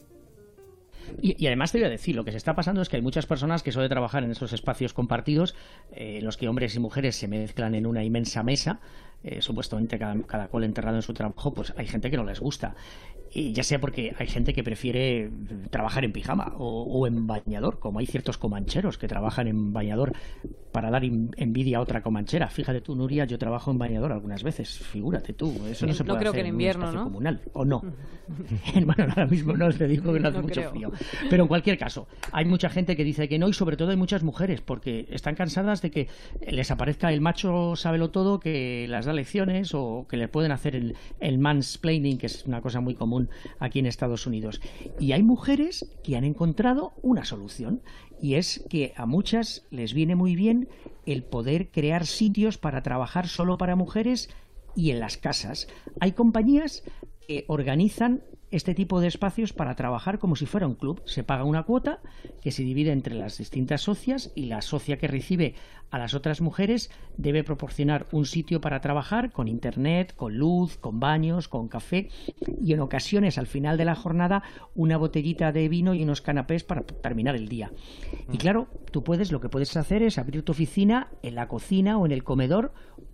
Y, 1.21 1.47
además 1.47 1.71
te 1.71 1.79
voy 1.79 1.87
a 1.87 1.89
decir, 1.89 2.15
lo 2.15 2.23
que 2.23 2.31
se 2.31 2.37
está 2.37 2.55
pasando 2.55 2.81
es 2.81 2.89
que 2.89 2.95
hay 2.95 3.01
muchas 3.01 3.25
personas 3.25 3.63
que 3.63 3.71
suelen 3.71 3.89
trabajar 3.89 4.23
en 4.23 4.31
esos 4.31 4.53
espacios 4.53 4.93
compartidos, 4.93 5.55
eh, 5.91 6.17
en 6.19 6.25
los 6.25 6.37
que 6.37 6.47
hombres 6.47 6.75
y 6.75 6.79
mujeres 6.79 7.15
se 7.15 7.27
mezclan 7.27 7.75
en 7.75 7.85
una 7.85 8.03
inmensa 8.03 8.43
mesa, 8.43 8.79
eh, 9.23 9.41
supuestamente 9.41 9.97
cada, 9.97 10.21
cada 10.23 10.47
cual 10.47 10.63
enterrado 10.63 10.97
en 10.97 11.01
su 11.01 11.13
trabajo, 11.13 11.53
pues 11.53 11.73
hay 11.77 11.87
gente 11.87 12.09
que 12.11 12.17
no 12.17 12.23
les 12.25 12.39
gusta. 12.39 12.75
Y 13.35 13.51
ya 13.53 13.63
sea 13.63 13.79
porque 13.79 14.13
hay 14.19 14.27
gente 14.27 14.53
que 14.53 14.63
prefiere 14.63 15.31
trabajar 15.71 16.05
en 16.05 16.11
pijama 16.11 16.53
o, 16.57 16.83
o 16.83 17.07
en 17.07 17.25
bañador, 17.25 17.79
como 17.79 17.97
hay 17.99 18.05
ciertos 18.05 18.37
comancheros 18.37 18.99
que 18.99 19.07
trabajan 19.07 19.47
en 19.47 19.73
bañador 19.73 20.13
para 20.71 20.91
dar 20.91 21.03
in- 21.03 21.31
envidia 21.37 21.77
a 21.77 21.81
otra 21.81 22.03
comanchera. 22.03 22.47
Fíjate 22.49 22.81
tú, 22.81 22.95
Nuria, 22.95 23.25
yo 23.25 23.39
trabajo 23.39 23.71
en 23.71 23.79
bañador 23.79 24.11
algunas 24.11 24.43
veces, 24.43 24.77
figúrate 24.77 25.33
tú, 25.33 25.47
eso 25.67 25.87
no 25.87 25.93
Sí, 25.93 25.97
se 25.97 26.03
no 26.03 26.09
puede 26.09 26.19
creo 26.19 26.31
hacer 26.31 26.43
que 26.43 26.47
en 26.49 26.53
un 26.55 26.59
invierno, 26.61 26.83
espacio 26.85 26.99
¿no? 26.99 27.05
comunal, 27.05 27.41
¿o 27.53 27.65
no? 27.65 27.81
bueno, 28.85 29.03
ahora 29.09 29.25
mismo 29.27 29.53
no 29.53 29.71
te 29.71 29.87
digo 29.87 30.13
que 30.13 30.19
no 30.19 30.27
hace 30.29 30.37
No 30.37 30.43
mucho 30.43 30.53
creo. 30.61 30.71
frío. 30.71 30.91
Pero 31.29 31.43
en 31.43 31.47
cualquier 31.47 31.77
caso, 31.77 32.07
hay 32.31 32.45
mucha 32.45 32.69
gente 32.69 32.95
que 32.95 33.03
dice 33.03 33.27
que 33.27 33.39
no 33.39 33.47
y 33.49 33.53
sobre 33.53 33.77
todo 33.77 33.89
hay 33.91 33.97
muchas 33.97 34.23
mujeres 34.23 34.61
porque 34.61 35.07
están 35.09 35.35
cansadas 35.35 35.81
de 35.81 35.91
que 35.91 36.07
les 36.47 36.69
aparezca 36.71 37.11
el 37.11 37.21
macho 37.21 37.75
sábelo 37.75 38.11
todo 38.11 38.39
que 38.39 38.85
las 38.89 39.05
da 39.05 39.12
lecciones 39.13 39.73
o 39.73 40.05
que 40.09 40.17
le 40.17 40.27
pueden 40.27 40.51
hacer 40.51 40.75
el, 40.75 40.95
el 41.19 41.37
mansplaining, 41.37 42.17
que 42.17 42.25
es 42.25 42.45
una 42.45 42.61
cosa 42.61 42.81
muy 42.81 42.95
común 42.95 43.29
aquí 43.59 43.79
en 43.79 43.85
Estados 43.85 44.27
Unidos. 44.27 44.61
Y 44.99 45.11
hay 45.11 45.23
mujeres 45.23 45.89
que 46.03 46.15
han 46.17 46.23
encontrado 46.23 46.93
una 47.01 47.25
solución 47.25 47.81
y 48.21 48.35
es 48.35 48.65
que 48.69 48.93
a 48.95 49.05
muchas 49.05 49.65
les 49.69 49.93
viene 49.93 50.15
muy 50.15 50.35
bien 50.35 50.69
el 51.05 51.23
poder 51.23 51.69
crear 51.71 52.05
sitios 52.05 52.57
para 52.57 52.83
trabajar 52.83 53.27
solo 53.27 53.57
para 53.57 53.75
mujeres 53.75 54.29
y 54.75 54.91
en 54.91 54.99
las 54.99 55.17
casas. 55.17 55.67
Hay 55.99 56.13
compañías 56.13 56.83
que 57.27 57.45
organizan 57.47 58.23
este 58.53 58.75
tipo 58.75 59.01
de 59.01 59.07
espacios 59.07 59.51
para 59.51 59.75
trabajar 59.75 60.19
como 60.19 60.35
si 60.35 60.45
fuera 60.45 60.67
un 60.67 60.75
club. 60.75 61.01
Se 61.05 61.23
paga 61.23 61.43
una 61.43 61.63
cuota 61.63 62.01
que 62.41 62.51
se 62.51 62.63
divide 62.63 62.91
entre 62.91 63.15
las 63.15 63.39
distintas 63.39 63.81
socias 63.81 64.31
y 64.35 64.45
la 64.45 64.61
socia 64.61 64.97
que 64.97 65.07
recibe 65.07 65.55
a 65.89 65.97
las 65.97 66.13
otras 66.13 66.39
mujeres 66.39 66.91
debe 67.17 67.43
proporcionar 67.43 68.07
un 68.11 68.25
sitio 68.25 68.61
para 68.61 68.79
trabajar 68.79 69.31
con 69.31 69.47
internet, 69.47 70.13
con 70.15 70.37
luz, 70.37 70.77
con 70.77 70.99
baños, 70.99 71.47
con 71.47 71.67
café 71.67 72.09
y 72.61 72.73
en 72.73 72.79
ocasiones 72.79 73.37
al 73.37 73.47
final 73.47 73.77
de 73.77 73.85
la 73.85 73.95
jornada 73.95 74.43
una 74.75 74.97
botellita 74.97 75.51
de 75.51 75.67
vino 75.67 75.95
y 75.95 76.03
unos 76.03 76.21
canapés 76.21 76.63
para 76.63 76.81
terminar 76.81 77.35
el 77.35 77.47
día. 77.47 77.71
Y 78.31 78.37
claro, 78.37 78.67
tú 78.91 79.03
puedes, 79.03 79.31
lo 79.31 79.41
que 79.41 79.49
puedes 79.49 79.75
hacer 79.77 80.03
es 80.03 80.17
abrir 80.17 80.43
tu 80.43 80.51
oficina 80.51 81.09
en 81.23 81.35
la 81.35 81.47
cocina 81.47 81.97
o 81.97 82.05
en 82.05 82.11
el 82.11 82.23
comedor 82.23 82.73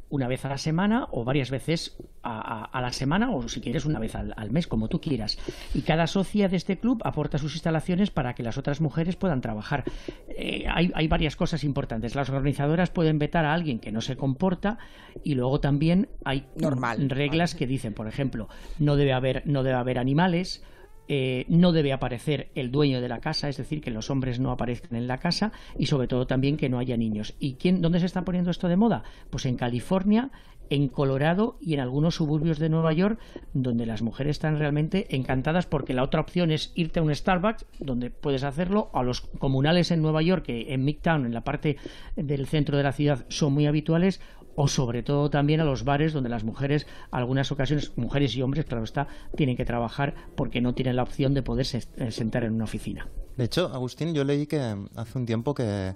una 0.09 0.27
vez 0.27 0.43
a 0.45 0.49
la 0.49 0.57
semana 0.57 1.07
o 1.11 1.23
varias 1.23 1.51
veces 1.51 1.97
a, 2.23 2.39
a- 2.39 2.65
a 2.65 2.81
la 2.81 2.91
semana 2.91 3.29
o 3.31 3.47
si 3.47 3.61
quieres 3.61 3.85
una 3.85 3.99
vez 3.99 4.15
al, 4.15 4.33
al 4.37 4.49
mes, 4.51 4.67
como 4.67 4.87
tú 4.87 4.99
quieras. 5.01 5.37
Y 5.73 5.81
cada 5.81 6.07
socia 6.07 6.49
de 6.49 6.57
este 6.57 6.79
club 6.79 7.01
aporta 7.05 7.37
sus 7.37 7.53
instalaciones 7.53 8.09
para 8.09 8.33
que 8.33 8.43
las 8.43 8.57
otras 8.57 8.81
mujeres 8.81 9.15
puedan 9.15 9.41
trabajar. 9.41 9.83
Eh, 10.29 10.65
hay, 10.73 10.91
hay 10.95 11.07
varias 11.07 11.35
cosas 11.35 11.63
importantes. 11.63 12.15
Las 12.15 12.29
organizadoras 12.29 12.89
pueden 12.89 13.19
vetar 13.19 13.45
a 13.45 13.53
alguien 13.53 13.79
que 13.79 13.91
no 13.91 14.01
se 14.01 14.17
comporta 14.17 14.79
y 15.23 15.35
luego 15.35 15.59
también 15.59 16.09
hay 16.25 16.45
Normal. 16.55 17.09
reglas 17.09 17.53
que 17.55 17.67
dicen, 17.67 17.93
por 17.93 18.07
ejemplo, 18.07 18.49
no 18.79 18.95
debe 18.95 19.13
haber, 19.13 19.43
no 19.45 19.63
debe 19.63 19.77
haber 19.77 19.99
animales, 19.99 20.63
eh, 21.11 21.45
no 21.49 21.71
debe 21.71 21.91
aparecer 21.91 22.51
el 22.53 22.69
dueño 22.69 23.01
de 23.01 23.09
la 23.09 23.19
casa, 23.19 23.49
es 23.49 23.57
decir, 23.57 23.81
que 23.81 23.89
los 23.89 24.11
hombres 24.11 24.39
no 24.39 24.51
aparezcan 24.51 24.95
en 24.95 25.07
la 25.07 25.17
casa 25.17 25.51
y 25.75 25.87
sobre 25.87 26.07
todo 26.07 26.27
también 26.27 26.55
que 26.55 26.69
no 26.69 26.77
haya 26.77 26.97
niños. 26.97 27.33
¿Y 27.39 27.55
quién, 27.55 27.81
dónde 27.81 27.99
se 27.99 28.05
está 28.05 28.23
poniendo 28.23 28.51
esto 28.51 28.67
de 28.67 28.77
moda? 28.77 29.01
Pues 29.31 29.47
en 29.47 29.57
California, 29.57 30.29
en 30.69 30.87
Colorado 30.87 31.57
y 31.59 31.73
en 31.73 31.79
algunos 31.79 32.13
suburbios 32.13 32.59
de 32.59 32.69
Nueva 32.69 32.93
York, 32.93 33.19
donde 33.53 33.87
las 33.87 34.03
mujeres 34.03 34.35
están 34.35 34.59
realmente 34.59 35.07
encantadas 35.15 35.65
porque 35.65 35.95
la 35.95 36.03
otra 36.03 36.21
opción 36.21 36.51
es 36.51 36.71
irte 36.75 36.99
a 36.99 37.03
un 37.03 37.13
Starbucks, 37.13 37.65
donde 37.79 38.11
puedes 38.11 38.43
hacerlo, 38.43 38.91
a 38.93 39.01
los 39.01 39.21
comunales 39.21 39.89
en 39.89 40.03
Nueva 40.03 40.21
York, 40.21 40.45
que 40.45 40.73
en 40.73 40.85
Midtown, 40.85 41.25
en 41.25 41.33
la 41.33 41.43
parte 41.43 41.77
del 42.15 42.45
centro 42.45 42.77
de 42.77 42.83
la 42.83 42.91
ciudad, 42.91 43.25
son 43.29 43.53
muy 43.53 43.65
habituales, 43.65 44.21
o 44.61 44.67
sobre 44.67 45.03
todo 45.03 45.29
también 45.29 45.61
a 45.61 45.63
los 45.63 45.85
bares 45.85 46.11
donde 46.11 46.27
las 46.27 46.43
mujeres, 46.43 46.85
algunas 47.11 47.49
ocasiones, 47.49 47.93
mujeres 47.95 48.35
y 48.35 48.41
hombres, 48.41 48.65
claro 48.65 48.83
está, 48.83 49.07
tienen 49.37 49.55
que 49.55 49.63
trabajar 49.63 50.15
porque 50.35 50.59
no 50.59 50.75
tienen 50.75 50.97
la 50.97 51.03
opción 51.03 51.33
de 51.33 51.41
poderse 51.41 51.81
eh, 51.95 52.11
sentar 52.11 52.43
en 52.43 52.55
una 52.55 52.65
oficina. 52.65 53.07
De 53.37 53.45
hecho, 53.45 53.71
Agustín, 53.73 54.13
yo 54.13 54.25
leí 54.25 54.47
que 54.47 54.75
hace 54.97 55.17
un 55.17 55.25
tiempo 55.25 55.53
que 55.53 55.93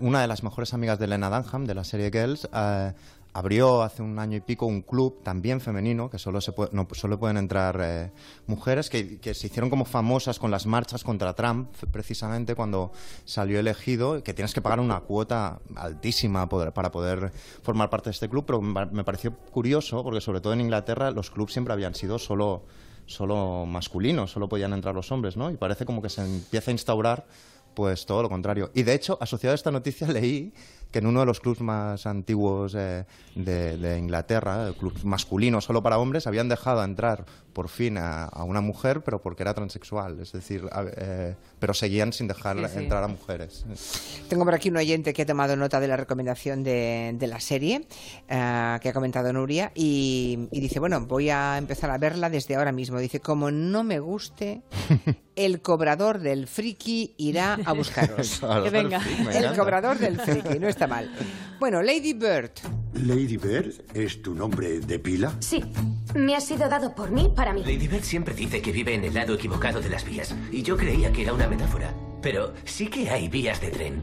una 0.00 0.22
de 0.22 0.26
las 0.26 0.42
mejores 0.42 0.74
amigas 0.74 0.98
de 0.98 1.06
Lena 1.06 1.30
Dunham, 1.30 1.66
de 1.66 1.74
la 1.76 1.84
serie 1.84 2.10
Girls, 2.10 2.48
eh, 2.52 2.94
abrió 3.32 3.82
hace 3.82 4.02
un 4.02 4.18
año 4.18 4.36
y 4.36 4.40
pico 4.40 4.66
un 4.66 4.82
club 4.82 5.22
también 5.22 5.60
femenino, 5.60 6.10
que 6.10 6.18
solo, 6.18 6.40
se 6.40 6.52
puede, 6.52 6.70
no, 6.72 6.86
solo 6.92 7.18
pueden 7.18 7.36
entrar 7.36 7.78
eh, 7.82 8.12
mujeres, 8.46 8.90
que, 8.90 9.20
se 9.34 9.46
hicieron 9.46 9.70
como 9.70 9.84
famosas 9.84 10.38
con 10.38 10.50
las 10.50 10.66
marchas 10.66 11.04
contra 11.04 11.34
Trump, 11.34 11.70
precisamente 11.90 12.54
cuando 12.54 12.92
salió 13.24 13.60
elegido, 13.60 14.22
que 14.22 14.34
tienes 14.34 14.52
que 14.54 14.60
pagar 14.60 14.80
una 14.80 15.00
cuota 15.00 15.60
altísima 15.76 16.48
para 16.48 16.90
poder 16.90 17.32
formar 17.62 17.90
parte 17.90 18.10
de 18.10 18.12
este 18.12 18.28
club, 18.28 18.44
pero 18.46 18.60
me 18.60 19.04
pareció 19.04 19.36
curioso, 19.36 20.02
porque 20.02 20.20
sobre 20.20 20.40
todo 20.40 20.52
en 20.52 20.60
Inglaterra 20.60 21.10
los 21.10 21.30
clubs 21.30 21.52
siempre 21.52 21.72
habían 21.72 21.94
sido 21.94 22.18
solo 22.18 22.64
solo 23.10 23.66
masculinos, 23.66 24.30
solo 24.30 24.48
podían 24.48 24.72
entrar 24.72 24.94
los 24.94 25.10
hombres, 25.10 25.36
¿no? 25.36 25.50
Y 25.50 25.56
parece 25.56 25.84
como 25.84 26.00
que 26.00 26.08
se 26.08 26.22
empieza 26.22 26.70
a 26.70 26.72
instaurar 26.72 27.26
pues 27.74 28.06
todo 28.06 28.22
lo 28.22 28.28
contrario. 28.28 28.70
Y 28.74 28.82
de 28.82 28.94
hecho, 28.94 29.18
asociado 29.20 29.52
a 29.52 29.54
esta 29.56 29.70
noticia, 29.70 30.06
leí 30.12 30.52
que 30.90 30.98
en 30.98 31.06
uno 31.06 31.20
de 31.20 31.26
los 31.26 31.40
clubs 31.40 31.60
más 31.60 32.06
antiguos 32.06 32.74
eh, 32.76 33.04
de, 33.34 33.98
Inglaterra, 33.98 34.68
el 34.68 34.74
club 34.74 34.94
masculino 35.04 35.60
solo 35.60 35.82
para 35.82 35.98
hombres, 35.98 36.26
habían 36.26 36.48
dejado 36.48 36.82
entrar 36.84 37.24
por 37.52 37.68
fin 37.68 37.98
a, 37.98 38.30
una 38.44 38.60
mujer, 38.60 39.02
pero 39.02 39.20
porque 39.20 39.42
era 39.42 39.54
transexual, 39.54 40.20
es 40.20 40.32
decir, 40.32 40.68
eh, 40.96 41.34
pero 41.58 41.74
seguían 41.74 42.12
sin 42.12 42.28
dejar 42.28 42.56
entrar 42.58 43.02
a 43.02 43.08
mujeres. 43.08 43.64
Tengo 44.28 44.44
por 44.44 44.54
aquí 44.54 44.70
un 44.70 44.76
oyente 44.76 45.12
que 45.12 45.22
ha 45.22 45.26
tomado 45.26 45.56
nota 45.56 45.80
de 45.80 45.88
la 45.88 45.96
recomendación 45.96 46.62
de, 46.62 47.16
la 47.20 47.40
serie 47.40 47.86
eh, 48.28 48.78
que 48.80 48.88
ha 48.88 48.92
comentado 48.92 49.32
Nuria 49.32 49.72
y, 49.74 50.48
y, 50.50 50.60
dice, 50.60 50.80
bueno, 50.80 51.00
voy 51.02 51.30
a 51.30 51.58
empezar 51.58 51.90
a 51.90 51.98
verla 51.98 52.30
desde 52.30 52.56
ahora 52.56 52.72
mismo. 52.72 52.98
Dice, 52.98 53.20
como 53.20 53.50
no 53.50 53.84
me 53.84 54.00
guste, 54.00 54.62
el 55.44 55.62
cobrador 55.62 56.18
del 56.18 56.46
friki 56.46 57.14
irá 57.16 57.58
a 57.64 57.72
buscaros. 57.72 58.40
que 58.64 58.70
venga. 58.70 59.00
El 59.32 59.56
cobrador 59.56 59.98
del 59.98 60.20
friki, 60.20 60.58
no 60.58 60.68
está 60.80 60.86
mal. 60.86 61.10
Bueno, 61.58 61.82
Lady 61.82 62.14
Bird. 62.14 62.52
¿Lady 62.94 63.36
Bird 63.36 63.82
es 63.92 64.22
tu 64.22 64.34
nombre 64.34 64.80
de 64.80 64.98
pila? 64.98 65.30
Sí, 65.40 65.62
me 66.14 66.34
ha 66.34 66.40
sido 66.40 66.70
dado 66.70 66.94
por 66.94 67.10
mí 67.10 67.30
para 67.36 67.52
mí. 67.52 67.60
Lady 67.60 67.86
Bird 67.86 68.02
siempre 68.02 68.32
dice 68.32 68.62
que 68.62 68.72
vive 68.72 68.94
en 68.94 69.04
el 69.04 69.12
lado 69.12 69.34
equivocado 69.34 69.82
de 69.82 69.90
las 69.90 70.06
vías. 70.06 70.34
Y 70.50 70.62
yo 70.62 70.78
creía 70.78 71.12
que 71.12 71.20
era 71.20 71.34
una 71.34 71.46
metáfora. 71.48 71.92
Pero 72.22 72.54
sí 72.64 72.86
que 72.86 73.10
hay 73.10 73.28
vías 73.28 73.60
de 73.60 73.68
tren. 73.68 74.02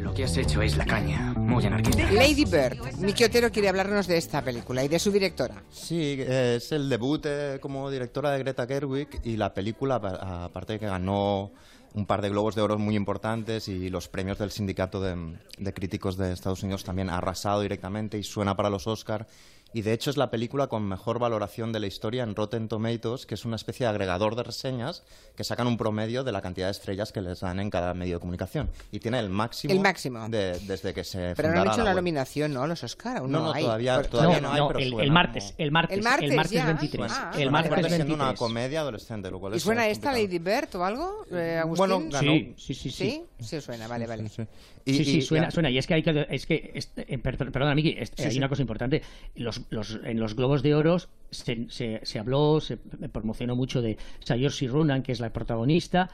Lo 0.00 0.12
que 0.14 0.24
has 0.24 0.36
hecho 0.36 0.62
es 0.62 0.76
la 0.76 0.84
caña, 0.84 1.32
muy 1.36 1.64
anarquista. 1.64 2.10
Lady 2.10 2.44
Bird. 2.44 2.96
Miki 2.98 3.22
Otero 3.22 3.52
quiere 3.52 3.68
hablarnos 3.68 4.08
de 4.08 4.16
esta 4.16 4.42
película 4.42 4.82
y 4.82 4.88
de 4.88 4.98
su 4.98 5.12
directora. 5.12 5.62
Sí, 5.70 6.16
es 6.26 6.72
el 6.72 6.88
debut 6.88 7.24
eh, 7.24 7.58
como 7.60 7.88
directora 7.88 8.32
de 8.32 8.40
Greta 8.40 8.66
Gerwig 8.66 9.20
y 9.22 9.36
la 9.36 9.54
película, 9.54 9.94
aparte 9.94 10.72
de 10.72 10.78
que 10.80 10.86
ganó 10.86 11.52
un 11.96 12.04
par 12.04 12.20
de 12.20 12.28
globos 12.28 12.54
de 12.54 12.60
oro 12.60 12.78
muy 12.78 12.94
importantes 12.94 13.68
y 13.68 13.88
los 13.88 14.06
premios 14.08 14.38
del 14.38 14.50
sindicato 14.50 15.00
de, 15.00 15.72
críticos 15.72 16.18
de 16.18 16.32
Estados 16.32 16.62
Unidos 16.62 16.84
también 16.84 17.08
ha 17.08 17.16
arrasado 17.16 17.62
directamente 17.62 18.18
y 18.18 18.22
suena 18.22 18.54
para 18.54 18.68
los 18.68 18.86
Oscar 18.86 19.26
y 19.72 19.82
de 19.82 19.92
hecho 19.92 20.10
es 20.10 20.16
la 20.16 20.30
película 20.30 20.68
con 20.68 20.86
mejor 20.88 21.18
valoración 21.18 21.72
de 21.72 21.80
la 21.80 21.86
historia 21.86 22.22
en 22.22 22.34
Rotten 22.34 22.68
Tomatoes, 22.68 23.26
que 23.26 23.34
es 23.34 23.44
una 23.44 23.56
especie 23.56 23.84
de 23.84 23.90
agregador 23.90 24.34
de 24.36 24.42
reseñas 24.42 25.02
que 25.36 25.44
sacan 25.44 25.66
un 25.66 25.76
promedio 25.76 26.24
de 26.24 26.32
la 26.32 26.40
cantidad 26.40 26.68
de 26.68 26.70
estrellas 26.70 27.12
que 27.12 27.20
les 27.20 27.40
dan 27.40 27.60
en 27.60 27.68
cada 27.68 27.92
medio 27.92 28.14
de 28.14 28.20
comunicación. 28.20 28.70
Y 28.90 29.00
tiene 29.00 29.18
el 29.18 29.28
máximo, 29.28 29.74
el 29.74 29.80
máximo. 29.80 30.28
desde 30.28 30.94
que 30.94 31.04
se 31.04 31.34
Pero 31.36 31.52
no 31.52 31.60
han 31.60 31.68
hecho 31.68 31.84
la, 31.84 31.94
nominación, 31.94 32.54
¿no? 32.54 32.66
Los 32.66 32.84
Oscar, 32.84 33.22
no, 33.22 33.28
no, 33.28 33.52
hay? 33.52 33.64
todavía, 33.64 34.02
todavía 34.02 34.40
no, 34.40 34.52
hay, 34.52 34.62
pero 34.66 34.78
el, 34.78 35.00
el, 35.00 35.10
martes, 35.10 35.54
el 35.58 35.70
martes, 35.70 35.98
el 35.98 36.04
martes, 36.04 36.30
el 36.30 36.36
martes 36.36 36.64
23. 36.64 37.12
Ah, 37.14 37.32
el 37.36 37.50
martes 37.50 37.72
23. 37.72 38.10
una 38.14 38.34
comedia 38.34 38.80
adolescente, 38.80 39.30
lo 39.30 39.40
cual 39.40 39.56
¿Y 39.56 39.60
suena 39.60 39.88
esta 39.88 40.12
Lady 40.12 40.38
Bird 40.38 40.74
o 40.76 40.84
algo, 40.84 41.26
eh, 41.30 41.58
Agustín? 41.60 41.86
Bueno, 41.86 42.10
ganó. 42.10 42.32
Sí, 42.32 42.54
sí, 42.56 42.74
sí, 42.74 42.90
sí. 42.90 43.22
Sí, 43.40 43.60
suena, 43.60 43.86
vale, 43.86 44.06
vale. 44.06 44.26
Sí, 44.28 45.04
sí, 45.04 45.22
suena, 45.22 45.50
suena. 45.50 45.68
Y 45.68 45.78
es 45.78 45.86
que 45.86 45.94
hay 45.94 46.02
que. 46.02 46.26
Es 46.30 46.46
que 46.46 46.80
eh, 46.96 47.18
perdona, 47.18 47.74
Miki, 47.74 47.98
hay 48.18 48.38
una 48.38 48.48
cosa 48.48 48.62
importante. 48.62 49.02
Los, 49.34 49.55
los, 49.70 49.98
en 50.04 50.20
los 50.20 50.34
Globos 50.34 50.62
de 50.62 50.74
Oro 50.74 50.98
se, 51.30 51.66
se, 51.68 52.00
se 52.02 52.18
habló, 52.18 52.60
se 52.60 52.76
promocionó 52.76 53.56
mucho 53.56 53.82
de 53.82 53.98
Saoirse 54.20 54.66
Ronan, 54.68 55.02
que 55.02 55.12
es 55.12 55.20
la 55.20 55.32
protagonista 55.32 56.10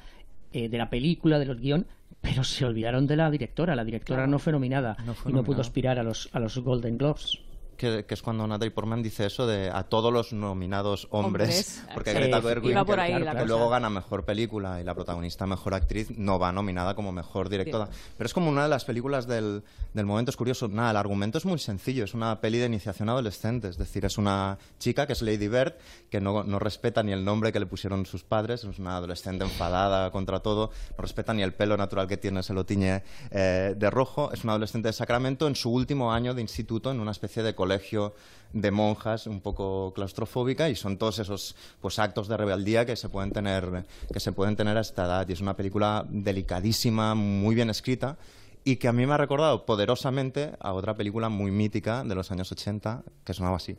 eh, 0.52 0.68
de 0.68 0.78
la 0.78 0.90
película, 0.90 1.38
de 1.38 1.46
los 1.46 1.60
guion, 1.60 1.86
pero 2.20 2.44
se 2.44 2.64
olvidaron 2.64 3.06
de 3.06 3.16
la 3.16 3.30
directora. 3.30 3.76
La 3.76 3.84
directora 3.84 4.26
no 4.26 4.38
fue 4.38 4.52
nominada 4.52 4.96
y 5.26 5.32
no 5.32 5.44
pudo 5.44 5.60
aspirar 5.60 5.98
a 5.98 6.02
los, 6.02 6.28
a 6.32 6.40
los 6.40 6.58
Golden 6.58 6.98
Globes 6.98 7.40
que, 7.76 8.04
es 8.08 8.22
cuando 8.22 8.46
Natalie 8.46 8.70
Portman 8.70 9.02
dice 9.02 9.26
eso 9.26 9.46
de 9.46 9.70
a 9.70 9.84
todos 9.84 10.12
los 10.12 10.32
nominados 10.32 11.08
hombres, 11.10 11.82
porque 11.94 12.12
Greta 12.12 12.40
Gerwig, 12.40 12.74
que, 12.74 13.44
luego 13.46 13.68
gana 13.68 13.90
mejor 13.90 14.24
película 14.24 14.80
y 14.80 14.84
la 14.84 14.94
protagonista 14.94 15.46
mejor 15.46 15.74
actriz, 15.74 16.10
no 16.16 16.38
va 16.38 16.52
nominada 16.52 16.94
como 16.94 17.12
mejor 17.12 17.48
directora. 17.48 17.88
Pero 18.16 18.26
es 18.26 18.34
como 18.34 18.48
una 18.48 18.64
de 18.64 18.68
las 18.68 18.84
películas 18.84 19.26
del, 19.26 19.62
del 19.94 20.06
momento, 20.06 20.30
es 20.30 20.36
curioso. 20.36 20.68
Nada, 20.68 20.92
el 20.92 20.96
argumento 20.96 21.38
es 21.38 21.44
muy 21.44 21.58
sencillo, 21.58 22.04
es 22.04 22.14
una 22.14 22.40
peli 22.40 22.58
de 22.58 22.66
iniciación 22.66 23.08
adolescente, 23.08 23.68
es 23.68 23.78
decir, 23.78 24.04
es 24.04 24.18
una 24.18 24.58
chica 24.78 25.06
que 25.06 25.12
es 25.12 25.22
Lady 25.22 25.48
Bird, 25.48 25.74
que 26.10 26.20
no, 26.20 26.44
no 26.44 26.58
respeta 26.58 27.02
ni 27.02 27.12
el 27.12 27.24
nombre 27.24 27.52
que 27.52 27.60
le 27.60 27.66
pusieron 27.66 28.06
sus 28.06 28.22
padres, 28.22 28.64
es 28.64 28.78
una 28.78 28.96
adolescente 28.96 29.44
enfadada 29.44 30.10
contra 30.10 30.40
todo, 30.40 30.70
no 30.96 31.02
respeta 31.02 31.34
ni 31.34 31.42
el 31.42 31.54
pelo 31.54 31.76
natural 31.76 32.06
que 32.06 32.16
tiene, 32.16 32.42
se 32.42 32.54
lo 32.54 32.64
tiñe 32.64 33.02
eh, 33.30 33.74
de 33.76 33.90
rojo, 33.90 34.30
es 34.32 34.44
una 34.44 34.52
adolescente 34.52 34.88
de 34.88 34.92
Sacramento 34.92 35.46
en 35.46 35.56
su 35.56 35.70
último 35.70 36.12
año 36.12 36.34
de 36.34 36.40
instituto 36.40 36.90
en 36.90 37.00
una 37.00 37.10
especie 37.10 37.42
de 37.42 37.54
colegio 37.62 38.12
de 38.52 38.70
monjas 38.70 39.28
un 39.28 39.40
poco 39.40 39.92
claustrofóbica 39.94 40.68
y 40.68 40.74
son 40.74 40.98
todos 40.98 41.20
esos 41.20 41.54
pues 41.80 41.98
actos 42.00 42.26
de 42.26 42.36
rebeldía 42.36 42.84
que 42.84 42.96
se 42.96 43.08
pueden 43.08 43.30
tener 43.30 43.86
que 44.12 44.20
se 44.20 44.32
pueden 44.32 44.56
tener 44.56 44.76
a 44.76 44.80
esta 44.80 45.04
edad. 45.04 45.28
Y 45.28 45.32
es 45.32 45.40
una 45.40 45.54
película 45.54 46.04
delicadísima 46.08 47.14
muy 47.14 47.54
bien 47.54 47.70
escrita 47.70 48.16
y 48.64 48.76
que 48.76 48.88
a 48.88 48.92
mí 48.92 49.06
me 49.06 49.14
ha 49.14 49.16
recordado 49.16 49.64
poderosamente 49.64 50.52
a 50.58 50.72
otra 50.72 50.94
película 50.94 51.28
muy 51.28 51.52
mítica 51.52 52.02
de 52.02 52.14
los 52.16 52.32
años 52.32 52.50
80 52.50 53.04
que 53.24 53.32
sonaba 53.32 53.56
así 53.56 53.76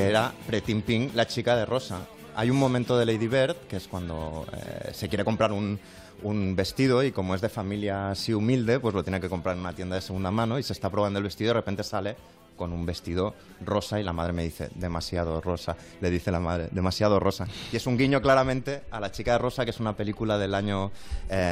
que 0.00 0.08
era 0.08 0.32
Pretty 0.46 0.74
Pink, 0.76 1.14
la 1.14 1.26
chica 1.26 1.54
de 1.56 1.66
rosa. 1.66 2.06
Hay 2.34 2.48
un 2.48 2.56
momento 2.56 2.96
de 2.96 3.04
Lady 3.04 3.28
Bird, 3.28 3.56
que 3.68 3.76
es 3.76 3.86
cuando 3.86 4.46
eh, 4.52 4.92
se 4.94 5.08
quiere 5.10 5.24
comprar 5.24 5.52
un, 5.52 5.78
un, 6.22 6.56
vestido 6.56 7.02
y 7.02 7.12
como 7.12 7.34
es 7.34 7.42
de 7.42 7.50
familia 7.50 8.10
así 8.12 8.32
humilde, 8.32 8.80
pues 8.80 8.94
lo 8.94 9.02
tiene 9.02 9.20
que 9.20 9.28
comprar 9.28 9.56
en 9.56 9.60
una 9.60 9.74
tienda 9.74 9.96
de 9.96 10.02
segunda 10.02 10.30
mano 10.30 10.58
y 10.58 10.62
se 10.62 10.72
está 10.72 10.88
probando 10.88 11.18
el 11.18 11.24
vestido 11.24 11.48
y 11.48 11.50
de 11.50 11.54
repente 11.60 11.84
sale 11.84 12.16
con 12.56 12.72
un 12.72 12.86
vestido 12.86 13.34
rosa 13.64 14.00
y 14.00 14.02
la 14.02 14.12
madre 14.12 14.32
me 14.32 14.44
dice, 14.44 14.68
demasiado 14.74 15.40
rosa, 15.40 15.76
le 16.00 16.10
dice 16.10 16.30
la 16.30 16.40
madre, 16.40 16.68
demasiado 16.70 17.18
rosa. 17.18 17.46
Y 17.72 17.76
es 17.76 17.86
un 17.86 17.96
guiño 17.96 18.20
claramente 18.20 18.82
a 18.90 19.00
La 19.00 19.10
chica 19.10 19.32
de 19.32 19.38
rosa, 19.38 19.64
que 19.64 19.70
es 19.70 19.80
una 19.80 19.96
película 19.96 20.36
del 20.36 20.54
año 20.54 20.92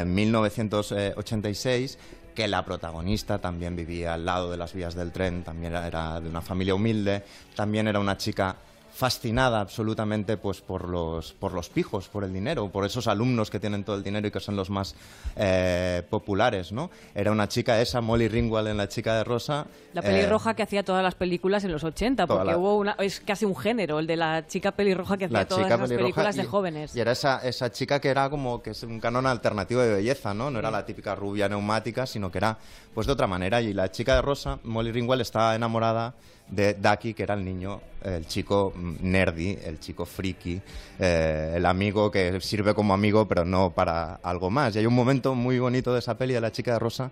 1986 0.06 1.94
eh, 1.94 1.98
que 2.38 2.46
la 2.46 2.64
protagonista 2.64 3.40
también 3.40 3.74
vivía 3.74 4.14
al 4.14 4.24
lado 4.24 4.48
de 4.48 4.56
las 4.56 4.72
vías 4.72 4.94
del 4.94 5.10
tren, 5.10 5.42
también 5.42 5.74
era 5.74 6.20
de 6.20 6.28
una 6.28 6.40
familia 6.40 6.72
humilde, 6.72 7.24
también 7.56 7.88
era 7.88 7.98
una 7.98 8.16
chica 8.16 8.54
fascinada 8.98 9.60
absolutamente 9.60 10.36
pues 10.38 10.60
por 10.60 10.88
los 10.88 11.32
por 11.32 11.52
los 11.52 11.68
pijos 11.68 12.08
por 12.08 12.24
el 12.24 12.32
dinero 12.32 12.68
por 12.68 12.84
esos 12.84 13.06
alumnos 13.06 13.48
que 13.48 13.60
tienen 13.60 13.84
todo 13.84 13.94
el 13.94 14.02
dinero 14.02 14.26
y 14.26 14.32
que 14.32 14.40
son 14.40 14.56
los 14.56 14.70
más 14.70 14.96
eh, 15.36 16.02
populares 16.10 16.72
no 16.72 16.90
era 17.14 17.30
una 17.30 17.46
chica 17.46 17.80
esa 17.80 18.00
Molly 18.00 18.26
Ringwald 18.26 18.66
en 18.66 18.76
la 18.76 18.88
chica 18.88 19.16
de 19.16 19.22
rosa 19.22 19.66
la 19.94 20.02
pelirroja 20.02 20.50
eh, 20.50 20.54
que 20.56 20.64
hacía 20.64 20.82
todas 20.82 21.04
las 21.04 21.14
películas 21.14 21.62
en 21.62 21.70
los 21.70 21.84
80 21.84 22.26
porque 22.26 22.56
hubo 22.56 22.76
una 22.76 22.96
es 22.98 23.20
casi 23.20 23.44
un 23.44 23.54
género 23.54 24.00
el 24.00 24.08
de 24.08 24.16
la 24.16 24.48
chica 24.48 24.72
pelirroja 24.72 25.16
que 25.16 25.26
hacía 25.26 25.46
todas 25.46 25.70
las 25.78 25.88
películas 25.88 26.34
de 26.34 26.44
jóvenes. 26.44 26.96
y 26.96 26.98
era 26.98 27.12
esa 27.12 27.38
esa 27.44 27.70
chica 27.70 28.00
que 28.00 28.08
era 28.08 28.28
como 28.28 28.60
que 28.60 28.70
es 28.70 28.82
un 28.82 28.98
canon 28.98 29.26
alternativo 29.26 29.80
de 29.80 29.94
belleza 29.94 30.34
no 30.34 30.50
no 30.50 30.58
era 30.58 30.72
la 30.72 30.84
típica 30.84 31.14
rubia 31.14 31.48
neumática 31.48 32.04
sino 32.04 32.32
que 32.32 32.38
era 32.38 32.58
pues 32.98 33.06
de 33.06 33.12
otra 33.12 33.28
manera. 33.28 33.60
Y 33.60 33.72
la 33.72 33.92
chica 33.92 34.16
de 34.16 34.22
rosa 34.22 34.58
Molly 34.64 34.90
Ringwald 34.90 35.22
estaba 35.22 35.54
enamorada 35.54 36.14
de 36.50 36.74
Ducky, 36.74 37.14
que 37.14 37.22
era 37.22 37.34
el 37.34 37.44
niño, 37.44 37.80
el 38.02 38.26
chico 38.26 38.72
nerdy, 38.76 39.58
el 39.64 39.78
chico 39.80 40.06
friki, 40.06 40.60
eh, 40.98 41.54
el 41.56 41.66
amigo 41.66 42.10
que 42.10 42.40
sirve 42.40 42.74
como 42.74 42.94
amigo, 42.94 43.26
pero 43.26 43.44
no 43.44 43.70
para 43.70 44.14
algo 44.22 44.50
más. 44.50 44.74
Y 44.74 44.78
hay 44.78 44.86
un 44.86 44.94
momento 44.94 45.34
muy 45.34 45.58
bonito 45.58 45.92
de 45.92 45.98
esa 46.00 46.16
peli 46.16 46.34
de 46.34 46.40
la 46.40 46.52
chica 46.52 46.72
de 46.72 46.78
rosa 46.78 47.10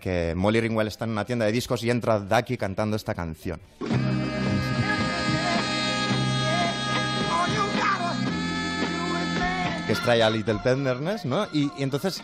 que 0.00 0.34
Molly 0.36 0.60
Ringwald 0.60 0.88
está 0.88 1.04
en 1.04 1.10
una 1.10 1.24
tienda 1.24 1.46
de 1.46 1.52
discos 1.52 1.82
y 1.82 1.90
entra 1.90 2.20
Ducky 2.20 2.56
cantando 2.56 2.96
esta 2.96 3.14
canción. 3.14 3.60
que 9.86 9.92
extrae 9.94 10.22
a 10.22 10.28
Little 10.28 10.58
Tenderness, 10.62 11.24
¿no? 11.24 11.46
y 11.50 11.70
entonces 11.78 12.22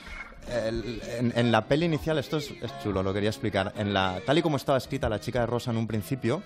el- 0.48 1.00
en, 1.18 1.32
en 1.36 1.52
la 1.52 1.66
peli 1.66 1.86
inicial, 1.86 2.18
esto 2.18 2.36
es, 2.38 2.50
es 2.50 2.72
chulo, 2.82 3.02
lo 3.02 3.12
quería 3.14 3.30
explicar. 3.30 3.72
En 3.76 3.92
la, 3.94 4.20
tal 4.26 4.38
y 4.38 4.42
como 4.42 4.56
estaba 4.56 4.78
escrita 4.78 5.08
la 5.08 5.20
chica 5.20 5.40
de 5.40 5.46
Rosa 5.46 5.70
en 5.70 5.76
un 5.76 5.86
principio, 5.86 6.42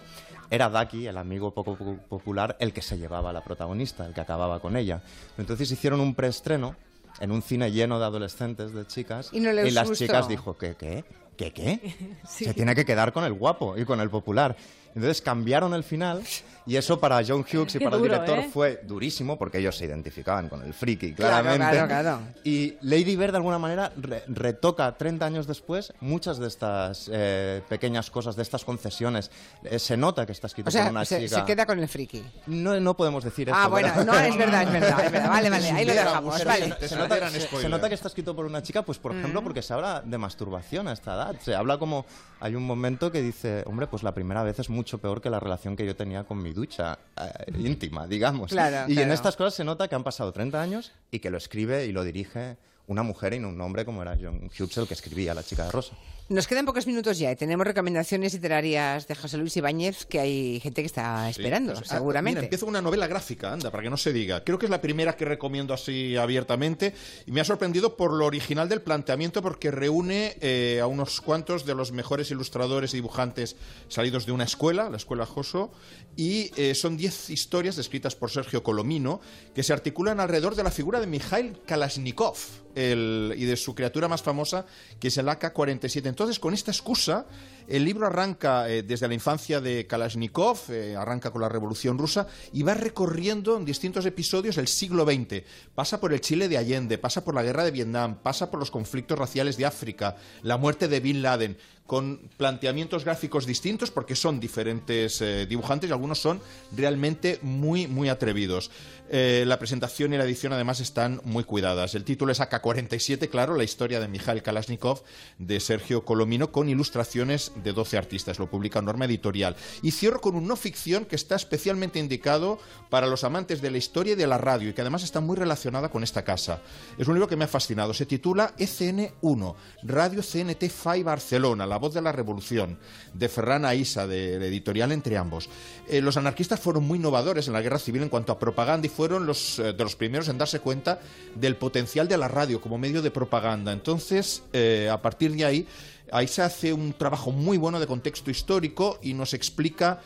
era 0.51 0.69
Ducky, 0.71 1.07
el 1.07 1.19
amigo 1.19 1.53
poco 1.53 1.77
po- 1.77 1.97
popular, 2.09 2.57
el 2.61 2.73
que 2.73 2.81
se 2.83 2.97
llevaba 2.99 3.31
a 3.31 3.33
la 3.33 3.43
protagonista, 3.43 4.07
el 4.07 4.15
que 4.15 4.21
acababa 4.21 4.61
con 4.61 4.77
ella. 4.77 5.03
Entonces 5.37 5.71
hicieron 5.71 6.01
un 6.01 6.15
preestreno 6.15 6.75
en 7.21 7.33
un 7.33 7.43
cine 7.43 7.71
lleno 7.73 7.99
de 7.99 8.05
adolescentes, 8.07 8.73
de 8.73 8.87
chicas, 8.87 9.31
Y 9.33 9.41
no 9.41 9.53
les 9.53 9.75
las 9.75 9.93
chicas 9.93 10.29
dijo, 10.29 10.57
¿qué, 10.57 10.75
qué? 10.77 11.05
¿Qué, 11.37 11.53
qué? 11.53 12.17
Se 12.29 12.55
tiene 12.55 12.75
que 12.75 12.85
quedar 12.85 13.13
con 13.13 13.25
el 13.25 13.33
guapo 13.33 13.77
y 13.77 13.85
con 13.85 14.01
el 14.01 14.09
popular. 14.11 14.57
Entonces 14.99 15.23
cambiaron 15.23 15.75
el 15.75 15.85
final 15.85 16.23
y 16.67 16.77
eso 16.77 17.01
para 17.01 17.23
John 17.27 17.41
Hughes 17.51 17.75
y 17.77 17.79
Qué 17.79 17.85
para 17.85 17.97
el 17.97 18.03
duro, 18.03 18.13
director 18.15 18.39
¿eh? 18.41 18.51
fue 18.53 18.81
durísimo 18.85 19.39
porque 19.39 19.57
ellos 19.59 19.75
se 19.77 19.87
identificaban 19.87 20.49
con 20.51 20.63
el 20.63 20.75
friki, 20.75 21.15
Claro, 21.15 21.43
claramente. 21.43 21.71
claro, 21.87 21.89
claro. 21.89 22.21
Y 22.45 22.77
Lady 22.83 23.17
Bird, 23.17 23.31
de 23.31 23.37
alguna 23.39 23.59
manera, 23.59 23.91
re- 23.97 24.23
retoca 24.29 24.95
30 24.99 25.25
años 25.25 25.47
después 25.47 25.95
muchas 26.01 26.37
de 26.39 26.47
estas 26.49 27.09
eh, 27.11 27.63
pequeñas 27.71 28.11
cosas, 28.11 28.37
de 28.37 28.43
estas 28.43 28.65
concesiones. 28.65 29.31
Eh, 29.65 29.79
se 29.79 29.97
nota 29.97 30.27
que 30.27 30.33
está 30.33 30.49
escrito 30.49 30.69
O 30.69 30.71
sea, 30.73 30.83
por 30.83 30.91
una 30.91 31.05
se, 31.07 31.21
chica. 31.25 31.41
se 31.41 31.45
queda 31.47 31.65
con 31.65 31.79
el 31.79 31.89
friki. 31.89 32.23
No, 32.49 32.79
no 32.79 32.95
podemos 32.97 33.25
decir 33.25 33.49
esto. 33.49 33.59
Ah, 33.59 33.69
bueno, 33.69 33.89
¿verdad? 33.89 34.05
no, 34.05 34.19
es 34.19 34.37
verdad, 34.37 34.63
es 34.65 34.73
verdad, 34.73 35.05
es 35.07 35.13
verdad. 35.13 35.29
Vale, 35.31 35.49
vale, 35.51 35.71
ahí 35.71 35.87
lo 35.87 35.95
dejamos, 35.95 36.45
vale. 36.45 36.75
Se, 36.81 36.89
se 36.89 36.97
nota, 36.97 37.31
se- 37.31 37.41
se 37.49 37.69
nota 37.71 37.89
que 37.89 37.95
está 37.95 38.09
escrito 38.09 38.37
por 38.37 38.45
una 38.45 38.63
chica, 38.63 38.83
pues 38.83 38.99
por 38.99 39.15
ejemplo, 39.15 39.43
porque 39.43 39.63
se 39.63 39.73
habla 39.73 40.03
de 40.05 40.19
masturbación 40.19 40.87
a 40.89 40.93
esta 40.93 41.15
edad. 41.15 41.37
Se 41.41 41.55
habla 41.55 41.79
como. 41.79 42.05
Hay 42.41 42.55
un 42.55 42.63
momento 42.65 43.11
que 43.11 43.21
dice, 43.21 43.65
hombre, 43.67 43.89
pues 43.89 44.05
la 44.05 44.15
primera 44.15 44.45
vez 44.45 44.61
es 44.61 44.71
mucho 44.71 44.88
peor 44.97 45.21
que 45.21 45.29
la 45.29 45.39
relación 45.39 45.77
que 45.77 45.85
yo 45.85 45.95
tenía 45.95 46.25
con 46.25 46.43
mi 46.43 46.55
ducha 46.55 46.99
eh, 47.21 47.53
íntima, 47.59 48.07
digamos. 48.07 48.51
Claro, 48.51 48.91
y 48.91 48.99
en 48.99 49.13
estas 49.13 49.37
cosas 49.37 49.53
se 49.53 49.65
nota 49.65 49.89
que 49.89 49.95
han 49.95 50.05
pasado 50.05 50.33
30 50.33 50.63
años 50.63 50.93
y 51.11 51.19
que 51.19 51.29
lo 51.29 51.37
escribe 51.37 51.85
y 51.85 51.93
lo 51.93 52.03
dirige 52.03 52.57
una 52.87 53.03
mujer 53.03 53.35
y 53.35 53.39
no 53.39 53.49
un 53.49 53.61
hombre 53.61 53.85
como 53.85 54.01
era 54.01 54.17
John 54.19 54.49
Hughes, 54.59 54.79
el 54.79 54.89
que 54.89 54.95
escribía 54.95 55.35
La 55.35 55.43
chica 55.43 55.67
de 55.67 55.73
rosa. 55.73 55.95
Nos 56.31 56.47
quedan 56.47 56.67
pocos 56.67 56.87
minutos 56.87 57.19
ya 57.19 57.33
y 57.33 57.37
tenemos 57.37 57.67
recomendaciones 57.67 58.35
literarias 58.35 59.09
de 59.09 59.15
José 59.15 59.39
Luis 59.39 59.57
Ibáñez 59.57 60.05
que 60.05 60.21
hay 60.21 60.61
gente 60.61 60.83
que 60.83 60.87
está 60.87 61.31
esperando, 61.31 61.73
Ah, 61.73 61.83
seguramente. 61.83 62.41
Mira, 62.41 62.45
empiezo 62.45 62.67
una 62.67 62.83
novela 62.83 63.07
gráfica, 63.07 63.51
anda, 63.51 63.71
para 63.71 63.83
que 63.83 63.89
no 63.89 63.97
se 63.97 64.13
diga. 64.13 64.45
Creo 64.45 64.59
que 64.59 64.67
es 64.67 64.71
la 64.71 64.83
primera 64.83 65.17
que 65.17 65.25
recomiendo 65.25 65.73
así 65.73 66.19
abiertamente 66.19 66.93
y 67.25 67.33
me 67.33 67.41
ha 67.41 67.45
sorprendido 67.45 67.97
por 67.97 68.13
lo 68.13 68.27
original 68.27 68.69
del 68.69 68.83
planteamiento 68.83 69.41
porque 69.41 69.71
reúne 69.71 70.37
eh, 70.43 70.81
a 70.83 70.87
unos 70.87 71.23
cuantos 71.23 71.65
de 71.65 71.75
los 71.75 71.93
mejores 71.93 72.31
ilustradores 72.31 72.93
y 72.93 72.99
dibujantes 72.99 73.57
salidos 73.89 74.27
de 74.27 74.33
una 74.33 74.45
escuela, 74.45 74.91
la 74.91 74.99
escuela 74.99 75.25
Joso, 75.25 75.73
y 76.19 76.51
eh, 76.57 76.75
son 76.75 76.97
10 76.97 77.31
historias 77.31 77.79
escritas 77.79 78.17
por 78.17 78.33
Sergio 78.33 78.65
Colomino 78.65 79.21
que 79.55 79.63
se 79.63 79.73
articulan 79.73 80.19
alrededor 80.19 80.57
de 80.57 80.65
la 80.65 80.73
figura 80.73 80.99
de 80.99 81.07
Mikhail 81.07 81.61
Kalashnikov 81.65 82.37
y 82.75 83.45
de 83.45 83.57
su 83.57 83.75
criatura 83.75 84.09
más 84.09 84.23
famosa, 84.23 84.67
que 85.01 85.09
es 85.09 85.17
el 85.19 85.29
AK-47. 85.29 86.07
Entonces, 86.07 86.39
con 86.39 86.55
esta 86.55 86.71
excusa, 86.71 87.27
el 87.69 87.85
libro 87.85 88.07
arranca 88.07 88.69
eh, 88.69 88.83
desde 88.83 89.09
la 89.09 89.15
infancia 89.15 89.61
de 89.61 89.87
Kalashnikov, 89.87 90.59
eh, 90.71 90.97
arranca 90.97 91.31
con 91.31 91.43
la 91.43 91.49
Revolución 91.49 91.99
Rusa 91.99 92.27
y 92.53 92.63
va 92.63 92.75
recorriendo 92.75 93.57
en 93.57 93.65
distintos 93.65 94.07
episodios 94.07 94.57
el 94.57 94.69
siglo 94.69 95.05
XX. 95.05 95.43
Pasa 95.75 96.01
por 96.01 96.13
el 96.13 96.21
Chile 96.21 96.49
de 96.49 96.57
Allende, 96.57 96.97
pasa 96.97 97.25
por 97.25 97.35
la 97.35 97.43
guerra 97.43 97.65
de 97.65 97.71
Vietnam, 97.71 98.17
pasa 98.23 98.51
por 98.51 98.59
los 98.59 98.71
conflictos 98.71 99.19
raciales 99.19 99.57
de 99.59 99.67
África, 99.67 100.17
la 100.43 100.57
muerte 100.57 100.89
de 100.89 101.01
Bin 101.01 101.21
Laden, 101.21 101.59
con 101.89 102.21
planteamientos 102.37 103.05
gráficos 103.05 103.47
distintos 103.47 103.91
porque 103.91 104.15
son 104.15 104.41
diferentes 104.41 105.23
eh, 105.23 105.47
dibujantes 105.47 105.89
y 105.89 105.93
algunos 105.95 106.21
son 106.21 106.39
realmente 106.77 107.39
muy, 107.41 107.87
muy 107.87 108.11
atrevidos. 108.11 108.71
Eh, 109.11 109.45
la 109.47 109.59
presentación 109.59 110.13
y 110.13 110.19
la 110.19 110.25
edición 110.25 110.53
además 110.53 110.81
están 110.81 111.23
muy 111.25 111.45
cuidadas. 111.45 111.95
El 111.95 112.05
título 112.05 112.33
es 112.33 112.41
AK-47, 112.41 113.31
claro, 113.31 113.57
la 113.57 113.65
historia 113.65 114.01
de 114.01 114.09
Mikhail 114.09 114.43
Kalashnikov 114.43 115.03
de 115.39 115.61
Sergio 115.61 116.05
Colomino 116.05 116.53
con 116.53 116.69
ilustraciones 116.69 117.53
de 117.57 117.73
12 117.73 117.97
artistas. 117.97 118.39
Lo 118.39 118.51
publica 118.51 118.83
Norma 118.83 119.07
Editorial. 119.07 119.57
Y 119.83 119.93
cierro 119.93 120.21
con 120.21 120.35
un 120.35 120.47
no 120.47 120.57
ficción 120.57 121.07
que 121.07 121.17
está 121.17 121.37
especialmente 121.37 121.99
indicado 121.99 122.59
para 122.91 123.07
los 123.07 123.25
amantes 123.25 123.63
de 123.63 123.71
la 123.71 123.79
historia 123.79 124.13
y 124.13 124.17
de 124.17 124.27
la 124.27 124.37
radio 124.37 124.69
y 124.69 124.73
que 124.75 124.83
además 124.83 125.03
está 125.03 125.21
muy 125.21 125.37
relacionada 125.37 125.89
con 125.89 126.03
esta 126.03 126.23
casa. 126.23 126.61
Es 126.99 127.09
un 127.09 127.15
libro 127.15 127.29
que 127.29 127.37
me 127.37 127.45
ha 127.45 127.49
fascinado. 127.49 127.95
Se 127.95 128.05
titula 128.05 128.55
ECN1, 128.59 129.55
Radio 129.85 130.23
CNT 130.23 130.69
FAI 130.69 131.03
Barcelona, 131.03 131.67
La 131.67 131.79
voz 131.79 131.95
de 131.95 132.03
la 132.03 132.13
revolución, 132.13 132.79
de 133.15 133.29
Ferran 133.29 133.65
Aisa, 133.65 134.07
de 134.07 134.35
editorial 134.35 134.93
Entre 134.93 135.17
ambos. 135.17 135.49
Eh, 135.89 136.03
los 136.03 136.19
anarquistas 136.19 136.61
fueron 136.61 136.85
muy 136.85 136.99
innovadores 136.99 137.47
en 137.47 137.55
la 137.55 137.63
guerra 137.63 137.79
civil 137.79 138.03
en 138.03 138.09
cuanto 138.11 138.33
a 138.33 138.39
propaganda 138.39 138.87
y 138.87 138.91
fueron 138.99 139.27
los, 139.27 139.61
eh, 139.61 139.75
de 139.75 139.85
los 139.85 139.95
primeros 139.95 140.29
en 140.29 140.39
darse 140.39 140.59
cuenta 140.59 140.99
del 141.37 141.55
potencial 141.55 142.09
de 142.09 142.17
la 142.17 142.27
radio 142.27 142.61
como 142.61 142.79
medio 142.79 143.01
de 143.01 143.13
propaganda. 143.13 143.71
Entonces, 143.71 144.43
eh, 144.53 144.89
a 144.91 145.01
partir 145.01 145.31
de 145.37 145.45
ahí, 145.45 145.69
ahí 146.11 146.27
se 146.27 146.43
hace 146.43 146.73
un 146.73 146.93
trabajo 146.93 147.31
muy 147.31 147.59
bueno 147.59 147.79
de 147.79 147.87
contexto 147.87 148.29
histórico 148.29 148.99
y 149.01 149.15
nos 149.15 149.35
explica 149.35 150.01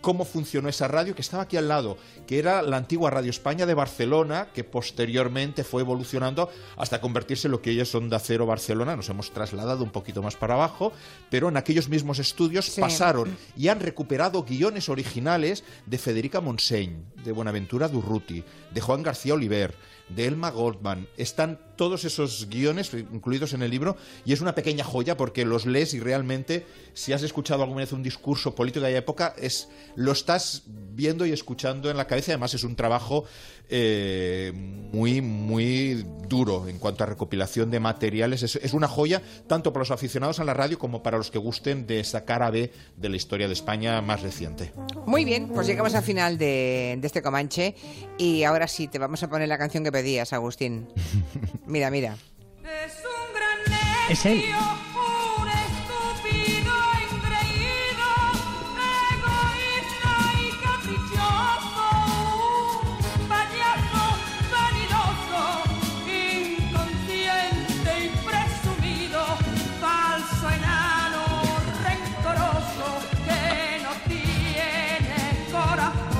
cómo 0.00 0.24
funcionó 0.24 0.68
esa 0.68 0.88
radio 0.88 1.14
que 1.14 1.20
estaba 1.20 1.42
aquí 1.42 1.56
al 1.56 1.68
lado, 1.68 1.98
que 2.26 2.38
era 2.38 2.62
la 2.62 2.76
antigua 2.76 3.10
Radio 3.10 3.30
España 3.30 3.66
de 3.66 3.74
Barcelona, 3.74 4.48
que 4.54 4.64
posteriormente 4.64 5.64
fue 5.64 5.82
evolucionando 5.82 6.48
hasta 6.76 7.00
convertirse 7.00 7.48
en 7.48 7.52
lo 7.52 7.60
que 7.60 7.70
hoy 7.70 7.80
es 7.80 7.94
Onda 7.94 8.18
Cero 8.18 8.46
Barcelona. 8.46 8.96
Nos 8.96 9.08
hemos 9.08 9.30
trasladado 9.32 9.84
un 9.84 9.90
poquito 9.90 10.22
más 10.22 10.36
para 10.36 10.54
abajo, 10.54 10.92
pero 11.30 11.48
en 11.48 11.56
aquellos 11.56 11.88
mismos 11.88 12.18
estudios 12.18 12.66
Sí. 12.66 12.80
pasaron 12.80 13.36
y 13.56 13.68
han 13.68 13.80
recuperado 13.80 14.42
guiones 14.44 14.88
originales 14.88 15.64
de 15.86 15.98
Federica 15.98 16.40
Montseny, 16.40 16.96
de 17.24 17.32
Buenaventura 17.32 17.88
Durruti, 17.88 18.44
de 18.72 18.80
Juan 18.80 19.02
García 19.02 19.34
Oliver, 19.34 19.74
de 20.08 20.26
Elma 20.26 20.50
Goldman. 20.50 21.08
Están 21.16 21.58
todos 21.78 22.04
esos 22.04 22.48
guiones 22.50 22.92
incluidos 22.92 23.54
en 23.54 23.62
el 23.62 23.70
libro 23.70 23.96
y 24.26 24.34
es 24.34 24.42
una 24.42 24.54
pequeña 24.54 24.84
joya 24.84 25.16
porque 25.16 25.46
los 25.46 25.64
lees 25.64 25.94
y 25.94 26.00
realmente 26.00 26.66
si 26.92 27.14
has 27.14 27.22
escuchado 27.22 27.62
alguna 27.62 27.80
vez 27.80 27.92
un 27.92 28.02
discurso 28.02 28.54
político 28.54 28.84
de 28.84 28.92
la 28.92 28.98
época 28.98 29.34
es 29.38 29.68
lo 29.94 30.12
estás 30.12 30.64
viendo 30.66 31.24
y 31.24 31.32
escuchando 31.32 31.90
en 31.90 31.96
la 31.96 32.06
cabeza. 32.06 32.32
Además 32.32 32.52
es 32.52 32.64
un 32.64 32.76
trabajo 32.76 33.24
eh, 33.70 34.52
muy 34.54 35.20
muy 35.20 36.04
duro 36.28 36.68
en 36.68 36.78
cuanto 36.78 37.04
a 37.04 37.06
recopilación 37.06 37.70
de 37.70 37.80
materiales. 37.80 38.42
Es, 38.42 38.56
es 38.56 38.74
una 38.74 38.88
joya 38.88 39.22
tanto 39.46 39.72
para 39.72 39.82
los 39.82 39.90
aficionados 39.92 40.40
a 40.40 40.44
la 40.44 40.54
radio 40.54 40.78
como 40.78 41.02
para 41.02 41.16
los 41.16 41.30
que 41.30 41.38
gusten 41.38 41.86
de 41.86 42.00
esa 42.00 42.24
cara 42.24 42.50
B 42.50 42.72
de 42.96 43.08
la 43.08 43.16
historia 43.16 43.46
de 43.46 43.52
España 43.52 44.02
más 44.02 44.22
reciente. 44.22 44.72
Muy 45.06 45.24
bien, 45.24 45.48
pues 45.48 45.66
llegamos 45.68 45.94
al 45.94 46.02
final 46.02 46.36
de, 46.38 46.98
de 47.00 47.06
este 47.06 47.22
Comanche 47.22 47.76
y 48.18 48.42
ahora 48.42 48.66
sí, 48.66 48.88
te 48.88 48.98
vamos 48.98 49.22
a 49.22 49.30
poner 49.30 49.48
la 49.48 49.58
canción 49.58 49.84
que 49.84 49.92
pedías, 49.92 50.32
Agustín. 50.32 50.88
Mira, 51.68 51.90
mira. 51.90 52.16
Es 54.08 54.24
él. 54.24 54.42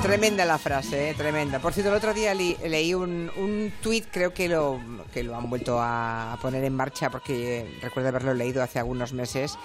Tremenda 0.09 0.43
la 0.43 0.57
frase, 0.57 1.11
eh, 1.11 1.13
tremenda. 1.13 1.59
Por 1.59 1.71
cierto, 1.71 1.91
el 1.91 1.97
otro 1.97 2.15
día 2.15 2.33
li- 2.33 2.57
leí 2.67 2.95
un, 2.95 3.29
un 3.37 3.71
tuit, 3.79 4.07
creo 4.11 4.33
que 4.33 4.49
lo, 4.49 4.79
que 5.13 5.21
lo 5.21 5.35
han 5.35 5.47
vuelto 5.51 5.77
a 5.79 6.35
poner 6.41 6.63
en 6.63 6.75
marcha 6.75 7.11
porque 7.11 7.59
eh, 7.59 7.79
recuerdo 7.83 8.09
haberlo 8.09 8.33
leído 8.33 8.63
hace 8.63 8.79
algunos 8.79 9.13
meses. 9.13 9.55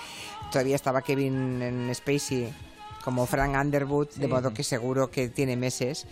Todavía 0.52 0.76
estaba 0.76 1.00
Kevin 1.00 1.62
en 1.62 1.94
Spacey 1.94 2.52
como 3.02 3.24
Frank 3.26 3.56
Underwood, 3.58 4.08
de 4.16 4.26
Sí. 4.26 4.30
modo 4.30 4.52
que 4.52 4.62
seguro 4.64 5.10
que 5.10 5.28
tiene 5.30 5.56
meses, 5.56 6.06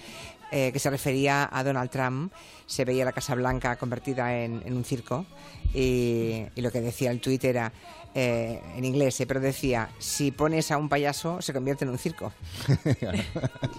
eh, 0.53 0.71
que 0.73 0.79
se 0.79 0.91
refería 0.91 1.49
a 1.51 1.65
Donald 1.65 1.91
Trump. 1.91 2.33
Se 2.67 2.85
veía 2.85 3.05
la 3.05 3.13
Casa 3.13 3.35
Blanca 3.35 3.75
convertida 3.77 4.37
en, 4.37 4.63
en 4.65 4.77
un 4.77 4.85
circo 4.85 5.27
y, 5.75 6.45
y 6.55 6.61
lo 6.61 6.71
que 6.71 6.81
decía 6.81 7.11
el 7.11 7.21
tuit 7.21 7.43
era, 7.45 7.73
eh, 8.15 8.61
en 8.77 8.85
inglés, 8.85 9.19
eh, 9.21 9.27
pero 9.27 9.41
decía, 9.41 9.89
si 9.99 10.31
pones 10.31 10.71
a 10.71 10.77
un 10.77 10.89
payaso 10.91 11.41
se 11.41 11.53
convierte 11.55 11.85
en 11.87 11.91
un 11.91 11.99
circo. 11.99 12.33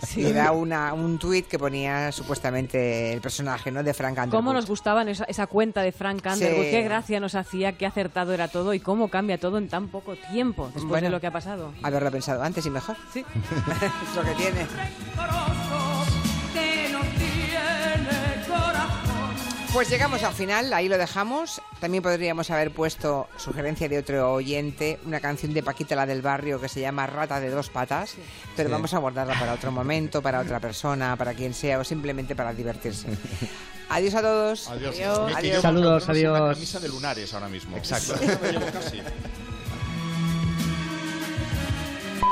Sí, 0.08 0.26
era 0.26 0.52
una, 0.52 0.94
un 0.94 1.18
tuit 1.18 1.48
que 1.48 1.58
ponía 1.58 2.12
supuestamente 2.12 3.14
el 3.14 3.22
personaje 3.22 3.72
¿no? 3.72 3.82
de 3.84 3.94
Frank 3.94 4.14
Underwood. 4.18 4.32
¿Cómo 4.36 4.54
nos 4.54 4.66
gustaba 4.68 5.04
esa, 5.04 5.24
esa 5.26 5.48
cuenta 5.48 5.82
de 5.82 5.92
Frank 5.92 6.24
Underwood? 6.26 6.64
Sí. 6.66 6.72
Qué 6.72 6.82
gracia 6.84 7.20
nos 7.20 7.36
hacía, 7.36 7.74
qué 7.78 7.86
acertado 7.86 8.34
era 8.34 8.48
todo 8.48 8.74
y 8.74 8.80
cómo 8.80 9.08
cambia 9.10 9.38
todo 9.40 9.58
en 9.58 9.70
tan 9.70 9.88
poco 9.88 10.16
tiempo 10.32 10.66
después 10.66 10.86
Bueno. 10.86 11.06
de 11.08 11.12
lo 11.12 11.22
que 11.22 11.28
ha 11.28 11.32
pasado. 11.32 11.74
Haberlo 11.84 12.12
pensado 12.12 12.44
antes 12.44 12.66
y 12.66 12.70
mejor. 12.70 12.98
Sí. 13.14 13.24
es 14.10 14.16
lo 14.16 14.24
que 14.24 14.32
tiene. 14.36 14.68
Pues 19.74 19.90
llegamos 19.90 20.22
al 20.22 20.34
final, 20.34 20.72
ahí 20.72 20.88
lo 20.88 21.00
dejamos. 21.00 21.60
También 21.80 22.04
podríamos 22.04 22.52
haber 22.52 22.72
puesto, 22.72 23.28
sugerencia 23.38 23.90
de 23.90 23.98
otro 23.98 24.32
oyente, 24.34 25.00
una 25.04 25.20
canción 25.20 25.52
de 25.52 25.64
Paquita 25.64 25.96
la 25.96 26.06
del 26.06 26.22
barrio 26.22 26.62
que 26.62 26.70
se 26.70 26.80
llama 26.80 27.08
Rata 27.08 27.40
de 27.40 27.50
dos 27.50 27.70
patas, 27.72 28.14
pero 28.56 28.70
Sí. 28.70 28.74
vamos 28.74 28.94
a 28.94 29.00
guardarla 29.00 29.34
para 29.38 29.54
otro 29.54 29.72
momento, 29.72 30.22
para 30.22 30.42
otra 30.42 30.60
persona, 30.60 31.16
para 31.18 31.34
quien 31.34 31.56
sea 31.56 31.80
o 31.80 31.84
simplemente 31.84 32.36
para 32.36 32.54
divertirse. 32.54 33.08
Adiós 33.90 34.14
a 34.14 34.22
todos. 34.22 34.68
Adiós. 34.70 34.96
Adiós. 34.96 35.34
Adiós. 35.36 35.62
Saludos, 35.64 36.04
una 36.04 36.14
adiós. 36.14 36.54
camisa 36.56 36.80
de 36.80 36.88
lunares 36.90 37.34
ahora 37.34 37.50
mismo. 37.50 37.76
Exacto. 37.76 38.14